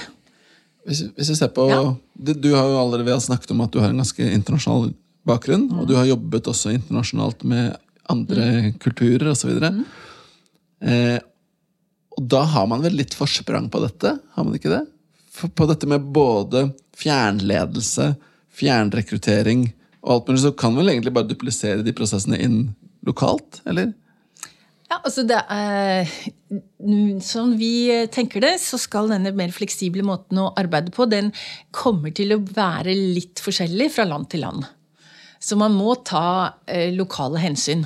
hvis, 0.86 1.02
hvis 1.18 1.32
vi 1.34 1.38
ser 1.40 1.52
på 1.54 1.66
Ja. 1.72 1.82
du, 2.14 2.34
du 2.34 2.52
har 2.54 2.70
jo 2.70 2.80
allerede 2.80 3.22
snakket 3.22 3.52
om 3.56 3.64
at 3.66 3.74
du 3.74 3.80
har 3.82 3.90
en 3.90 4.02
ganske 4.04 4.22
internasjonal 4.22 4.94
bakgrunn. 5.26 5.70
Og 5.74 5.88
du 5.90 5.96
har 5.98 6.06
jobbet 6.06 6.50
også 6.52 6.76
internasjonalt 6.76 7.44
med 7.48 7.76
andre 8.12 8.74
kulturer 8.82 9.32
osv. 9.32 9.58
Mm. 9.58 9.82
Eh, 10.86 11.18
og 12.16 12.28
da 12.32 12.44
har 12.54 12.68
man 12.70 12.84
vel 12.86 12.96
litt 13.00 13.16
forsprang 13.18 13.68
på 13.74 13.82
dette? 13.84 14.14
Har 14.36 14.46
man 14.46 14.56
ikke 14.56 14.72
det? 14.72 14.84
For, 15.36 15.52
på 15.52 15.68
dette 15.68 15.90
med 15.90 16.06
både 16.16 16.70
fjernledelse, 16.96 18.14
fjernrekruttering 18.56 19.68
og 20.06 20.12
alt 20.14 20.30
mulig, 20.30 20.44
så 20.46 20.54
kan 20.56 20.78
vel 20.78 20.94
egentlig 20.94 21.16
bare 21.16 21.28
duplisere 21.28 21.84
de 21.84 21.96
prosessene 21.98 22.40
inn 22.40 22.60
lokalt? 23.06 23.60
Eller? 23.68 23.92
Ja, 24.86 25.00
altså 25.02 25.26
det 25.26 25.42
Sånn 27.26 27.56
vi 27.58 27.72
tenker 28.14 28.44
det, 28.44 28.54
så 28.62 28.78
skal 28.80 29.10
denne 29.10 29.34
mer 29.36 29.54
fleksible 29.56 30.06
måten 30.06 30.40
å 30.44 30.52
arbeide 30.60 30.94
på, 30.94 31.08
den 31.10 31.32
kommer 31.74 32.14
til 32.16 32.36
å 32.36 32.42
være 32.46 32.94
litt 32.94 33.42
forskjellig 33.42 33.90
fra 33.96 34.06
land 34.08 34.30
til 34.32 34.46
land. 34.46 34.68
Så 35.42 35.58
man 35.60 35.74
må 35.76 35.98
ta 36.06 36.56
eh, 36.70 36.94
lokale 36.94 37.42
hensyn. 37.42 37.84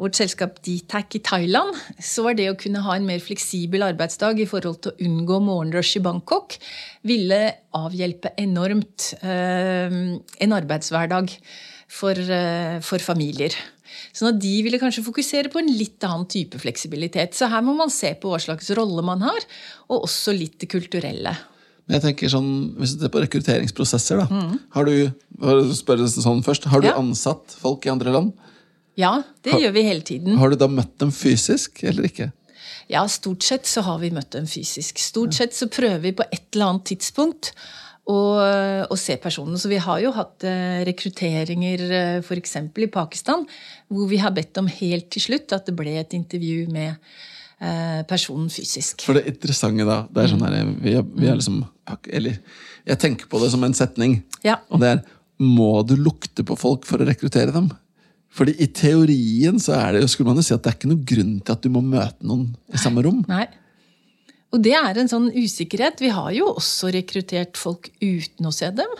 vårt 0.00 0.16
selskap 0.16 0.60
Dtac 0.64 1.18
i 1.18 1.22
Thailand, 1.24 1.74
så 2.00 2.24
var 2.24 2.36
det 2.38 2.48
å 2.50 2.58
kunne 2.58 2.82
ha 2.86 2.94
en 2.96 3.08
mer 3.08 3.20
fleksibel 3.20 3.84
arbeidsdag 3.84 4.40
i 4.40 4.48
forhold 4.48 4.80
til 4.80 4.94
å 4.94 5.08
unngå 5.08 5.40
morgenrush 5.44 5.98
i 6.00 6.04
Bangkok, 6.04 6.56
ville 7.04 7.40
avhjelpe 7.76 8.32
enormt 8.40 9.10
eh, 9.20 9.98
en 10.16 10.56
arbeidshverdag 10.56 11.34
for, 11.90 12.14
eh, 12.14 12.78
for 12.86 13.02
familier. 13.02 13.54
Sånn 14.14 14.30
at 14.34 14.40
de 14.42 14.52
ville 14.64 14.78
kanskje 14.80 15.04
fokusere 15.06 15.50
på 15.52 15.60
en 15.60 15.70
litt 15.74 16.02
annen 16.06 16.28
type 16.30 16.58
fleksibilitet. 16.62 17.34
Så 17.36 17.48
her 17.50 17.62
må 17.66 17.74
man 17.76 17.90
se 17.92 18.14
på 18.20 18.30
hva 18.30 18.38
slags 18.42 18.70
rolle 18.78 19.02
man 19.06 19.22
har, 19.26 19.46
og 19.90 20.06
også 20.06 20.34
litt 20.36 20.58
det 20.62 20.70
kulturelle. 20.70 21.34
Men 21.86 21.98
jeg 21.98 22.04
tenker 22.04 22.30
sånn, 22.30 22.76
Hvis 22.78 22.94
du 22.94 23.02
ser 23.02 23.10
på 23.10 23.22
rekrutteringsprosesser, 23.24 24.20
da. 24.22 24.56
Har 24.76 24.84
du 24.86 25.10
å 25.40 25.64
sånn 25.74 26.44
først, 26.46 26.64
har 26.70 26.80
du 26.80 26.86
Ja. 26.86 26.94
ansatt 26.94 27.50
folk 27.50 27.84
i 27.86 27.90
andre 27.90 28.12
land? 28.12 28.32
Ja, 28.96 29.22
det 29.42 29.54
gjør 29.54 29.72
vi 29.72 29.82
hele 29.82 30.02
tiden. 30.02 30.36
Har 30.38 30.50
du 30.50 30.56
da 30.56 30.68
møtt 30.68 30.98
dem 30.98 31.10
fysisk, 31.10 31.82
eller 31.82 32.04
ikke? 32.04 32.32
Ja, 32.88 33.06
stort 33.06 33.42
sett 33.42 33.64
så 33.64 33.82
har 33.82 33.98
vi 33.98 34.10
møtt 34.10 34.30
dem 34.30 34.46
fysisk. 34.46 34.98
Stort 34.98 35.34
sett 35.34 35.52
så 35.54 35.68
prøver 35.70 36.00
vi 36.00 36.12
på 36.12 36.24
et 36.32 36.42
eller 36.54 36.66
annet 36.66 36.84
tidspunkt 36.84 37.52
å, 38.10 38.14
og, 38.90 38.96
se 38.98 39.16
personen. 39.22 39.58
Så 39.60 39.70
vi 39.70 39.78
har 39.82 40.00
jo 40.02 40.10
hatt 40.16 40.44
eh, 40.48 40.80
rekrutteringer 40.88 41.82
f.eks. 42.26 42.56
i 42.58 42.88
Pakistan, 42.92 43.46
hvor 43.90 44.08
vi 44.10 44.18
har 44.22 44.34
bedt 44.36 44.58
om 44.62 44.70
helt 44.70 45.10
til 45.14 45.24
slutt 45.28 45.54
at 45.56 45.68
det 45.70 45.76
ble 45.78 45.94
et 46.00 46.16
intervju 46.18 46.66
med 46.74 46.96
eh, 47.60 48.00
personen 48.10 48.50
fysisk. 48.52 49.04
For 49.06 49.18
det 49.18 49.26
interessante 49.34 49.86
da, 49.88 50.02
det 50.10 50.24
er 50.24 50.32
sånn 50.34 50.44
her, 50.46 50.58
vi, 50.82 50.96
er- 51.00 51.06
vi 51.14 51.30
er 51.30 51.38
liksom 51.38 51.62
Eller 52.10 52.38
jeg 52.88 52.98
tenker 53.02 53.28
på 53.30 53.40
det 53.42 53.50
som 53.52 53.64
en 53.66 53.76
setning. 53.76 54.20
Ja. 54.46 54.58
Og 54.70 54.80
det 54.82 54.94
er 54.96 55.00
Må 55.40 55.80
du 55.88 55.94
lukte 55.96 56.44
på 56.44 56.52
folk 56.60 56.84
for 56.88 57.00
å 57.00 57.06
rekruttere 57.08 57.52
dem? 57.54 57.70
Fordi 58.30 58.52
i 58.62 58.66
teorien 58.76 59.56
så 59.58 59.72
er 59.78 59.94
det 59.96 60.02
jo, 60.04 60.08
skulle 60.12 60.28
man 60.30 60.38
jo 60.38 60.44
si 60.46 60.52
at 60.54 60.62
det 60.62 60.70
er 60.70 60.76
ikke 60.76 60.90
noen 60.90 61.06
grunn 61.08 61.32
til 61.40 61.54
at 61.56 61.64
du 61.64 61.70
må 61.72 61.80
møte 61.82 62.28
noen 62.28 62.44
i 62.70 62.78
samme 62.78 63.02
rom. 63.06 63.22
Nei. 63.26 63.46
Og 64.52 64.62
det 64.64 64.72
er 64.74 64.98
en 64.98 65.08
sånn 65.10 65.28
usikkerhet. 65.30 66.00
Vi 66.02 66.08
har 66.10 66.32
jo 66.34 66.48
også 66.56 66.90
rekruttert 66.96 67.56
folk 67.60 67.90
uten 68.02 68.48
å 68.48 68.52
se 68.54 68.70
dem. 68.74 68.90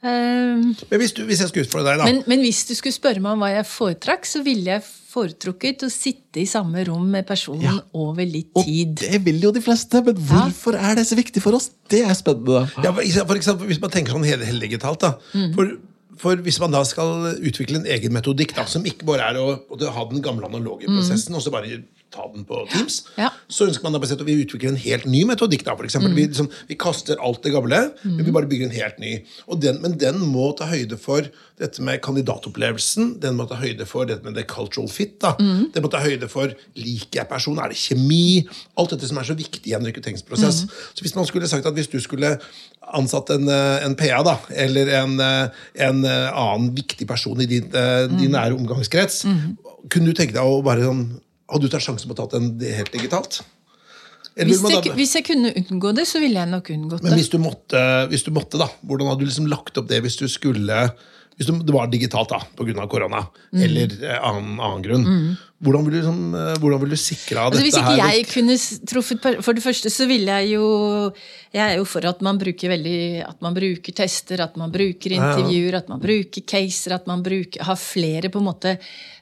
Eh, 0.00 0.60
Men 0.88 1.00
hvis, 1.02 1.12
du, 1.12 1.24
hvis 1.28 1.42
jeg 1.42 1.50
skulle 1.50 1.66
utfordre 1.66 1.90
deg, 1.92 1.98
da. 2.00 2.06
Men, 2.08 2.22
men 2.30 2.40
hvis 2.46 2.62
du 2.68 2.72
skulle 2.78 2.94
spørre 2.96 3.20
meg 3.20 3.34
om 3.36 3.42
hva 3.44 3.50
jeg 3.52 3.66
foretrakk, 3.68 4.24
så 4.30 4.40
ville 4.46 4.70
jeg 4.78 4.84
foretrukket 5.10 5.82
å 5.84 5.90
sitte 5.92 6.40
i 6.40 6.46
samme 6.48 6.84
rom 6.86 7.04
med 7.12 7.26
personen 7.28 7.66
Ja. 7.66 7.74
over 7.98 8.24
litt 8.24 8.52
tid. 8.54 8.94
Og 8.94 9.02
det 9.02 9.20
vil 9.26 9.42
jo 9.42 9.50
de 9.52 9.60
fleste, 9.64 10.00
men 10.06 10.16
hvorfor 10.30 10.78
er 10.78 10.94
det 10.96 11.04
så 11.10 11.18
viktig 11.18 11.42
for 11.44 11.58
oss? 11.58 11.68
Det 11.90 12.04
er 12.06 12.14
spennende. 12.16 12.62
Ja, 12.80 12.94
for 12.94 13.36
eksempel, 13.36 13.66
hvis 13.68 13.82
man 13.82 13.90
tenker 13.92 14.14
sånn 14.16 14.24
hele 14.28 14.46
hellige 14.48 14.78
talt, 14.80 15.02
da. 15.04 15.16
For, 15.56 15.74
for 16.22 16.40
hvis 16.46 16.60
man 16.62 16.72
da 16.72 16.84
skal 16.86 17.34
utvikle 17.36 17.82
en 17.82 17.90
egen 17.90 18.14
metodikk, 18.14 18.54
da, 18.56 18.64
som 18.70 18.86
ikke 18.88 19.04
bare 19.08 19.32
er 19.34 19.42
å, 19.42 19.50
å 19.66 19.92
ha 19.98 20.06
den 20.14 20.22
gamle 20.24 20.46
analoge 20.48 20.86
prosessen, 20.88 21.34
og 21.36 21.42
så 21.44 21.52
bare 21.52 21.82
ta 22.14 22.26
den 22.32 22.44
på 22.48 22.62
Teams. 22.72 23.02
Ja. 23.18 23.30
Så 23.50 23.68
ønsker 23.68 23.86
man 23.86 23.94
da 23.94 24.00
at 24.02 24.24
vi 24.26 24.38
utvikler 24.42 24.72
en 24.72 24.80
helt 24.80 25.06
ny 25.06 25.22
metodikk. 25.28 25.64
da, 25.66 25.76
for 25.78 25.86
eksempel. 25.86 26.14
Vi, 26.16 26.26
liksom, 26.30 26.50
vi 26.68 26.78
kaster 26.80 27.20
alt 27.22 27.42
det 27.44 27.52
gamle, 27.54 27.82
men 28.02 28.24
vi 28.26 28.34
bare 28.34 28.50
bygger 28.50 28.68
en 28.68 28.74
helt 28.76 28.98
ny. 29.02 29.12
Og 29.46 29.60
den, 29.62 29.80
men 29.84 29.98
den 30.00 30.18
må 30.32 30.50
ta 30.58 30.68
høyde 30.70 30.98
for 31.00 31.28
dette 31.60 31.84
med 31.84 32.00
kandidatopplevelsen, 32.02 33.14
den 33.20 33.36
må 33.36 33.44
ta 33.48 33.58
høyde 33.60 33.84
for 33.88 34.08
dette 34.08 34.24
med 34.24 34.38
det 34.38 34.46
cultural 34.50 34.88
fit. 34.90 35.18
da. 35.22 35.34
Den 35.38 35.84
må 35.84 35.92
ta 35.92 36.00
høyde 36.02 36.28
for 36.32 36.54
liker 36.78 37.22
jeg 37.22 37.30
personen, 37.30 37.62
er 37.62 37.74
det 37.74 37.80
kjemi? 37.80 38.48
Alt 38.80 38.96
dette 38.96 39.10
som 39.10 39.20
er 39.20 39.28
så 39.28 39.36
viktig 39.38 39.70
i 39.70 39.76
en 39.76 39.86
rekrutteringsprosess. 39.86 40.64
Så 40.66 41.04
hvis 41.04 41.16
man 41.18 41.28
skulle 41.28 41.50
sagt 41.50 41.68
at 41.68 41.76
hvis 41.76 41.90
du 41.92 42.00
skulle 42.02 42.38
ansatt 42.96 43.30
en, 43.30 43.48
eh, 43.48 43.84
en 43.84 43.94
PA, 43.94 44.22
da, 44.26 44.36
eller 44.50 44.88
en, 45.02 45.18
eh, 45.20 45.48
en 45.86 46.04
eh, 46.04 46.28
annen 46.32 46.70
viktig 46.74 47.06
person 47.08 47.40
i 47.40 47.46
din, 47.46 47.70
din 47.70 48.32
nære 48.34 48.56
omgangskrets, 48.56 49.24
kunne 49.90 50.10
du 50.10 50.16
tenke 50.16 50.34
deg 50.34 50.42
å 50.42 50.62
bare 50.64 50.86
sånn 50.86 51.04
Hadde 51.50 51.66
du 51.66 51.72
tatt 51.72 51.82
sjansen 51.84 52.08
på 52.10 52.14
å 52.16 52.20
ta 52.22 52.38
den 52.38 52.52
helt 52.62 52.92
digitalt? 52.94 53.40
Eller 54.38 54.54
Hvis 54.54 54.62
jeg, 54.70 54.92
hvis 54.96 55.14
jeg 55.18 55.24
kunne 55.26 55.50
unngå 55.58 55.90
det, 55.96 56.04
så 56.08 56.20
ville 56.22 56.38
jeg 56.38 56.48
nok 56.52 56.68
unngått 56.70 57.02
men 57.02 57.10
det. 57.12 57.18
hvis 57.18 57.30
du, 57.32 57.38
måtte, 57.42 57.80
hvis 58.12 58.22
du 58.24 58.30
måtte, 58.32 58.60
da, 58.62 58.68
hvordan 58.86 59.10
hadde 59.10 59.24
du 59.24 59.26
liksom 59.28 59.48
lagt 59.50 59.76
opp 59.80 59.88
det 59.90 59.98
hvis 60.04 60.16
du 60.20 60.28
skulle 60.30 60.84
Hvis 61.40 61.48
du, 61.48 61.54
det 61.64 61.72
var 61.74 61.88
digitalt 61.90 62.28
da, 62.30 62.38
pga. 62.56 62.86
korona, 62.86 63.24
Mm. 63.50 63.62
eller 63.66 63.94
eh, 64.06 64.18
annen, 64.22 64.60
annen 64.60 64.82
grunn, 64.84 65.04
hvordan 65.64 65.84
ville 65.86 65.98
du, 65.98 66.04
liksom, 66.04 66.34
eh, 66.38 66.78
vil 66.84 66.90
du 66.94 66.96
sikra 67.00 67.46
Altså, 67.48 67.62
hvis 67.64 67.74
ikke 67.80 67.96
her? 67.96 68.12
jeg 68.14 68.26
kunne 68.30 68.56
truffet 68.86 69.42
For 69.42 69.52
det 69.56 69.62
første 69.64 69.90
så 69.90 70.06
ville 70.06 70.30
jeg 70.30 70.52
jo 70.54 71.10
Jeg 71.50 71.66
er 71.66 71.78
jo 71.80 71.86
for 71.88 72.04
at 72.06 72.20
man 72.22 72.36
bruker 72.38 72.70
veldig 72.70 72.98
At 73.26 73.40
man 73.42 73.54
bruker 73.56 73.94
tester, 73.96 74.38
at 74.44 74.54
man 74.60 74.70
bruker 74.70 75.16
intervjuer, 75.16 75.80
at 75.80 75.88
man 75.90 75.98
bruker 76.02 76.44
caser, 76.46 76.94
at 76.94 77.08
man 77.10 77.24
bruker, 77.26 77.64
har 77.66 77.78
flere 77.80 78.30
på 78.30 78.38
en 78.38 78.46
måte 78.46 78.76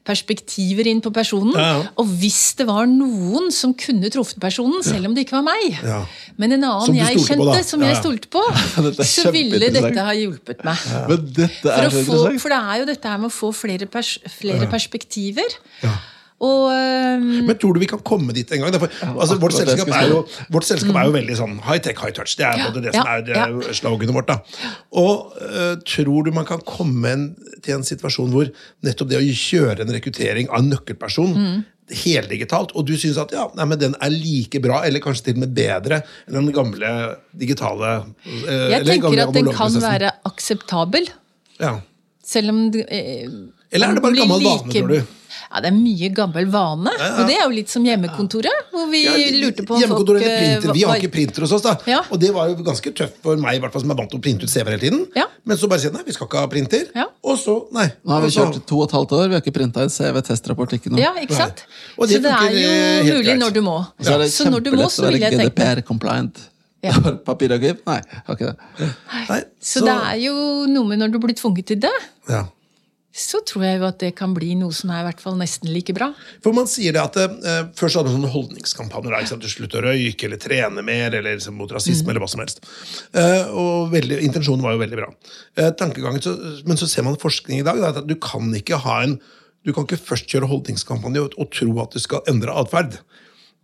perspektiver 0.08 0.88
inn 0.88 1.00
på 1.04 1.10
personen. 1.12 1.52
Og 2.00 2.12
hvis 2.20 2.54
det 2.56 2.64
var 2.68 2.86
noen 2.88 3.50
som 3.52 3.74
kunne 3.76 4.08
truffet 4.12 4.40
personen, 4.40 4.80
selv 4.84 5.08
om 5.08 5.16
det 5.16 5.26
ikke 5.26 5.36
var 5.36 5.44
meg, 5.50 5.80
Ja. 5.84 5.98
men 6.40 6.52
en 6.56 6.64
annen 6.64 6.96
jeg 6.96 7.20
kjente, 7.26 7.44
på, 7.44 7.64
som 7.68 7.84
jeg 7.84 7.96
stolte 8.00 8.30
på, 8.32 8.44
så 9.14 9.32
ville 9.34 9.60
dette 9.60 10.04
ha 10.06 10.14
hjulpet 10.16 10.64
meg. 10.64 10.86
Men 11.10 11.26
dette 11.36 11.74
For, 11.76 11.98
få, 12.08 12.20
for 12.40 12.54
det 12.54 12.60
er 12.60 12.80
jo 12.82 12.88
dette 12.92 13.12
her 13.12 13.20
med 13.20 13.28
å 13.28 13.36
få 13.36 13.52
flere, 13.56 13.88
pers 13.90 14.14
flere 14.32 14.68
perspektiver. 14.72 15.58
Og 16.38 16.68
um... 16.70 17.22
Men 17.48 17.57
tror 17.59 17.74
du 17.74 17.81
vi 17.83 17.88
kan 17.90 18.03
komme 18.07 18.35
dit 18.37 18.51
en 18.55 18.61
gang? 18.62 18.70
Derfor, 18.74 18.92
altså, 19.09 19.38
vårt, 19.42 19.57
selskap 19.57 19.88
er 19.90 20.11
jo, 20.12 20.20
vårt 20.55 20.68
selskap 20.68 20.94
er 21.01 21.09
jo 21.09 21.14
veldig 21.16 21.38
sånn 21.40 21.57
high 21.66 21.81
tech, 21.83 21.98
high 21.98 22.14
touch. 22.14 22.37
Det 22.38 22.46
er 22.46 22.61
både 22.62 22.85
det 22.85 22.92
som 22.94 23.09
er 23.11 23.24
det 23.27 23.35
er 23.42 23.74
sloganet 23.74 24.14
vårt. 24.14 24.31
da. 24.31 24.68
Og 25.03 25.35
uh, 25.42 25.74
tror 25.83 26.29
du 26.29 26.31
man 26.37 26.46
kan 26.46 26.62
komme 26.66 27.11
en, 27.11 27.24
til 27.64 27.81
en 27.81 27.87
situasjon 27.87 28.31
hvor 28.35 28.53
nettopp 28.87 29.11
det 29.11 29.18
å 29.18 29.24
kjøre 29.27 29.83
en 29.83 29.90
rekruttering 29.96 30.53
av 30.53 30.62
en 30.62 30.72
nøkkelperson 30.77 31.35
Mm. 31.38 31.59
heldigitalt, 32.05 32.72
og 32.77 32.87
du 32.88 32.94
syns 33.01 33.18
at 33.20 33.33
ja, 33.33 33.46
nei, 33.57 33.64
men 33.70 33.79
den 33.81 33.94
er 34.05 34.12
like 34.12 34.61
bra, 34.64 34.83
eller 34.87 35.01
kanskje 35.05 35.29
til 35.29 35.38
og 35.38 35.42
med 35.44 35.55
bedre 35.57 36.01
enn 36.29 36.37
den 36.37 36.51
gamle 36.57 36.90
digitale 37.33 37.92
eh, 37.96 38.42
jeg 38.44 38.64
eller 38.79 38.88
tenker 38.90 39.07
gamle 39.09 39.24
at 39.24 39.37
den 39.37 39.51
kan 39.57 39.79
være 39.83 40.11
akseptabel. 40.29 41.09
ja. 41.62 41.79
Selv 42.29 42.53
om 42.53 42.59
eh, 42.77 43.24
Eller 43.72 43.88
er 43.88 43.96
det 43.96 44.03
bare 44.05 44.18
gammel 44.18 44.42
gammel 44.42 44.51
vane, 44.51 44.74
tror 44.74 44.90
du? 44.92 45.17
Ja, 45.48 45.61
det 45.64 45.70
er 45.70 45.77
mye 45.79 46.09
gammel 46.14 46.46
vane. 46.53 46.92
Og 46.92 47.22
det 47.29 47.37
er 47.38 47.44
jo 47.46 47.53
litt 47.55 47.70
som 47.72 47.85
hjemmekontoret, 47.87 48.68
hvor 48.72 48.88
vi 48.92 49.05
Ja, 49.05 49.12
lurte 49.38 49.64
på 49.64 49.74
om 49.74 49.81
folk 49.81 49.85
Hjemmekontoret 49.85 50.22
eller 50.22 50.35
eh, 50.35 50.57
printer. 50.59 50.74
Vi 50.77 50.83
har 50.88 50.96
ikke 51.01 51.12
printer 51.14 51.46
hos 51.46 51.53
oss, 51.57 51.62
da. 51.64 51.77
Ja. 51.88 52.01
Og 52.11 52.20
det 52.22 52.33
var 52.35 52.48
jo 52.51 52.57
ganske 52.66 52.92
tøft 52.98 53.20
for 53.24 53.37
meg, 53.40 53.57
i 53.57 53.62
hvert 53.62 53.72
fall 53.77 53.85
som 53.85 53.94
er 53.94 54.01
vant 54.03 54.11
til 54.12 54.20
å 54.20 54.24
printe 54.24 54.44
ut 54.48 54.53
CV-er 54.53 54.74
hele 54.77 54.83
tiden. 54.85 55.07
Ja. 55.16 55.24
Men 55.48 55.57
så 55.61 55.70
bare 55.70 55.81
si 55.85 55.92
nei, 55.94 56.03
vi 56.09 56.16
skal 56.16 56.29
ikke 56.31 56.42
ha 56.44 56.51
printer. 56.53 56.85
Ja. 56.96 57.07
Og 57.24 57.38
så, 57.40 57.57
nei. 57.77 57.87
Nå 58.05 58.16
har 58.16 58.27
vi 58.27 58.33
kjørt 58.35 58.61
to 58.68 58.83
og 58.83 58.88
et 58.90 58.96
halvt 58.98 59.16
år, 59.20 59.24
vi 59.33 59.38
har 59.38 59.44
ikke 59.46 59.57
printa 59.61 59.87
en 59.87 59.94
CV-testrapport. 59.94 60.77
ikke 60.79 60.92
noe. 60.92 61.01
Ja, 61.03 61.14
ikke 61.22 61.38
sant? 61.38 61.64
Og 61.96 62.07
Så 62.09 62.18
det 62.18 62.22
det 62.29 62.35
er 62.35 62.53
jo 62.59 62.68
eh, 62.68 63.09
mulig 63.09 63.24
greit. 63.31 63.42
når 63.46 63.57
du 63.57 63.61
må. 63.64 63.79
Så 64.03 64.14
er 64.14 64.22
det 64.27 64.31
Så 64.35 64.51
når 64.51 64.61
du 64.68 64.70
må, 64.77 64.88
så 64.92 65.09
vil 65.09 65.20
jeg 65.20 65.33
tenke 65.38 65.48
det. 65.48 65.55
GDPR-compliant. 65.57 66.44
Ja. 66.85 66.92
Papirarkiv? 67.27 67.81
Nei, 67.88 67.98
har 68.27 68.37
ikke 68.37 68.53
det. 68.53 68.88
Nei, 69.29 69.40
Så 69.61 69.81
det 69.83 69.94
er 69.94 70.20
jo 70.22 70.35
noe 70.70 70.87
med 70.87 71.01
når 71.03 71.11
du 71.16 71.18
blir 71.24 71.35
tvunget 71.35 71.66
til 71.72 71.81
det, 71.83 71.94
ja. 72.31 72.44
Så 73.18 73.40
tror 73.46 73.64
jeg 73.66 73.81
jo 73.81 73.87
at 73.88 73.98
det 74.02 74.12
kan 74.18 74.33
bli 74.37 74.54
noe 74.59 74.74
som 74.74 74.90
er 74.94 75.02
i 75.02 75.07
hvert 75.09 75.22
fall 75.22 75.37
nesten 75.40 75.70
like 75.74 75.94
bra. 75.96 76.11
For 76.44 76.54
man 76.57 76.68
sier 76.70 76.94
det 76.96 77.02
at 77.02 77.18
eh, 77.20 77.64
Først 77.78 77.98
hadde 77.98 78.12
man 78.12 78.20
sånne 78.20 78.33
holdningskampanjer. 78.33 79.14
da, 79.14 79.22
ikke? 79.24 79.40
Du 79.42 79.48
slutter 79.50 79.83
å 79.83 79.92
røyke 79.92 80.28
eller 80.28 80.40
trene 80.42 80.85
mer 80.87 81.12
eller 81.18 81.37
liksom, 81.38 81.59
mot 81.59 81.72
rasisme 81.74 82.09
Mm. 82.09 82.11
eller 82.12 82.22
hva 82.22 82.28
som 82.31 82.40
helst. 82.44 82.62
Eh, 83.12 83.50
og 83.50 83.90
veldig, 83.92 84.20
Intensjonen 84.24 84.62
var 84.62 84.76
jo 84.76 84.83
veldig 84.85 85.00
bra. 85.00 85.11
Eh, 85.57 85.72
så, 86.22 86.62
Men 86.64 86.76
så 86.76 86.88
ser 86.88 87.02
man 87.02 87.16
forskning 87.16 87.61
i 87.61 87.66
dag 87.66 87.81
da, 87.81 87.90
at 87.92 88.07
du 88.07 88.14
kan 88.14 88.52
ikke 88.54 88.78
ha 88.78 89.02
en 89.02 89.18
du 89.66 89.72
kan 89.74 89.85
ikke 89.85 89.98
først 90.00 90.31
kjøre 90.31 90.48
holdningskampanje 90.48 91.20
og, 91.20 91.35
og 91.37 91.50
tro 91.52 91.74
at 91.83 91.92
du 91.92 92.00
skal 92.00 92.22
endre 92.31 92.54
atferd. 92.57 93.00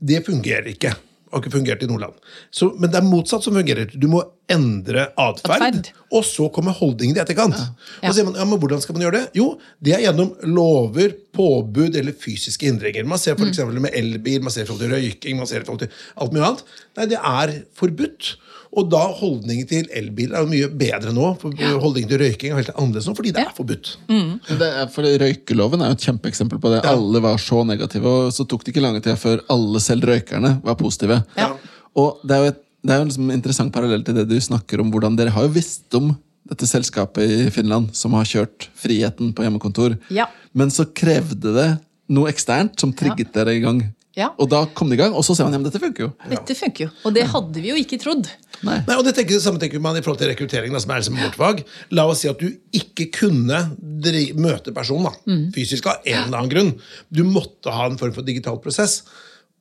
Det 0.02 0.24
fungerer 0.26 0.66
ikke. 0.74 0.92
Har 1.34 1.42
ikke 1.42 1.50
fungert 1.56 1.82
i 1.82 1.88
Nordland. 1.90 2.14
Så, 2.54 2.68
men 2.78 2.92
det 2.92 3.00
er 3.00 3.06
motsatt 3.06 3.42
som 3.42 3.56
fungerer. 3.58 3.90
Du 3.98 4.06
må 4.10 4.20
endre 4.54 5.08
atferd, 5.18 5.88
og 6.12 6.22
så 6.28 6.46
kommer 6.54 6.76
holdningen 6.76 7.16
i 7.16 7.22
etterkant. 7.22 7.56
Ja. 7.58 7.66
Og 8.02 8.06
så 8.06 8.14
sier 8.18 8.28
man, 8.28 8.36
ja, 8.38 8.46
men 8.46 8.60
Hvordan 8.62 8.84
skal 8.84 8.96
man 8.96 9.06
gjøre 9.06 9.16
det? 9.18 9.24
Jo, 9.40 9.48
det 9.82 9.96
er 9.96 10.04
gjennom 10.04 10.30
lover, 10.46 11.16
påbud 11.34 11.98
eller 11.98 12.14
fysiske 12.14 12.68
hindringer. 12.68 13.08
Man 13.08 13.18
ser 13.18 13.38
for 13.40 13.50
eksempel 13.50 13.82
med 13.82 13.96
elbil, 13.98 14.44
man 14.46 14.54
ser 14.54 14.62
i 14.62 14.70
forhold 14.70 14.86
til 14.86 14.94
røyking, 14.94 15.40
man 15.40 15.50
ser 15.50 15.64
i 15.64 15.66
forhold 15.66 15.82
til 15.86 16.02
alt 16.22 16.36
mye 16.36 16.46
annet. 16.46 16.64
Nei, 17.00 17.08
det 17.10 17.20
er 17.20 17.56
forbudt. 17.80 18.34
Og 18.74 18.88
da 18.90 19.02
holdningen 19.20 19.68
til 19.70 19.86
elbil 19.94 20.34
er 20.34 20.42
jo 20.42 20.50
mye 20.50 20.68
bedre 20.74 21.12
nå. 21.14 21.28
for 21.40 21.54
Holdningen 21.54 22.10
til 22.10 22.20
røyking 22.24 22.52
er 22.52 22.60
helt 22.60 22.72
annerledes 22.74 23.06
nå, 23.08 23.14
fordi 23.18 23.32
det 23.36 23.44
er 23.44 23.54
forbudt. 23.54 23.92
Mm. 24.10 24.32
Det 24.48 24.68
er, 24.68 24.90
for 24.90 25.06
Røykeloven 25.22 25.84
er 25.84 25.92
jo 25.92 25.98
et 25.98 26.06
kjempeeksempel 26.08 26.60
på 26.62 26.72
det. 26.74 26.82
Alle 26.90 27.22
var 27.22 27.38
så 27.42 27.62
negative, 27.66 28.10
og 28.10 28.34
så 28.34 28.46
tok 28.48 28.66
det 28.66 28.74
ikke 28.74 28.84
lange 28.84 29.02
tida 29.04 29.16
før 29.20 29.44
alle, 29.54 29.82
selv 29.84 30.08
røykerne, 30.10 30.56
var 30.66 30.78
positive. 30.80 31.20
Ja. 31.38 31.52
Og 32.00 32.22
det 32.26 32.36
er 32.36 32.42
jo 32.42 32.52
et, 32.52 32.60
det 32.84 32.92
er 32.94 33.00
jo 33.00 33.08
liksom 33.08 33.30
en 33.30 33.38
interessant 33.38 33.74
parallell 33.74 34.04
til 34.04 34.18
det 34.18 34.26
du 34.28 34.36
snakker 34.42 34.82
om. 34.82 34.90
hvordan 34.92 35.16
Dere 35.16 35.32
har 35.34 35.46
jo 35.46 35.54
visst 35.54 35.94
om 35.96 36.12
dette 36.44 36.66
selskapet 36.68 37.24
i 37.24 37.50
Finland 37.54 37.94
som 37.96 38.12
har 38.18 38.26
kjørt 38.28 38.68
Friheten 38.76 39.32
på 39.36 39.46
hjemmekontor. 39.46 39.96
Ja. 40.12 40.26
Men 40.52 40.72
så 40.74 40.84
krevde 40.92 41.54
det 41.54 41.68
noe 42.12 42.28
eksternt 42.28 42.76
som 42.80 42.92
trigget 42.92 43.32
dere 43.32 43.54
i 43.56 43.62
gang. 43.62 43.80
Ja. 44.14 44.28
Og 44.38 44.46
da 44.52 44.60
kom 44.78 44.88
det 44.92 44.94
i 44.98 45.02
gang, 45.02 45.14
og 45.18 45.24
så 45.26 45.34
ser 45.34 45.44
man 45.48 45.56
ja, 45.56 45.58
men 45.58 45.66
dette 45.66 45.80
funker 45.82 46.04
jo. 46.06 46.10
Dette 46.30 46.54
funker 46.54 46.84
jo. 46.86 46.90
Og 47.08 47.14
det 47.16 47.24
hadde 47.32 47.62
vi 47.64 47.72
jo 47.72 47.78
ikke 47.80 47.98
trodd. 47.98 48.28
Nei. 48.64 48.76
Nei, 48.86 48.94
og 48.96 49.02
det 49.04 49.16
tenker, 49.16 49.40
samme 49.42 49.58
tenker 49.58 49.82
man 49.82 49.98
i 49.98 50.02
forhold 50.04 50.20
til 50.22 50.30
rekruttering, 50.30 50.70
da, 50.72 50.78
som 50.80 50.92
er 50.94 51.02
liksom 51.02 51.18
bortfag. 51.18 51.64
fag. 51.64 51.90
La 51.98 52.04
oss 52.06 52.22
si 52.22 52.28
at 52.30 52.38
du 52.38 52.46
ikke 52.78 53.08
kunne 53.18 53.58
dri 54.06 54.28
møte 54.38 54.70
personen 54.76 55.08
da, 55.10 55.14
Mm. 55.26 55.50
fysisk 55.52 55.86
av 55.90 55.98
en 56.06 56.28
eller 56.28 56.38
annen 56.38 56.52
grunn. 56.54 56.72
Du 57.10 57.24
måtte 57.26 57.74
ha 57.74 57.86
en 57.90 57.98
form 57.98 58.14
for 58.14 58.22
digital 58.22 58.58
prosess. 58.62 59.02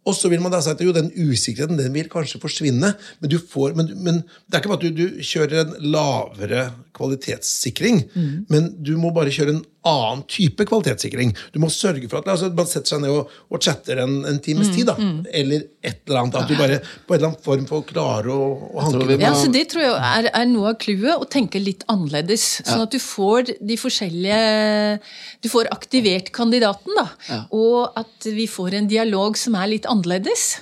Og 0.06 0.14
så 0.14 0.28
vil 0.30 0.42
man 0.44 0.52
da 0.52 0.60
si 0.62 0.70
at 0.70 0.82
jo, 0.84 0.92
den 0.92 1.10
usikkerheten 1.16 1.78
den 1.80 1.94
vil 1.96 2.10
kanskje 2.12 2.38
forsvinne, 2.44 2.90
men, 3.22 3.30
du 3.32 3.38
får, 3.40 3.74
men, 3.80 3.88
men 4.04 4.18
det 4.52 4.58
er 4.58 4.60
ikke 4.62 4.74
bare 4.74 4.82
at 4.84 4.84
du, 4.84 4.92
du 4.92 5.22
kjører 5.24 5.62
en 5.64 5.76
lavere 5.94 6.66
kvalitetssikring, 6.94 8.04
Mm. 8.16 8.46
men 8.50 8.68
du 8.84 8.98
må 9.00 9.14
bare 9.16 9.32
kjøre 9.32 9.56
en 9.56 9.66
annen 9.86 10.24
type 10.32 10.66
kvalitetssikring. 10.70 11.34
Du 11.54 11.60
må 11.60 11.68
sørge 11.74 12.08
for 12.10 12.20
at 12.24 12.28
altså, 12.34 12.50
man 12.56 12.66
setter 12.70 12.94
seg 12.96 13.02
ned 13.04 13.12
og, 13.12 13.30
og 13.52 13.62
chatter 13.62 14.00
en, 14.04 14.20
en 14.30 14.40
times 14.40 14.70
Mm, 14.70 14.76
tid, 14.76 14.86
da. 14.88 14.96
eller 15.42 15.66
et 15.84 16.00
eller 16.08 16.20
annet. 16.22 16.36
At 16.40 16.48
du 16.48 16.56
bare 16.56 16.78
på 17.08 17.14
en 17.14 17.20
eller 17.20 17.30
annen 17.34 17.44
form 17.44 17.66
får 17.68 17.84
klare 17.92 18.32
å, 18.32 18.48
å 18.74 18.86
hanke 18.88 19.08
det. 19.10 19.18
må- 19.20 19.28
Ja, 19.28 19.34
så 19.36 19.52
Det 19.52 19.66
tror 19.74 19.84
jeg 19.84 19.94
er, 20.00 20.30
er 20.34 20.46
noe 20.46 20.70
av 20.74 20.78
clouet, 20.80 21.16
å 21.20 21.28
tenke 21.30 21.60
litt 21.64 21.84
annerledes. 21.92 22.62
Sånn 22.64 22.82
at 22.88 22.92
du 22.96 23.00
får 23.04 23.52
de 23.60 23.76
forskjellige 23.78 25.00
Du 25.44 25.50
får 25.52 25.68
aktivert 25.74 26.32
kandidaten, 26.36 26.94
da. 26.98 27.08
Ja. 27.30 27.42
Og 27.52 27.92
at 28.00 28.30
vi 28.32 28.48
får 28.48 28.74
en 28.80 28.88
dialog 28.88 29.36
som 29.38 29.56
er 29.60 29.68
litt 29.76 29.86
annerledes. 29.90 30.62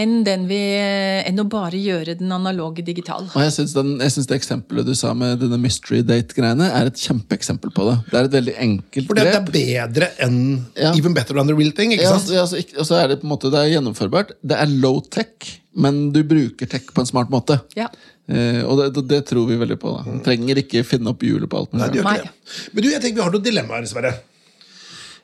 Enn, 0.00 0.14
den 0.24 0.46
vi, 0.48 0.58
enn 1.28 1.40
å 1.42 1.44
bare 1.50 1.76
gjøre 1.80 2.14
den 2.20 2.32
analoge 2.32 2.84
digital. 2.86 3.26
Og 3.34 3.42
jeg 3.44 3.52
syns, 3.58 3.74
den, 3.76 3.90
jeg 4.00 4.14
syns 4.14 4.28
det 4.30 4.38
eksempelet 4.40 4.86
du 4.88 4.94
sa 4.98 5.12
med 5.18 5.42
denne 5.42 5.58
mystery 5.60 6.00
date-greiene, 6.08 6.70
er 6.78 6.88
et 6.90 7.00
kjempeeksempel 7.02 7.74
på 7.76 7.88
det. 7.90 7.96
Det 8.10 8.18
er 8.20 8.28
et 8.30 8.36
veldig 8.38 8.54
enkelt 8.66 9.10
grep. 9.10 9.10
Fordi 9.10 9.26
det 9.26 9.34
er 9.36 9.50
bedre 9.90 10.10
enn 10.26 10.38
Ja. 10.78 10.92
even 10.96 11.12
better 11.16 11.34
than 11.36 11.50
the 11.50 11.56
real 11.58 11.72
thing. 11.76 11.92
ikke 11.92 12.06
Ja, 12.08 12.14
sant? 12.16 12.30
Ja, 12.32 12.40
altså, 12.46 12.56
ikke- 12.62 12.78
og 12.80 12.86
så 12.88 12.96
er 13.02 13.08
det 13.12 13.20
på 13.20 13.28
en 13.28 13.34
måte, 13.34 13.50
det 13.52 13.60
er 13.60 13.74
gjennomførbart. 13.76 14.32
Det 14.46 14.56
er 14.56 14.66
low 14.80 15.00
tech, 15.00 15.60
men 15.76 16.10
du 16.12 16.22
bruker 16.24 16.66
tech 16.70 16.86
på 16.94 17.00
en 17.04 17.06
smart 17.06 17.28
måte. 17.30 17.60
Ja. 17.76 17.88
Eh, 18.30 18.62
og 18.64 18.78
det, 18.78 18.94
det, 18.94 19.08
det 19.08 19.26
tror 19.26 19.46
vi 19.48 19.56
veldig 19.58 19.78
på. 19.82 19.92
da. 19.98 20.18
Trenger 20.24 20.56
ikke 20.62 20.84
finne 20.86 21.10
opp 21.10 21.20
hjulet 21.26 21.48
på 21.50 21.58
alt 21.58 21.72
Nei, 21.74 21.88
det 21.88 21.98
gjør 22.00 22.12
ikke 22.14 22.22
det. 22.22 22.30
Men 22.72 22.82
du, 22.84 22.88
jeg 22.90 23.00
tenker 23.02 23.16
vi 23.16 23.22
har 23.26 23.32
noen 23.34 23.42
dilemmaer, 23.42 23.86
Sverre. 23.90 24.12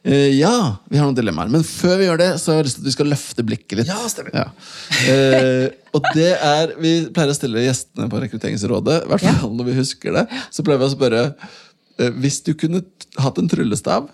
Eh, 0.07 0.39
ja, 0.39 0.77
vi 0.87 1.01
har 1.01 1.09
noen 1.09 1.17
dilemmaer. 1.19 1.51
Men 1.51 1.65
før 1.67 1.99
vi 1.99 2.07
gjør 2.07 2.21
det, 2.21 2.31
så 2.39 2.53
har 2.53 2.61
jeg 2.61 2.69
lyst 2.69 2.79
til 2.79 2.85
at 2.85 2.89
vi 2.89 2.95
skal 2.95 3.11
løfte 3.11 3.45
blikket 3.47 3.81
litt. 3.81 3.91
Ja, 3.91 3.99
stemmer. 4.11 4.37
Ja. 4.37 4.47
Uh, 5.11 5.67
og 5.97 6.07
det 6.15 6.31
er 6.35 6.75
Vi 6.79 6.93
pleier 7.15 7.33
å 7.33 7.37
stille 7.37 7.65
gjestene 7.65 8.07
på 8.13 8.21
Rekrutteringsrådet, 8.23 9.01
i 9.03 9.11
hvert 9.11 9.25
fall 9.27 9.55
når 9.57 9.71
vi 9.71 9.79
husker 9.81 10.15
det, 10.15 10.25
så 10.55 10.63
pleier 10.63 10.83
vi 10.83 10.87
å 10.87 10.93
spørre 10.93 11.23
uh, 11.33 12.11
Hvis 12.21 12.39
du 12.47 12.53
kunne 12.59 12.85
hatt 13.19 13.41
en 13.41 13.49
tryllestav 13.51 14.11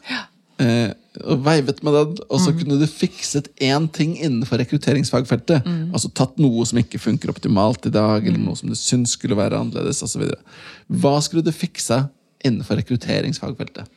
eh, 0.63 0.93
og 1.27 1.41
veivet 1.45 1.81
med 1.85 1.97
den, 1.97 2.13
og 2.31 2.39
så 2.41 2.53
kunne 2.55 2.79
du 2.79 2.85
fikset 2.87 3.49
én 3.61 3.89
ting 3.93 4.13
innenfor 4.15 4.61
rekrutteringsfagfeltet, 4.63 5.67
altså 5.91 6.13
tatt 6.15 6.39
noe 6.41 6.63
som 6.69 6.79
ikke 6.79 7.01
funker 7.03 7.33
optimalt 7.33 7.89
i 7.91 7.93
dag, 7.93 8.23
eller 8.23 8.39
noe 8.39 8.55
som 8.57 8.71
du 8.71 8.79
syns 8.79 9.17
skulle 9.19 9.37
være 9.37 9.59
annerledes, 9.59 10.05
osv. 10.07 10.23
Hva 11.03 11.17
skulle 11.27 11.43
du 11.43 11.51
fiksa 11.51 12.05
innenfor 12.47 12.79
rekrutteringsfagfeltet? 12.79 13.91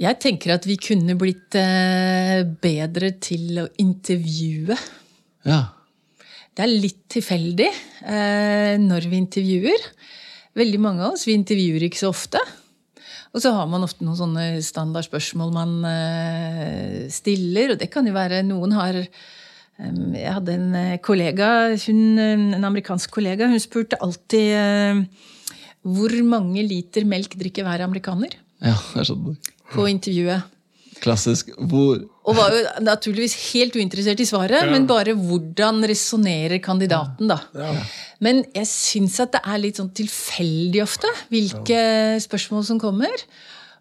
Jeg 0.00 0.16
tenker 0.16 0.54
at 0.54 0.64
vi 0.64 0.78
kunne 0.80 1.16
blitt 1.20 1.56
eh, 1.60 2.40
bedre 2.62 3.12
til 3.20 3.60
å 3.60 3.66
intervjue. 3.82 4.76
Ja. 5.44 5.60
Det 6.56 6.64
er 6.64 6.72
litt 6.72 7.02
tilfeldig 7.12 7.68
eh, 7.68 8.78
når 8.80 9.10
vi 9.10 9.20
intervjuer. 9.20 9.84
Veldig 10.56 10.80
mange 10.80 11.04
av 11.04 11.18
oss 11.18 11.26
vi 11.28 11.36
intervjuer 11.36 11.84
ikke 11.84 12.00
så 12.00 12.14
ofte. 12.14 12.40
Og 13.30 13.44
så 13.44 13.52
har 13.54 13.68
man 13.70 13.84
ofte 13.84 14.06
noen 14.06 14.18
sånne 14.18 14.46
standardspørsmål 14.64 15.52
man 15.54 15.76
eh, 15.92 16.96
stiller. 17.12 17.74
Og 17.74 17.84
det 17.84 17.92
kan 17.92 18.08
jo 18.08 18.16
være 18.16 18.40
Noen 18.48 18.74
har 18.80 19.02
Jeg 19.04 20.32
hadde 20.32 20.56
en 20.56 20.74
kollega, 21.04 21.76
hun, 21.86 22.02
en 22.20 22.64
amerikansk 22.68 23.12
kollega, 23.14 23.48
hun 23.48 23.60
spurte 23.60 23.96
alltid 24.04 25.06
hvor 25.80 26.12
mange 26.28 26.60
liter 26.60 27.06
melk 27.08 27.32
drikker 27.40 27.64
hver 27.64 27.86
amerikaner 27.86 28.34
ja, 28.60 28.76
jeg 28.98 29.08
skjønner. 29.08 29.38
På 29.72 29.86
intervjuet. 29.90 30.56
Klassisk. 31.00 31.48
Hvor 31.56 32.02
Og 32.28 32.36
var 32.36 32.52
jo 32.52 32.58
naturligvis 32.84 33.34
helt 33.54 33.74
uinteressert 33.78 34.20
i 34.20 34.26
svaret, 34.28 34.68
men 34.68 34.84
bare 34.86 35.14
hvordan 35.16 35.80
resonnerer 35.88 36.60
kandidaten, 36.62 37.30
da. 37.30 37.38
Men 38.20 38.42
jeg 38.54 38.68
syns 38.68 39.16
at 39.24 39.32
det 39.32 39.40
er 39.48 39.62
litt 39.62 39.80
sånn 39.80 39.88
tilfeldig 39.96 40.82
ofte 40.84 41.08
hvilke 41.32 41.80
spørsmål 42.20 42.66
som 42.68 42.78
kommer. 42.82 43.24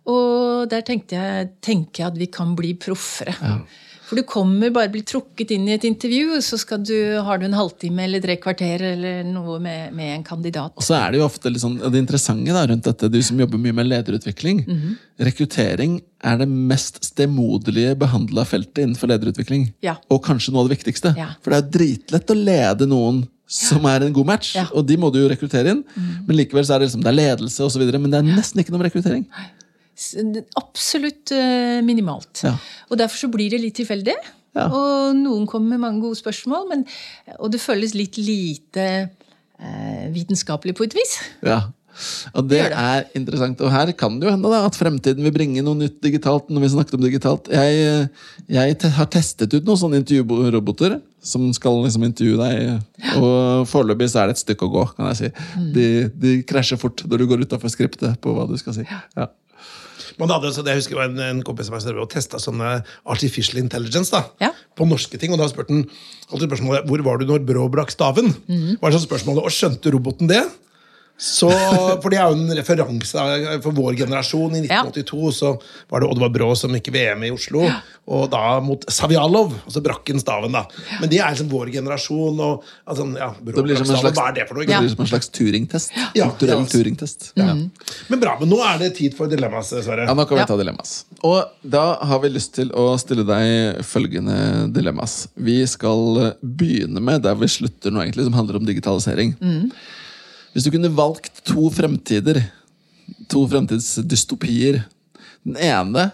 Og 0.09 0.69
der 0.71 0.81
tenkte 0.87 1.19
jeg, 1.19 1.51
tenker 1.61 2.05
jeg 2.05 2.13
at 2.13 2.17
vi 2.17 2.29
kan 2.31 2.55
bli 2.57 2.71
proffere. 2.79 3.35
For 4.09 4.17
du 4.17 4.23
kommer 4.25 4.71
bare 4.73 4.89
blir 4.89 5.03
trukket 5.05 5.51
inn 5.53 5.67
i 5.69 5.75
et 5.75 5.83
intervju, 5.85 6.39
så 6.41 6.57
skal 6.57 6.81
du, 6.81 6.95
har 7.21 7.37
du 7.37 7.45
en 7.45 7.53
halvtime 7.53 8.07
eller 8.07 8.23
tre 8.23 8.35
kvarter 8.41 8.81
eller 8.95 9.23
noe 9.29 9.59
med, 9.61 9.93
med 9.93 10.15
en 10.15 10.23
kandidat. 10.25 10.73
Og 10.75 10.83
så 10.85 10.95
er 10.97 11.11
det 11.13 11.19
jo 11.21 11.27
ofte 11.27 11.51
litt 11.53 11.61
sånn, 11.61 11.77
det 11.77 12.01
interessante 12.01 12.55
da, 12.55 12.63
rundt 12.71 12.87
dette, 12.89 13.09
du 13.13 13.19
som 13.23 13.37
jobber 13.39 13.61
mye 13.61 13.75
med 13.77 13.89
lederutvikling. 13.91 14.63
Mhm. 14.65 14.95
Rekruttering 15.29 15.99
er 16.25 16.37
det 16.41 16.47
mest 16.49 17.03
stemoderlige 17.05 17.93
behandla 18.01 18.45
feltet 18.49 18.81
innenfor 18.85 19.11
lederutvikling. 19.13 19.69
Ja. 19.85 19.97
Og 20.09 20.23
kanskje 20.25 20.55
noe 20.55 20.63
av 20.65 20.69
det 20.71 20.79
viktigste. 20.79 21.13
Ja. 21.19 21.33
For 21.43 21.53
det 21.53 21.61
er 21.61 21.69
dritlett 21.77 22.33
å 22.33 22.39
lede 22.39 22.87
noen 22.89 23.27
som 23.49 23.85
er 23.89 24.03
en 24.05 24.13
god 24.13 24.27
match, 24.29 24.51
Ja. 24.55 24.67
Og 24.77 24.85
de 24.89 24.97
må 25.01 25.11
du 25.13 25.19
jo 25.23 25.29
rekruttere 25.29 25.71
inn. 25.73 25.83
Men 26.27 26.37
likevel 26.37 26.65
så 26.65 26.75
er 26.75 26.79
det 26.83 26.89
liksom, 26.89 27.01
det 27.05 27.09
er 27.13 27.17
ledelse 27.21 27.69
videre, 27.81 28.01
men 28.01 28.11
det 28.13 28.19
er 28.19 28.27
nesten 28.29 28.61
ikke 28.61 28.73
noe 28.73 28.81
om 28.81 28.85
rekruttering. 28.89 29.25
S- 29.29 29.55
Absolutt 30.59 31.33
eh, 31.35 31.79
minimalt. 31.85 32.43
Ja. 32.45 32.55
Og 32.89 32.99
derfor 33.01 33.25
så 33.25 33.31
blir 33.31 33.51
det 33.53 33.61
litt 33.63 33.77
tilfeldig. 33.79 34.15
Ja. 34.57 34.67
Og 34.67 35.17
noen 35.17 35.47
kommer 35.49 35.75
med 35.75 35.83
mange 35.83 36.03
gode 36.03 36.19
spørsmål, 36.19 36.69
men, 36.71 36.85
og 37.37 37.51
det 37.53 37.61
føles 37.61 37.93
litt 37.97 38.17
lite 38.17 38.85
eh, 39.59 40.07
vitenskapelig 40.15 40.75
på 40.77 40.87
et 40.87 40.97
vis. 40.97 41.19
Ja. 41.45 41.67
Og 42.37 42.47
det 42.47 42.61
er 42.69 43.07
interessant. 43.17 43.59
Og 43.65 43.71
her 43.73 43.91
kan 43.97 44.19
det 44.19 44.27
jo 44.27 44.33
hende 44.33 44.51
da, 44.51 44.61
at 44.67 44.77
fremtiden 44.77 45.25
vil 45.25 45.35
bringe 45.35 45.63
noe 45.65 45.77
nytt 45.77 45.99
digitalt. 46.03 46.49
når 46.49 46.63
vi 46.63 46.71
snakket 46.75 46.95
om 46.95 47.03
digitalt. 47.03 47.49
Jeg, 47.51 48.07
jeg 48.47 48.77
har 48.95 49.09
testet 49.11 49.53
ut 49.53 49.67
noen 49.67 49.81
sånne 49.81 49.99
intervjuroboter 50.03 50.99
som 51.19 51.49
skal 51.55 51.81
liksom 51.83 52.05
intervjue 52.07 52.39
deg. 52.39 53.17
Og 53.19 53.67
foreløpig 53.67 54.07
så 54.11 54.23
er 54.23 54.29
det 54.29 54.37
et 54.37 54.45
stykke 54.45 54.69
å 54.69 54.73
gå. 54.77 54.85
kan 54.95 55.11
jeg 55.11 55.19
si. 55.19 55.33
Mm. 55.59 55.67
De, 55.75 55.89
de 56.23 56.37
krasjer 56.47 56.79
fort 56.79 57.03
når 57.03 57.21
du 57.21 57.29
går 57.33 57.45
utafor 57.45 57.73
skriptet 57.73 58.21
på 58.23 58.35
hva 58.37 58.47
du 58.49 58.55
skal 58.61 58.79
si. 58.79 58.87
Ja. 58.87 59.27
Man 60.19 60.29
hadde, 60.33 60.51
så 60.53 60.63
det 60.65 60.73
jeg 60.75 60.81
husker 60.83 60.95
det 60.97 60.99
var 60.99 61.09
en, 61.09 61.19
en 61.37 61.43
kompis 61.47 61.69
som 61.69 61.77
jeg 61.79 61.95
og 61.97 62.09
testa 62.11 62.39
sånne 62.43 62.71
artificial 63.07 63.61
intelligence 63.63 64.11
da, 64.11 64.25
Ja. 64.43 64.51
på 64.75 64.87
norske 64.87 65.17
ting. 65.19 65.31
Og 65.33 65.39
da 65.39 65.47
spurte 65.47 65.71
han 65.73 65.85
alltid 66.31 66.49
spørsmålet 66.49 66.87
hvor 66.89 67.03
var 67.07 67.17
du 67.21 67.25
når 67.29 67.45
Brå 67.47 67.69
brakk 67.71 67.91
staven. 67.95 68.33
Var 68.49 68.91
det 68.91 68.99
sånn 68.99 69.07
spørsmålet, 69.07 69.43
Og 69.47 69.51
skjønte 69.55 69.91
roboten 69.95 70.27
det? 70.27 70.43
Så, 71.19 71.49
for 71.99 72.07
det 72.13 72.17
er 72.21 72.29
jo 72.31 72.37
en 72.39 72.53
referanse 72.55 73.23
for 73.63 73.75
vår 73.75 73.97
generasjon. 73.99 74.53
I 74.55 74.61
Ja. 74.69 74.83
1982 74.87 75.31
så 75.35 75.49
var 75.91 75.99
det 75.99 76.07
Oddvar 76.13 76.29
Brå 76.31 76.47
som 76.55 76.71
gikk 76.71 76.87
VM 76.95 77.25
i 77.27 77.31
Oslo. 77.35 77.65
Og 78.09 78.29
da 78.31 78.59
mot 78.63 78.85
Savjalov, 78.89 79.51
og 79.67 79.73
så 79.75 79.81
brakk 79.83 80.07
han 80.09 80.21
staven. 80.23 80.51
da. 80.55 80.63
Men 81.01 81.09
det 81.11 81.19
er 81.19 81.33
liksom 81.35 81.49
vår 81.51 81.73
generasjon. 81.75 82.39
og 82.39 82.63
altså, 82.87 83.05
ja, 83.19 83.33
Brå 83.43 83.55
Det 83.59 83.65
blir 83.67 83.75
som 83.81 83.89
en 83.93 83.99
slags, 84.01 84.15
Hva 84.17 84.29
er 84.29 84.33
det 84.39 84.47
for 84.47 84.55
noe? 84.55 84.65
det 84.65 84.79
blir 84.79 84.89
som 84.95 85.03
en 85.03 85.11
slags 85.11 85.29
Turing-test. 85.29 85.91
Ja. 86.15 86.29
Kulturell 86.31 86.63
Ja. 86.63 86.65
Turing-test. 86.71 87.31
Ja. 87.35 87.53
Men 88.07 88.19
bra, 88.19 88.37
men 88.39 88.49
nå 88.49 88.63
er 88.63 88.79
det 88.79 88.95
tid 88.95 89.13
for 89.19 89.27
dilemmas, 89.27 89.69
Sverre. 89.75 90.07
Ja, 90.07 90.13
nå 90.15 90.25
kan 90.25 90.37
vi 90.39 90.45
ta 90.45 90.55
dilemmas. 90.57 91.03
Og 91.21 91.43
da 91.67 91.95
har 92.01 92.19
vi 92.23 92.29
lyst 92.29 92.53
til 92.55 92.71
å 92.71 92.97
stille 92.97 93.27
deg 93.27 93.83
følgende 93.83 94.71
dilemmas. 94.73 95.27
Vi 95.35 95.65
skal 95.67 96.33
begynne 96.41 97.01
med 97.03 97.23
der 97.27 97.35
vi 97.35 97.45
slutter 97.51 97.91
nå, 97.91 97.99
egentlig, 98.07 98.23
som 98.23 98.33
handler 98.39 98.55
om 98.55 98.65
digitalisering. 98.65 99.35
Hvis 100.59 100.65
du 100.67 100.73
kunne 100.73 100.89
valgt 100.91 101.37
to 101.47 101.69
fremtider, 101.71 102.41
to 103.31 103.45
fremtidsdystopier 103.47 104.81
Den 105.47 105.55
ene 105.55 106.09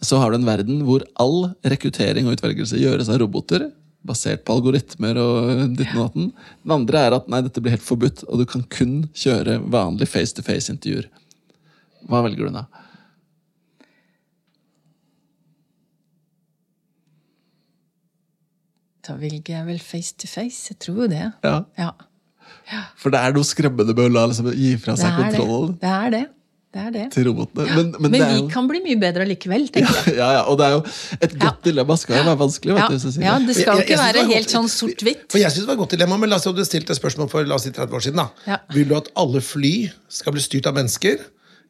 så 0.00 0.16
har 0.16 0.32
du 0.32 0.38
en 0.38 0.46
verden 0.48 0.78
hvor 0.86 1.04
all 1.20 1.50
rekruttering 1.68 2.24
og 2.24 2.38
utvelgelse 2.38 2.80
gjøres 2.80 3.10
av 3.12 3.20
roboter. 3.20 3.66
Basert 4.00 4.46
på 4.48 4.56
algoritmer 4.56 5.20
og 5.20 5.76
ditten 5.76 6.00
og 6.00 6.06
datten. 6.06 6.32
Den 6.64 6.76
andre 6.78 7.04
er 7.04 7.18
at 7.18 7.28
nei, 7.28 7.42
dette 7.44 7.60
blir 7.60 7.76
helt 7.76 7.84
forbudt, 7.84 8.24
og 8.24 8.40
du 8.40 8.46
kan 8.48 8.64
kun 8.72 8.96
kjøre 9.12 9.60
vanlig 9.68 10.08
face-to-face-intervjuer. 10.08 11.12
Hva 12.08 12.24
velger 12.24 12.48
du 12.48 12.56
da? 12.56 12.64
Da 19.04 19.20
velger 19.20 19.58
jeg 19.58 19.74
vel 19.74 19.88
face 19.92 20.16
to 20.16 20.38
face. 20.38 20.70
Jeg 20.72 20.80
tror 20.80 21.04
jo 21.04 21.12
det. 21.12 21.26
Ja. 21.44 21.58
Ja, 21.76 21.92
For 22.96 23.10
det 23.10 23.20
er 23.20 23.32
noe 23.36 23.46
skremmende 23.48 23.94
med 23.96 24.04
å 24.06 24.12
la 24.12 24.26
liksom, 24.30 24.50
gi 24.54 24.76
fra 24.76 24.94
seg 24.96 25.10
er 25.10 25.16
det. 25.16 25.38
kontrollen 25.38 25.78
Det 25.80 25.90
er 25.90 26.10
det. 26.14 26.22
det, 26.72 26.80
er 26.86 26.90
det. 26.94 27.04
til 27.10 27.24
robotene. 27.26 27.66
Men, 27.74 27.90
men, 27.90 28.02
Men 28.02 28.12
det 28.12 28.20
er 28.22 28.28
vi 28.34 28.40
jo 28.42 28.48
kan 28.52 28.68
bli 28.70 28.80
mye 28.84 28.98
bedre 29.00 29.24
allikevel, 29.26 29.64
tenker 29.74 29.96
jeg. 30.06 30.16
ja, 30.20 30.28
ja, 30.38 30.42
Og 30.46 30.58
det 30.60 30.66
er 30.68 30.76
jo 30.76 30.82
et 31.26 31.32
godt 31.38 31.58
Ja. 31.64 31.64
dilemma. 31.70 31.96
Skal 31.98 32.16
jo 32.20 32.22
være 32.28 32.38
vanskelig. 32.38 32.74
vet 32.76 32.82
Ja, 32.84 32.88
du, 32.88 32.98
Cecilie. 33.02 33.26
ja, 33.26 33.38
det 33.38 33.56
skal 33.56 33.64
Jeg- 33.64 33.66
jo 33.66 33.72
jeg 33.74 33.86
ikke 33.88 33.96
synes 33.98 34.06
være 34.06 34.22
var 34.22 34.34
helt 34.34 34.46
godt- 34.46 34.54
sånn 34.54 34.68
sort-hvitt. 34.76 35.24
For 35.32 35.38
jeg 35.42 35.50
synes 35.50 35.66
det 35.66 35.66
var 35.66 35.74
et 35.74 35.82
godt 35.82 35.90
dilemma, 35.98 36.16
men 36.20 36.30
la 36.30 36.36
oss 36.36 36.42
si 36.46 36.52
du 36.52 36.62
stilte 36.64 36.90
et 36.94 37.00
spørsmål 37.02 37.30
for 37.30 37.44
la 37.44 37.54
oss 37.58 37.62
si 37.66 37.70
30 37.74 37.90
år 37.90 38.02
siden. 38.06 38.16
da. 38.22 38.28
Ja. 38.46 38.56
Vil 38.72 38.86
du 38.88 38.94
at 38.96 39.08
alle 39.16 39.40
fly 39.40 39.90
skal 40.08 40.32
bli 40.32 40.40
styrt 40.40 40.66
av 40.66 40.74
mennesker, 40.78 41.18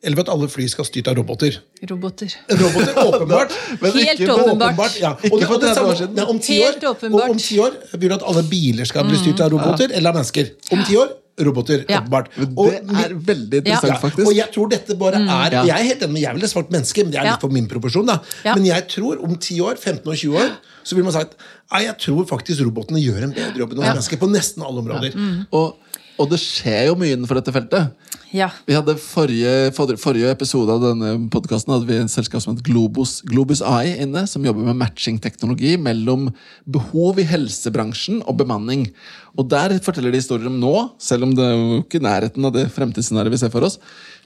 eller 0.03 0.21
at 0.23 0.29
alle 0.33 0.49
fly 0.49 0.67
skal 0.73 0.87
styrt 0.89 1.09
av 1.13 1.17
roboter? 1.19 1.59
Roboter. 1.91 2.33
Roboter, 2.49 2.95
åpenbart. 3.09 3.53
Men 3.83 3.93
Helt 3.93 4.21
ikke 4.21 4.33
åpenbart. 4.33 4.95
ja. 5.01 5.15
Ikke 5.23 5.35
Og 5.35 5.41
det- 5.41 5.51
og 5.51 5.61
det 5.61 5.75
samme-. 5.77 6.29
Om 6.29 6.39
ti 6.41 6.61
år. 6.65 6.79
Og 7.13 7.31
om 7.31 7.37
ti 7.39 7.59
år 7.61 7.77
vil 7.99 8.09
du 8.09 8.15
at 8.15 8.23
alle 8.27 8.43
biler 8.49 8.85
skal 8.89 9.05
bli 9.05 9.19
styrt 9.21 9.41
av 9.45 9.51
roboter 9.53 9.93
eller 9.93 10.11
av 10.11 10.17
mennesker. 10.21 10.55
Om 10.73 10.85
ti 10.89 10.97
år 10.97 11.13
roboter. 11.41 11.85
Ja. 11.89 12.01
åpenbart. 12.03 12.27
Og 12.57 12.71
det 12.71 12.97
er 13.05 13.15
veldig 13.15 13.61
interessant, 13.63 13.93
ja, 13.95 13.99
faktisk. 14.03 14.27
Og 14.29 14.35
jeg 14.37 14.49
tror 14.53 14.69
dette 14.73 14.97
bare 15.01 15.21
er 15.21 15.53
Ja. 15.55 15.63
Jeg 15.65 15.77
er 15.81 15.85
helt 15.91 16.03
enig 16.05 16.13
med 16.13 16.23
jeg 16.23 16.35
ville 16.37 16.49
svart 16.49 16.71
menneske, 16.71 17.05
men 17.05 17.13
det 17.13 17.21
er 17.21 17.31
litt 17.31 17.41
for 17.41 17.49
min 17.49 17.69
proporsjon. 17.69 18.07
da 18.07 18.19
Ja. 18.45 18.55
Men 18.55 18.65
jeg 18.67 18.89
tror 18.89 19.23
om 19.25 19.37
10 19.37 19.61
år, 19.61 19.77
15 19.79 20.09
og 20.09 20.17
20 20.17 20.37
år 20.37 20.51
så 20.85 20.95
vil 20.97 21.05
man 21.05 21.13
sagt 21.13 21.33
at 21.73 21.83
jeg 21.83 21.97
tror 21.99 22.25
faktisk 22.29 22.61
robotene 22.65 23.01
gjør 23.01 23.23
en 23.25 23.33
bedre 23.33 23.57
jobb 23.59 23.73
enn 23.73 23.81
mennesker 23.85 24.17
på 24.21 24.29
nesten 24.33 24.63
alle 24.65 24.81
områder. 24.81 25.13
Og, 25.53 25.77
og 26.19 26.31
det 26.31 26.41
skjer 26.41 26.87
jo 26.89 26.95
mye 27.01 27.17
innenfor 27.17 27.35
dette 27.41 27.53
feltet. 27.53 27.93
Ja. 28.31 28.47
Vi 28.63 28.77
hadde 28.77 28.95
forrige, 29.03 29.73
forrige, 29.75 30.31
episode 30.31 30.71
av 30.71 30.85
denne 30.85 31.15
podkasten 31.35 31.73
hadde 31.75 31.89
vi 31.89 31.97
en 31.99 32.11
selskap 32.11 32.43
som 32.45 32.55
het 32.55 32.63
Globus, 32.67 33.17
Globus 33.27 33.59
AI 33.67 33.97
inne, 34.05 34.23
som 34.31 34.45
jobber 34.47 34.69
med 34.69 34.79
matching-teknologi 34.79 35.73
mellom 35.83 36.29
behov 36.71 37.19
i 37.19 37.27
helsebransjen 37.27 38.21
og 38.23 38.39
bemanning. 38.39 38.87
Og 39.35 39.49
Der 39.51 39.75
forteller 39.83 40.15
de 40.15 40.23
historier 40.23 40.47
om 40.47 40.61
nå, 40.63 40.75
selv 41.03 41.27
om 41.27 41.35
det 41.35 41.43
er 41.43 41.57
jo 41.57 41.81
ikke 41.83 42.03
nærheten 42.07 42.47
av 42.47 42.55
det 42.55 42.69
fremtidsscenarioet 42.77 43.35
vi 43.35 43.43
ser 43.43 43.51
for 43.51 43.67
oss. 43.67 43.81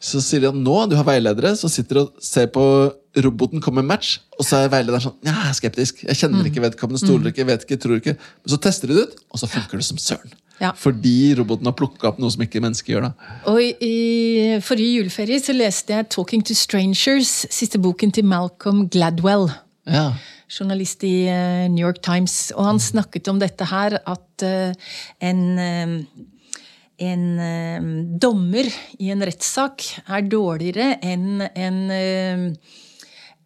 Så 0.05 0.20
sier 0.20 0.44
de 0.44 0.52
at 0.52 0.61
nå, 0.61 0.76
du 0.90 0.98
har 0.98 1.09
veiledere 1.09 1.55
som 1.57 1.72
sitter 1.72 2.05
og 2.05 2.20
ser 2.20 2.52
på 2.52 2.64
roboten 3.22 3.62
kommer 3.62 3.84
match, 3.86 4.18
og 4.38 4.46
så 4.46 4.64
er 4.64 4.72
veilederen 4.72 5.02
sånn 5.04 5.18
Ja, 5.26 5.34
jeg 5.44 5.52
er 5.52 5.58
skeptisk. 5.58 6.00
Jeg 6.06 6.18
kjenner 6.18 6.48
ikke 6.48 6.64
vedkommende, 6.64 7.02
stoler 7.02 7.30
ikke, 7.30 7.46
vet 7.46 7.66
ikke, 7.66 7.78
tror 7.82 8.00
ikke. 8.00 8.16
Men 8.16 8.54
så 8.54 8.58
tester 8.62 8.90
de 8.90 8.98
det 8.98 9.06
ut, 9.06 9.20
og 9.30 9.42
så 9.42 9.50
funker 9.50 9.80
det 9.80 9.86
som 9.86 10.00
søren. 10.00 10.34
Ja. 10.60 10.70
Fordi 10.78 11.34
roboten 11.38 11.66
har 11.66 11.74
plukka 11.78 12.08
opp 12.10 12.20
noe 12.22 12.30
som 12.30 12.44
ikke 12.44 12.62
mennesker 12.62 12.94
gjør. 12.94 13.08
da. 13.08 13.32
Og 13.50 13.58
i, 13.62 14.58
forrige 14.62 15.00
juleferie 15.00 15.40
så 15.42 15.54
leste 15.54 15.94
jeg 15.94 16.08
'Talking 16.10 16.44
to 16.46 16.54
Strangers', 16.54 17.46
siste 17.50 17.78
boken 17.78 18.12
til 18.12 18.24
Malcolm 18.24 18.88
Gladwell. 18.88 19.50
Ja. 19.86 20.12
journalist 20.48 21.02
i 21.02 21.26
eh, 21.26 21.68
New 21.68 21.84
York 21.84 22.00
Times, 22.02 22.52
og 22.54 22.64
han 22.64 22.78
snakket 22.78 23.28
om 23.28 23.40
dette 23.40 23.64
her 23.64 23.98
at 24.06 24.42
eh, 24.42 24.72
en 25.20 25.58
eh, 25.58 26.04
en 27.02 27.38
eh, 27.40 27.82
dommer 28.22 28.68
i 29.02 29.10
en 29.10 29.24
rettssak 29.26 29.82
er 30.06 30.26
dårligere 30.30 31.00
enn 31.02 31.42
en 31.42 31.78
eh, 31.90 32.44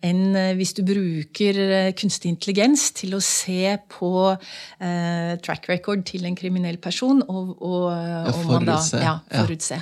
enn 0.05 0.37
eh, 0.39 0.55
hvis 0.59 0.75
du 0.77 0.83
bruker 0.87 1.59
eh, 1.59 1.91
kunstig 1.99 2.33
intelligens 2.33 2.89
til 2.97 3.17
å 3.17 3.21
se 3.25 3.77
på 3.91 4.13
eh, 4.33 5.37
track 5.45 5.69
record 5.71 6.05
til 6.09 6.27
en 6.29 6.37
kriminell 6.39 6.79
person, 6.83 7.23
og, 7.27 7.55
og, 7.59 7.87
Ja, 7.93 8.25
og 8.33 8.43
man 8.51 8.69
da 8.69 8.81
forutse. 8.81 9.03
ja, 9.03 9.21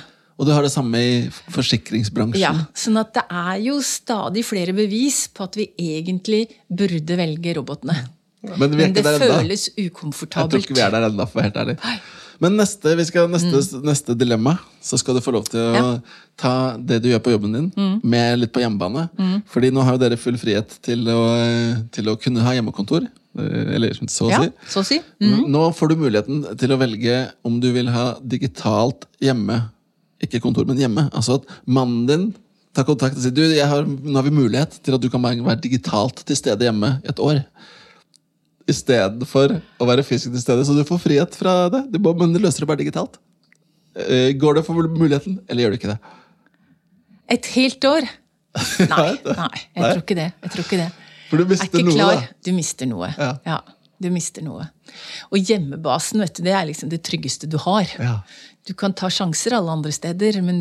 Ja. 0.01 0.05
Og 0.37 0.45
du 0.45 0.51
har 0.53 0.61
det 0.61 0.69
samme 0.69 0.99
i 1.01 1.13
forsikringsbransjen. 1.49 2.37
Ja, 2.37 2.51
sånn 2.77 2.99
at 3.01 3.15
det 3.15 3.23
er 3.25 3.55
jo 3.65 3.79
stadig 3.81 4.43
flere 4.45 4.75
bevis 4.77 5.23
på 5.33 5.47
at 5.47 5.57
vi 5.57 5.71
egentlig 5.81 6.43
burde 6.69 7.17
velge 7.17 7.55
robotene. 7.57 7.95
Men 8.45 8.69
vi 8.69 8.83
Men 8.83 8.93
det 8.93 9.03
føles 9.03 9.65
ukomfortabelt. 9.73 10.53
Jeg 10.53 10.61
tror 10.61 10.61
ikke 10.61 10.77
vi 10.77 10.85
er 10.85 10.93
der 10.93 11.07
ennå, 11.09 11.25
for 11.25 11.41
helt 11.41 11.57
ærlig. 11.57 11.79
Men 12.39 12.53
neste, 12.59 12.91
vi 12.99 13.05
skal, 13.07 13.27
neste, 13.33 13.79
neste 13.81 14.13
dilemma, 14.17 14.57
så 14.83 14.97
skal 15.01 15.15
du 15.17 15.21
få 15.25 15.31
lov 15.33 15.47
til 15.49 15.59
å 15.59 15.73
Ja. 15.73 15.99
ta 16.37 16.77
det 16.77 16.99
du 17.01 17.09
gjør 17.09 17.23
på 17.25 17.31
jobben 17.33 17.53
din, 17.53 17.99
med 18.03 18.39
litt 18.39 18.51
på 18.53 18.61
hjemmebane. 18.61 19.07
Fordi 19.49 19.71
nå 19.73 19.81
har 19.83 19.93
jo 19.97 20.03
dere 20.03 20.17
full 20.21 20.37
frihet 20.37 20.77
til 20.85 21.07
å, 21.09 21.21
til 21.91 22.05
å 22.11 22.17
kunne 22.21 22.43
ha 22.45 22.53
hjemmekontor. 22.53 23.07
eh, 23.37 23.75
Eller 23.75 23.93
så 24.07 24.25
å 24.27 24.29
Ja, 24.31 24.41
si. 24.43 24.51
så 24.69 24.79
å 24.81 24.85
si. 24.85 24.99
Nå 25.21 25.73
får 25.73 25.89
du 25.89 25.95
muligheten 25.95 26.57
til 26.57 26.69
å 26.73 26.77
velge 26.77 27.31
om 27.45 27.59
du 27.59 27.71
vil 27.73 27.87
ha 27.89 28.15
digitalt 28.21 29.05
hjemme. 29.21 29.69
Ikke 30.21 30.39
kontor, 30.41 30.65
men 30.65 30.77
hjemme. 30.77 31.09
Altså 31.13 31.35
at 31.41 31.45
mannen 31.67 32.05
din 32.07 32.35
tar 32.73 32.83
kontakt 32.85 33.15
og 33.17 33.21
sier 33.21 33.31
du, 33.33 33.43
har, 33.65 33.83
nå 33.85 34.13
har 34.15 34.23
vi 34.23 34.29
mulighet 34.33 34.79
til 34.83 34.93
at 34.93 35.01
du 35.01 35.09
kan 35.09 35.21
være 35.21 35.61
digitalt 35.61 36.23
til 36.25 36.35
stede 36.35 36.65
hjemme 36.65 36.99
et 37.03 37.17
år. 37.19 37.43
Istedenfor 38.67 39.53
å 39.79 39.87
være 39.87 40.03
fysisk 40.03 40.33
til 40.35 40.43
stede. 40.43 40.65
Så 40.67 40.75
du 40.75 40.83
får 40.87 40.99
frihet 41.03 41.35
fra 41.39 41.55
det, 41.73 41.85
du 41.93 41.99
må, 42.03 42.13
men 42.19 42.33
du 42.35 42.39
løser 42.43 42.63
det 42.65 42.69
bare 42.71 42.81
digitalt. 42.83 43.17
Eh, 43.97 44.33
Går 44.37 44.59
det 44.59 44.65
for 44.67 44.87
muligheten, 44.91 45.39
eller 45.47 45.63
gjør 45.65 45.73
du 45.75 45.79
ikke 45.79 45.93
det? 45.93 45.99
Et 47.37 47.49
helt 47.55 47.87
år? 47.89 48.07
Nei, 48.89 48.89
Nei. 48.89 49.33
nei, 49.37 49.59
jeg 49.77 49.83
tror 49.91 50.03
ikke 50.03 50.15
det. 50.17 50.27
Jeg 50.43 50.51
tror 50.53 50.65
ikke 50.65 50.79
det. 50.81 50.91
For 51.27 51.37
du 51.37 51.43
er 51.43 51.49
mister 51.51 51.83
noe, 51.83 51.95
klar. 51.97 52.21
da. 52.21 52.37
Du 52.47 52.51
mister 52.55 52.87
noe. 52.89 53.09
Ja. 53.19 53.31
Ja. 53.45 53.57
du 54.01 54.07
mister 54.13 54.45
noe. 54.45 54.67
Og 55.33 55.37
hjemmebasen, 55.41 56.21
vet 56.23 56.37
du, 56.39 56.43
det 56.45 56.53
er 56.55 56.67
liksom 56.69 56.89
det 56.91 57.01
tryggeste 57.05 57.49
du 57.51 57.57
har. 57.65 57.89
Ja. 57.99 58.15
Du 58.67 58.73
kan 58.75 58.91
ta 58.91 59.07
sjanser 59.11 59.55
alle 59.55 59.71
andre 59.71 59.93
steder, 59.95 60.41
men 60.43 60.57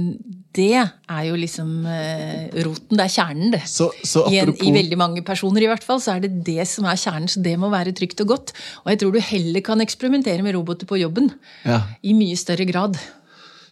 det 0.55 0.77
er 0.79 1.23
jo 1.27 1.35
liksom 1.39 1.71
eh, 1.91 2.53
roten. 2.63 2.95
Det 2.95 3.03
er 3.03 3.13
kjernen, 3.13 3.49
det. 3.57 3.65
Så, 3.67 3.89
så 4.07 4.23
I, 4.31 4.39
apropos 4.45 4.69
I 4.69 4.75
veldig 4.77 4.99
mange 5.01 5.25
personer 5.27 5.65
i 5.65 5.71
hvert 5.71 5.85
fall, 5.85 5.99
så 6.03 6.15
er 6.15 6.23
det 6.23 6.45
det 6.47 6.69
som 6.71 6.87
er 6.87 7.01
kjernen. 7.01 7.27
Så 7.33 7.43
det 7.43 7.57
må 7.61 7.71
være 7.73 7.95
trygt 7.97 8.23
og 8.23 8.31
godt. 8.31 8.55
Og 8.85 8.93
jeg 8.93 9.03
tror 9.03 9.17
du 9.17 9.21
heller 9.33 9.65
kan 9.67 9.83
eksperimentere 9.83 10.47
med 10.47 10.55
roboter 10.55 10.89
på 10.89 11.01
jobben. 11.03 11.33
Ja. 11.67 11.83
I 12.07 12.15
mye 12.17 12.39
større 12.39 12.69
grad. 12.69 13.01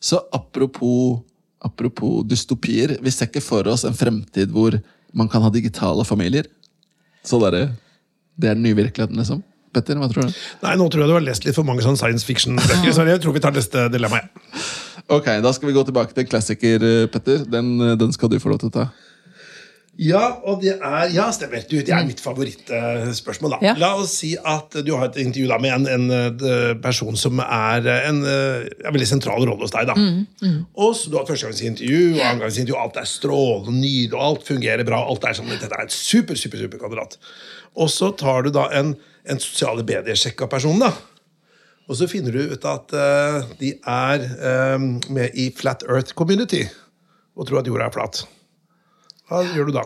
Så 0.02 0.18
apropos, 0.34 1.22
apropos 1.64 2.26
dystopier, 2.28 2.98
vi 3.00 3.14
ser 3.14 3.30
ikke 3.30 3.44
for 3.44 3.70
oss 3.70 3.86
en 3.86 3.96
fremtid 3.96 4.50
hvor 4.52 4.76
man 5.14 5.30
kan 5.30 5.46
ha 5.46 5.54
digitale 5.54 6.04
familier. 6.04 6.50
Så 7.24 7.38
det 7.40 7.54
er, 7.54 7.74
det 8.34 8.50
er 8.50 8.58
den 8.58 8.66
nye 8.66 8.82
virkeligheten, 8.82 9.22
liksom. 9.22 9.46
Petter, 9.74 9.98
hva 10.00 10.08
tror 10.12 10.28
du? 10.28 10.40
Nei, 10.64 10.74
nå 10.80 10.88
tror 10.92 11.04
jeg 11.04 11.10
du 11.12 11.16
har 11.18 11.26
lest 11.26 11.46
litt 11.46 11.56
for 11.58 11.66
mange 11.68 11.84
sånn 11.84 11.98
science 12.00 12.26
fiction-bøker, 12.28 12.94
så 12.94 13.06
jeg 13.08 13.22
tror 13.24 13.36
vi 13.36 13.42
tar 13.44 13.54
neste 13.56 13.88
dilemma. 13.92 14.22
Ja. 14.22 14.62
Ok, 15.12 15.26
da 15.44 15.52
skal 15.52 15.68
vi 15.68 15.74
gå 15.76 15.82
tilbake 15.84 16.16
til 16.16 16.28
klassiker, 16.30 16.84
eh, 16.88 17.06
Petter. 17.12 17.44
Den, 17.44 17.74
eh, 17.80 17.96
den 18.00 18.14
skal 18.14 18.30
du 18.32 18.38
få 18.40 18.54
lov 18.54 18.62
til 18.62 18.70
å 18.70 18.76
ta. 18.78 18.86
Ja, 20.00 20.40
og 20.42 20.62
det 20.62 20.74
er 20.74 21.10
Ja, 21.14 21.28
stemmer. 21.34 21.62
Du, 21.70 21.76
det 21.78 21.92
er 21.94 22.06
mitt 22.06 22.20
favorittspørsmål. 22.22 23.58
Ja. 23.62 23.74
La 23.78 23.92
oss 24.00 24.16
si 24.18 24.32
at 24.36 24.74
du 24.82 24.90
har 24.96 25.06
et 25.06 25.20
intervju 25.22 25.46
da 25.50 25.58
med 25.62 25.74
en, 25.76 25.86
en 25.86 26.10
eh, 26.10 26.74
person 26.82 27.14
som 27.18 27.38
er 27.44 27.86
eh, 27.86 28.08
en, 28.10 28.20
eh, 28.26 28.66
en 28.82 28.96
veldig 28.96 29.08
sentral 29.12 29.46
rolle 29.46 29.62
hos 29.62 29.74
deg. 29.74 29.86
da. 29.92 29.94
Og 30.74 30.94
så 30.98 31.12
Du 31.12 31.18
har 31.20 31.28
førstegangsintervju, 31.28 32.18
og 32.18 32.26
andregangsintervju, 32.26 32.78
alt 32.80 32.98
er 32.98 33.08
strålende, 33.08 33.78
nydelig, 33.78 34.14
og 34.18 34.26
alt 34.28 34.46
fungerer 34.50 34.86
bra. 34.88 35.02
alt 35.06 35.24
er 35.28 35.38
sånn, 35.38 35.52
Dette 35.54 35.70
er 35.70 35.86
et 35.86 35.94
super, 35.94 36.34
super, 36.34 36.58
super 36.64 36.82
kandidat. 36.82 37.18
Og 37.78 37.90
så 37.90 38.10
tar 38.18 38.46
du 38.46 38.54
da 38.54 38.68
en, 38.74 38.96
en 39.30 39.42
sosiale 39.42 39.86
medier-sjekka 39.86 40.50
person. 40.50 40.78
da. 40.82 40.90
Og 41.84 41.98
så 41.98 42.08
finner 42.08 42.32
du 42.32 42.54
ut 42.54 42.64
at 42.64 42.94
uh, 42.96 43.44
de 43.60 43.74
er 43.76 44.22
um, 44.74 44.94
med 45.12 45.34
i 45.36 45.50
Flat 45.54 45.84
Earth 45.84 46.16
Community 46.16 46.62
og 47.36 47.48
tror 47.48 47.60
at 47.60 47.68
jorda 47.68 47.90
er 47.90 47.94
flat. 47.94 48.22
Hva 49.30 49.42
gjør 49.54 49.70
du 49.70 49.72
da? 49.78 49.84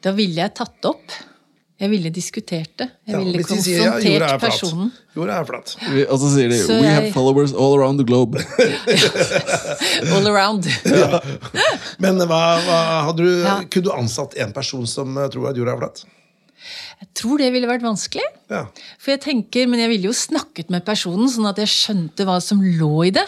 Da 0.00 0.12
ville 0.16 0.40
jeg 0.40 0.54
tatt 0.56 0.86
opp. 0.88 1.12
Jeg 1.80 1.88
ville 1.88 2.10
diskutert 2.12 2.74
det. 2.76 2.86
Jeg 3.08 3.14
Ja, 3.14 3.18
ville 3.22 3.38
hvis 3.40 3.48
de 3.48 3.56
sier, 3.64 3.78
ja, 3.80 3.90
konfrontert 3.94 4.32
er 4.34 4.38
personen. 4.42 4.90
Jorda 5.16 5.36
er 5.40 5.46
flat. 5.48 5.70
Vi, 5.94 6.02
og 6.12 6.18
så 6.20 6.28
sier 6.34 6.48
de 6.52 6.58
Så 6.60 6.74
We 6.76 6.84
jeg- 6.84 6.94
have 6.94 7.12
followers 7.14 7.54
all 7.54 7.74
around 7.78 7.98
the 7.98 8.04
globe. 8.04 8.36
All 10.12 10.26
around. 10.28 10.68
Men 11.98 12.20
hva, 12.20 12.40
hva 12.66 12.78
hadde 13.08 13.24
du, 13.24 13.30
Ja. 13.42 13.54
kunne 13.64 13.84
du 13.88 13.92
ansatt 13.96 14.36
en 14.36 14.52
person 14.52 14.86
som 14.86 15.16
eh, 15.16 15.28
tror 15.32 15.48
at 15.50 15.56
jorda 15.56 15.72
er 15.72 15.80
flat? 15.80 16.04
Jeg 17.00 17.08
tror 17.16 17.40
det 17.40 17.46
ville 17.54 17.68
vært 17.68 17.80
vanskelig. 17.84 18.24
Ja. 18.50 18.64
For 19.00 19.12
jeg 19.14 19.20
tenker, 19.22 19.66
Men 19.70 19.80
jeg 19.80 19.88
ville 19.88 20.08
jo 20.10 20.12
snakket 20.16 20.68
med 20.70 20.84
personen, 20.84 21.30
sånn 21.32 21.48
at 21.48 21.56
jeg 21.62 21.70
skjønte 21.72 22.26
hva 22.28 22.34
som 22.44 22.60
lå 22.60 23.06
i 23.06 23.12
det. 23.14 23.24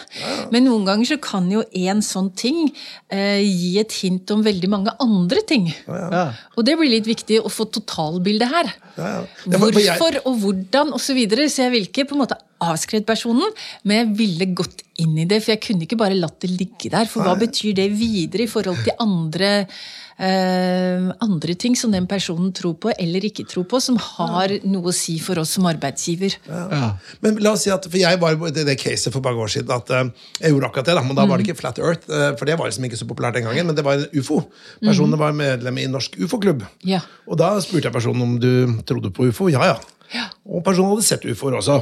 Men 0.53 0.65
noen 0.67 0.85
ganger 0.85 1.09
så 1.09 1.17
kan 1.21 1.49
jo 1.49 1.63
en 1.73 2.01
sånn 2.05 2.29
ting 2.37 2.67
eh, 3.09 3.41
gi 3.41 3.79
et 3.81 3.91
hint 4.03 4.29
om 4.35 4.43
veldig 4.45 4.69
mange 4.69 4.93
andre 5.01 5.41
ting. 5.49 5.71
Ja. 5.87 6.27
Og 6.55 6.65
det 6.67 6.77
blir 6.77 6.91
litt 6.93 7.09
viktig 7.09 7.41
å 7.41 7.49
få 7.49 7.65
totalbildet 7.73 8.51
her. 8.53 8.69
Ja, 8.97 9.07
ja. 9.15 9.21
Det 9.47 9.59
var- 9.59 9.71
for 9.73 9.79
jeg- 9.81 9.97
Hvorfor 9.97 10.21
og 10.25 10.39
hvordan 10.43 10.93
osv. 10.93 11.13
Så, 11.13 11.15
videre. 11.17 11.49
så 11.49 11.63
jeg 11.65 11.71
ville 11.71 11.87
ikke 11.89 12.07
på 12.09 12.13
en 12.15 12.21
måte 12.25 12.37
avskrevet 12.61 13.05
personen, 13.05 13.49
men 13.83 13.97
jeg 13.97 14.17
ville 14.17 14.45
gått 14.55 14.81
inn 14.99 15.17
i 15.17 15.25
det. 15.25 15.41
For 15.43 15.51
jeg 15.53 15.61
kunne 15.61 15.81
ikke 15.85 15.97
bare 15.97 16.15
latt 16.15 16.39
det 16.39 16.49
ligge 16.51 16.89
der. 16.89 17.05
For 17.05 17.21
hva 17.23 17.35
betyr 17.37 17.73
det 17.75 17.89
videre 17.91 18.43
i 18.43 18.47
forhold 18.47 18.83
til 18.83 18.93
andre 18.99 19.67
andre 20.13 21.55
ting 21.59 21.75
som 21.75 21.91
den 21.91 22.05
personen 22.07 22.51
tror 22.53 22.75
på 22.79 22.91
eller 22.99 23.25
ikke 23.25 23.45
tror 23.49 23.65
på, 23.69 23.79
som 23.81 23.97
har 23.97 24.53
noe 24.63 24.91
å 24.91 24.95
si 24.95 25.17
for 25.19 25.39
oss 25.41 25.55
som 25.57 25.65
arbeidsgiver. 25.69 26.35
Ja. 26.47 26.93
Men 27.23 27.39
la 27.43 27.53
oss 27.55 27.65
si 27.65 27.71
at, 27.73 27.85
for 27.89 27.97
Jeg 27.99 28.19
var 28.21 28.35
i 28.35 28.51
det, 28.53 28.65
det 28.67 28.77
caset 28.81 29.13
for 29.13 29.25
mange 29.25 29.41
år 29.43 29.51
siden 29.53 29.73
at 29.73 29.89
eh, 29.93 30.11
jeg 30.39 30.53
gjorde 30.53 30.69
akkurat 30.69 30.91
det. 30.91 30.95
da, 30.99 31.03
Men 31.05 31.17
da 31.17 31.25
var 31.29 31.41
det 31.41 31.47
ikke 31.47 31.59
Flat 31.59 31.81
Earth, 31.81 32.07
eh, 32.09 32.29
for 32.39 32.49
det 32.49 32.57
var 32.59 32.69
liksom 32.69 32.87
ikke 32.87 32.99
så 32.99 33.09
populært 33.09 33.39
den 33.39 33.47
gangen. 33.47 33.69
Men 33.69 33.77
det 33.77 33.85
var 33.85 33.99
en 33.99 34.07
ufo. 34.19 34.43
Personen 34.83 35.19
var 35.19 35.35
medlem 35.37 35.81
i 35.81 35.89
Norsk 35.91 36.17
ufo-klubb. 36.21 36.65
Ja. 36.87 37.01
Og 37.27 37.39
da 37.41 37.55
spurte 37.63 37.89
jeg 37.89 37.95
personen 37.95 38.25
om 38.25 38.37
du 38.41 38.81
trodde 38.87 39.13
på 39.13 39.29
ufo. 39.31 39.49
Ja, 39.53 39.73
ja. 40.13 40.27
Og 40.45 40.63
personen 40.65 40.93
hadde 40.93 41.05
sett 41.07 41.25
ufoer 41.25 41.57
også. 41.59 41.81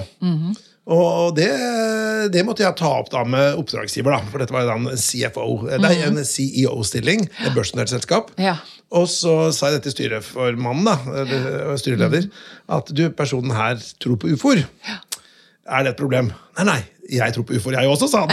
Og 0.90 1.36
det, 1.38 1.50
det 2.34 2.42
måtte 2.46 2.64
jeg 2.66 2.74
ta 2.80 2.90
opp 2.98 3.12
da 3.14 3.22
med 3.28 3.60
oppdragsgiver, 3.60 4.16
da, 4.16 4.32
for 4.32 4.42
dette 4.42 4.56
var 4.56 4.72
en 4.74 4.90
CFO, 4.98 5.46
nei, 5.82 5.94
en 6.08 6.18
CEO-stilling, 6.26 7.28
et 7.30 7.54
børsnotert 7.54 7.94
selskap. 7.94 8.32
Ja. 8.42 8.56
Og 8.98 9.06
så 9.12 9.36
sa 9.54 9.70
jeg 9.70 9.78
dette 9.78 9.92
til 9.92 9.98
styreformannen, 9.98 10.90
da, 10.90 11.22
eller 11.22 11.78
styreleder, 11.80 12.26
at 12.74 12.90
du, 12.98 13.06
personen 13.14 13.54
her 13.56 13.78
tror 14.02 14.18
på 14.20 14.34
ufoer. 14.34 14.66
Er 15.70 15.86
det 15.86 15.94
et 15.94 16.02
problem? 16.02 16.34
Nei, 16.58 16.66
nei, 16.68 16.80
jeg 17.12 17.34
tror 17.36 17.44
på 17.48 17.58
ufoer, 17.58 17.78
jeg 17.80 17.92
også, 17.92 18.08
sa 18.08 18.22
han. 18.24 18.32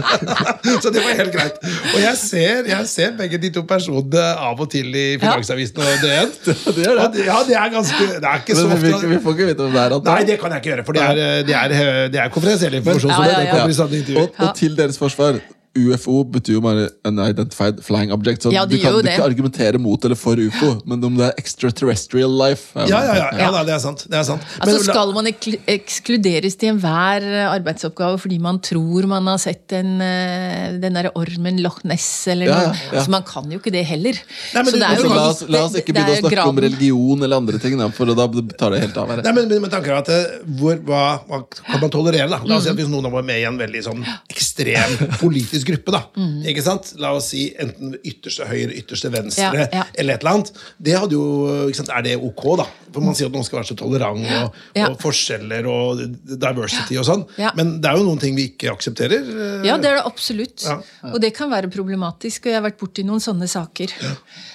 så 0.82 0.90
det 0.94 1.02
var 1.04 1.16
helt 1.18 1.34
greit. 1.34 1.60
Og 1.94 1.98
jeg 2.00 2.16
ser, 2.16 2.68
jeg 2.70 2.88
ser 2.88 3.14
begge 3.18 3.40
de 3.42 3.52
to 3.52 3.64
personene 3.68 4.26
av 4.48 4.60
og 4.60 4.70
til 4.72 4.88
i 4.96 5.06
Finansavisen 5.20 5.82
og 5.84 6.04
DN. 6.04 6.34
det 6.78 6.86
det. 6.88 7.26
Ja, 7.26 7.40
det 7.48 7.56
er 7.58 7.72
ganske 7.72 8.10
Det 8.16 8.28
er 8.32 8.44
ikke 8.44 8.56
så 8.56 8.68
ofte 8.68 8.84
vi, 8.86 9.14
vi 9.14 9.22
får 9.24 9.36
ikke 9.36 9.50
vite 9.52 9.66
hvem 9.66 9.74
det 9.76 9.82
er. 9.84 9.96
Anton. 9.98 10.12
Nei, 10.12 10.28
det 10.28 10.38
kan 10.40 10.54
jeg 10.54 10.64
ikke 10.64 10.72
gjøre, 10.74 10.86
for 10.88 10.98
det 10.98 11.08
er, 11.08 11.42
det 11.48 11.58
er, 11.62 12.08
det 12.12 12.22
er 12.24 12.30
konfidensiell 12.36 12.78
informasjon. 12.80 13.10
Ja, 13.10 13.42
ja, 13.42 13.66
ja. 13.66 14.22
Og, 14.22 14.38
og 14.38 14.56
til 14.56 14.78
deres 14.78 15.00
forsvar 15.00 15.42
UFO 15.78 16.18
betyr 16.28 16.58
jo 16.58 16.60
bare 16.64 16.88
Unidentified 17.08 17.78
Flying 17.84 18.12
Object. 18.12 18.42
Så 18.44 18.52
Ja, 18.52 18.66
du 18.68 18.76
kan 18.78 18.92
du 18.92 19.02
det. 19.02 19.14
ikke 19.16 19.24
argumentere 19.24 19.78
mot 19.80 20.04
eller 20.04 20.18
for 20.20 20.36
ufo. 20.36 20.82
Men 20.84 21.02
om 21.04 21.16
det 21.16 21.30
er 21.30 21.38
extraterrestrial 21.40 22.30
life 22.30 22.74
Ja, 22.76 22.86
Ja, 22.86 23.00
ja, 23.06 23.14
ja, 23.38 23.50
ja, 23.52 23.62
det 23.64 23.72
er 23.74 23.78
sant. 23.80 24.04
Det 24.08 24.18
er 24.18 24.26
sant. 24.28 24.42
Men 24.60 24.68
Altså 24.68 24.84
Skal 24.90 25.12
man 25.16 25.26
ek 25.30 25.46
ekskluderes 25.66 26.56
til 26.60 26.74
enhver 26.74 27.24
arbeidsoppgave 27.54 28.18
fordi 28.20 28.38
man 28.42 28.58
tror 28.60 29.06
man 29.08 29.26
har 29.30 29.38
sett 29.40 29.72
en, 29.72 29.94
eh, 30.04 30.76
den 30.82 30.92
der 30.98 31.10
ormen 31.16 31.62
Loch 31.62 31.80
Ness 31.84 32.26
eller 32.28 32.46
Ja, 32.46 32.58
noe? 32.68 32.76
Altså 32.92 33.10
Man 33.10 33.22
kan 33.22 33.50
jo 33.50 33.58
ikke 33.58 33.72
det 33.72 33.84
heller. 33.86 34.12
Nei, 34.54 34.62
men 34.62 34.66
Så 34.66 34.76
det 34.76 34.82
er 34.82 34.88
altså, 34.92 35.08
jo 35.08 35.14
la, 35.14 35.28
oss, 35.30 35.42
la 35.48 35.64
oss 35.64 35.74
ikke 35.80 35.92
begynne 35.96 36.12
å 36.12 36.16
er 36.18 36.22
snakke 36.26 36.48
om 36.48 36.58
religion 36.66 37.22
eller 37.22 37.36
andre 37.36 37.58
ting, 37.58 37.78
da, 37.78 37.88
for 37.88 38.04
da 38.12 38.28
tar 38.58 38.70
det 38.76 38.80
helt 38.84 38.96
av 38.96 39.08
her. 39.08 39.22
Nei, 39.24 39.32
men, 39.32 39.48
men 39.48 39.62
men 39.62 39.70
tanke 39.70 39.88
på 39.88 39.96
at 40.02 40.08
eh, 40.12 40.38
hvor, 40.58 40.76
hva, 40.84 41.02
hva 41.28 41.42
kan 41.48 41.80
man 41.80 41.90
tolerere? 41.90 42.28
da? 42.28 42.40
La 42.44 42.56
oss 42.60 42.64
si 42.64 42.70
at 42.70 42.76
Hvis 42.76 42.88
noen 42.92 43.08
var 43.12 43.22
med 43.22 43.40
i 43.40 43.44
en 43.48 43.56
veldig 43.56 43.82
sånn 43.88 44.04
ekstrem 44.28 44.96
politisk 45.20 45.61
gruppe, 45.68 45.92
da, 45.94 46.00
ikke 46.48 46.62
sant? 46.64 46.92
la 47.02 47.12
oss 47.16 47.30
si 47.32 47.48
enten 47.60 47.94
ytterste 48.04 48.46
høyre, 48.48 48.72
ytterste 48.80 49.10
venstre, 49.12 49.50
Ja, 49.64 49.66
ja. 49.72 49.84
eller 49.98 50.14
et 50.14 50.22
eller 50.24 50.32
annet, 50.36 50.52
det 50.78 50.96
hadde 50.98 51.16
jo, 51.16 51.24
ikke 51.68 51.80
sant? 51.82 51.92
er 51.94 52.02
det 52.06 52.16
ok? 52.20 52.44
da? 52.62 52.66
For 52.92 53.00
Man 53.00 53.14
sier 53.16 53.26
at 53.30 53.32
noen 53.36 53.44
skal 53.46 53.60
være 53.60 53.70
så 53.72 53.76
tolerant, 53.78 54.26
og, 54.26 54.54
Ja. 54.76 54.88
og 54.90 54.98
forskjeller 55.00 55.66
og 55.70 56.02
diversity 56.26 56.98
og 57.00 57.06
sånn. 57.08 57.26
Men 57.56 57.80
det 57.80 57.88
er 57.90 57.96
jo 57.96 58.04
noen 58.04 58.20
ting 58.20 58.34
vi 58.36 58.48
ikke 58.52 58.72
aksepterer. 58.72 59.22
eh, 59.22 59.66
Ja, 59.66 59.78
det 59.78 59.88
er 59.90 59.96
det 60.00 60.04
absolutt. 60.06 60.66
Og 61.12 61.20
det 61.20 61.32
kan 61.34 61.50
være 61.50 61.70
problematisk. 61.72 62.46
Og 62.46 62.52
jeg 62.52 62.60
har 62.60 62.66
vært 62.70 62.78
borti 62.78 63.04
noen 63.04 63.20
sånne 63.20 63.48
saker. 63.48 63.92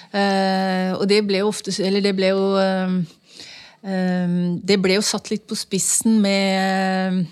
Uh, 0.08 0.96
og 0.96 1.06
det 1.10 1.18
ble 1.28 1.42
jo 1.42 1.48
ofte 1.50 1.68
Eller 1.84 2.00
det 2.00 2.14
ble 2.16 2.30
jo 2.32 2.56
uh, 2.56 2.94
Det 4.64 4.78
ble 4.80 4.94
jo 4.96 5.02
satt 5.04 5.28
litt 5.30 5.44
på 5.46 5.54
spissen 5.58 6.16
med 6.24 7.26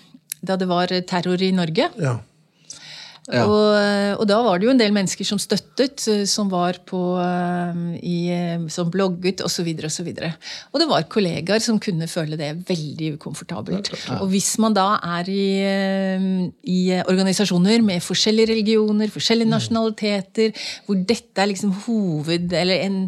da 0.47 0.55
det 0.61 0.69
var 0.69 0.93
terror 1.09 1.41
i 1.43 1.49
Norge. 1.57 1.89
Ja. 1.99 2.19
Ja. 3.27 3.43
Og, 3.51 4.21
og 4.21 4.27
da 4.31 4.37
var 4.45 4.61
det 4.61 4.69
jo 4.69 4.71
en 4.71 4.79
del 4.79 4.93
mennesker 4.95 5.27
som 5.27 5.39
støttet, 5.43 6.05
eh, 6.13 6.23
som 6.31 6.51
var 6.53 6.79
på 6.87 7.01
eh, 7.19 7.81
i, 7.99 8.19
eh, 8.31 8.67
Som 8.71 8.93
blogget 8.95 9.43
osv. 9.43 9.67
Og, 9.67 9.91
så 9.91 10.05
videre. 10.07 10.33
og 10.73 10.81
det 10.81 10.87
var 10.91 11.09
kollegaer 11.11 11.63
som 11.63 11.81
kunne 11.83 12.07
føle 12.11 12.39
det 12.39 12.53
veldig 12.69 13.17
ukomfortabelt. 13.17 13.91
Og 14.21 14.29
hvis 14.31 14.53
man 14.63 14.77
da 14.77 14.87
er 15.19 15.31
i, 15.33 15.47
eh, 15.67 16.29
i 16.71 16.79
organisasjoner 17.03 17.83
med 17.83 18.05
forskjellige 18.05 18.53
religioner, 18.53 19.11
forskjellige 19.11 19.51
nasjonaliteter, 19.51 20.55
hvor 20.87 21.03
dette 21.03 21.43
er 21.43 21.51
liksom 21.51 21.75
hoved, 21.87 22.53
eller 22.53 22.87
en, 22.87 23.01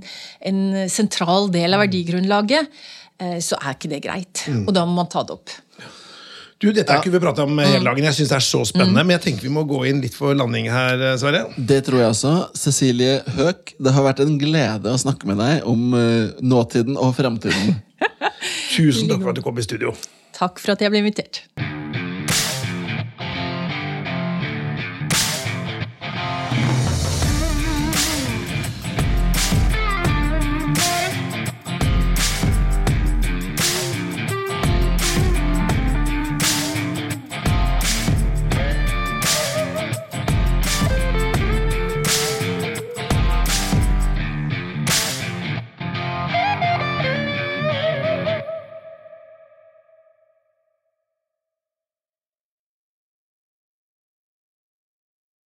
en 0.51 0.63
sentral 0.91 1.51
del 1.55 1.77
av 1.77 1.85
verdigrunnlaget, 1.87 2.75
eh, 3.23 3.39
så 3.45 3.61
er 3.63 3.79
ikke 3.79 3.95
det 3.95 4.03
greit. 4.03 4.47
Og 4.67 4.75
da 4.75 4.87
må 4.89 4.99
man 4.99 5.11
ta 5.11 5.23
det 5.23 5.39
opp. 5.39 5.55
Du, 6.59 6.73
Dette 6.75 6.91
er 6.91 6.99
ikke 6.99 7.13
vi 7.15 7.21
prata 7.23 7.45
om 7.47 7.61
hele 7.63 7.85
dagen. 7.87 8.07
Jeg 8.09 8.17
synes 8.17 8.33
det 8.33 8.37
er 8.41 8.45
så 8.49 8.65
spennende, 8.67 9.05
Men 9.07 9.15
jeg 9.15 9.23
tenker 9.29 9.47
vi 9.47 9.53
må 9.55 9.63
gå 9.69 9.85
inn 9.87 10.01
litt 10.03 10.17
for 10.19 10.35
landing 10.35 10.67
her, 10.73 10.99
eh, 10.99 11.15
Sverre. 11.21 11.45
Det 11.55 11.85
tror 11.87 12.03
jeg 12.03 12.11
også. 12.17 12.33
Cecilie 12.59 13.21
Høek, 13.37 13.77
det 13.79 13.95
har 13.95 14.07
vært 14.09 14.25
en 14.27 14.35
glede 14.41 14.91
å 14.91 14.99
snakke 14.99 15.31
med 15.31 15.39
deg 15.39 15.69
om 15.71 15.95
eh, 15.95 16.35
nåtiden 16.43 16.99
og 16.99 17.15
framtiden. 17.15 17.79
Tusen 18.75 19.07
takk 19.07 19.23
for 19.23 19.31
at 19.31 19.39
du 19.39 19.47
kom 19.47 19.63
i 19.63 19.67
studio. 19.67 19.95
Takk 20.35 20.59
for 20.59 20.75
at 20.75 20.83
jeg 20.83 20.91
ble 20.91 21.07
invitert. 21.07 21.45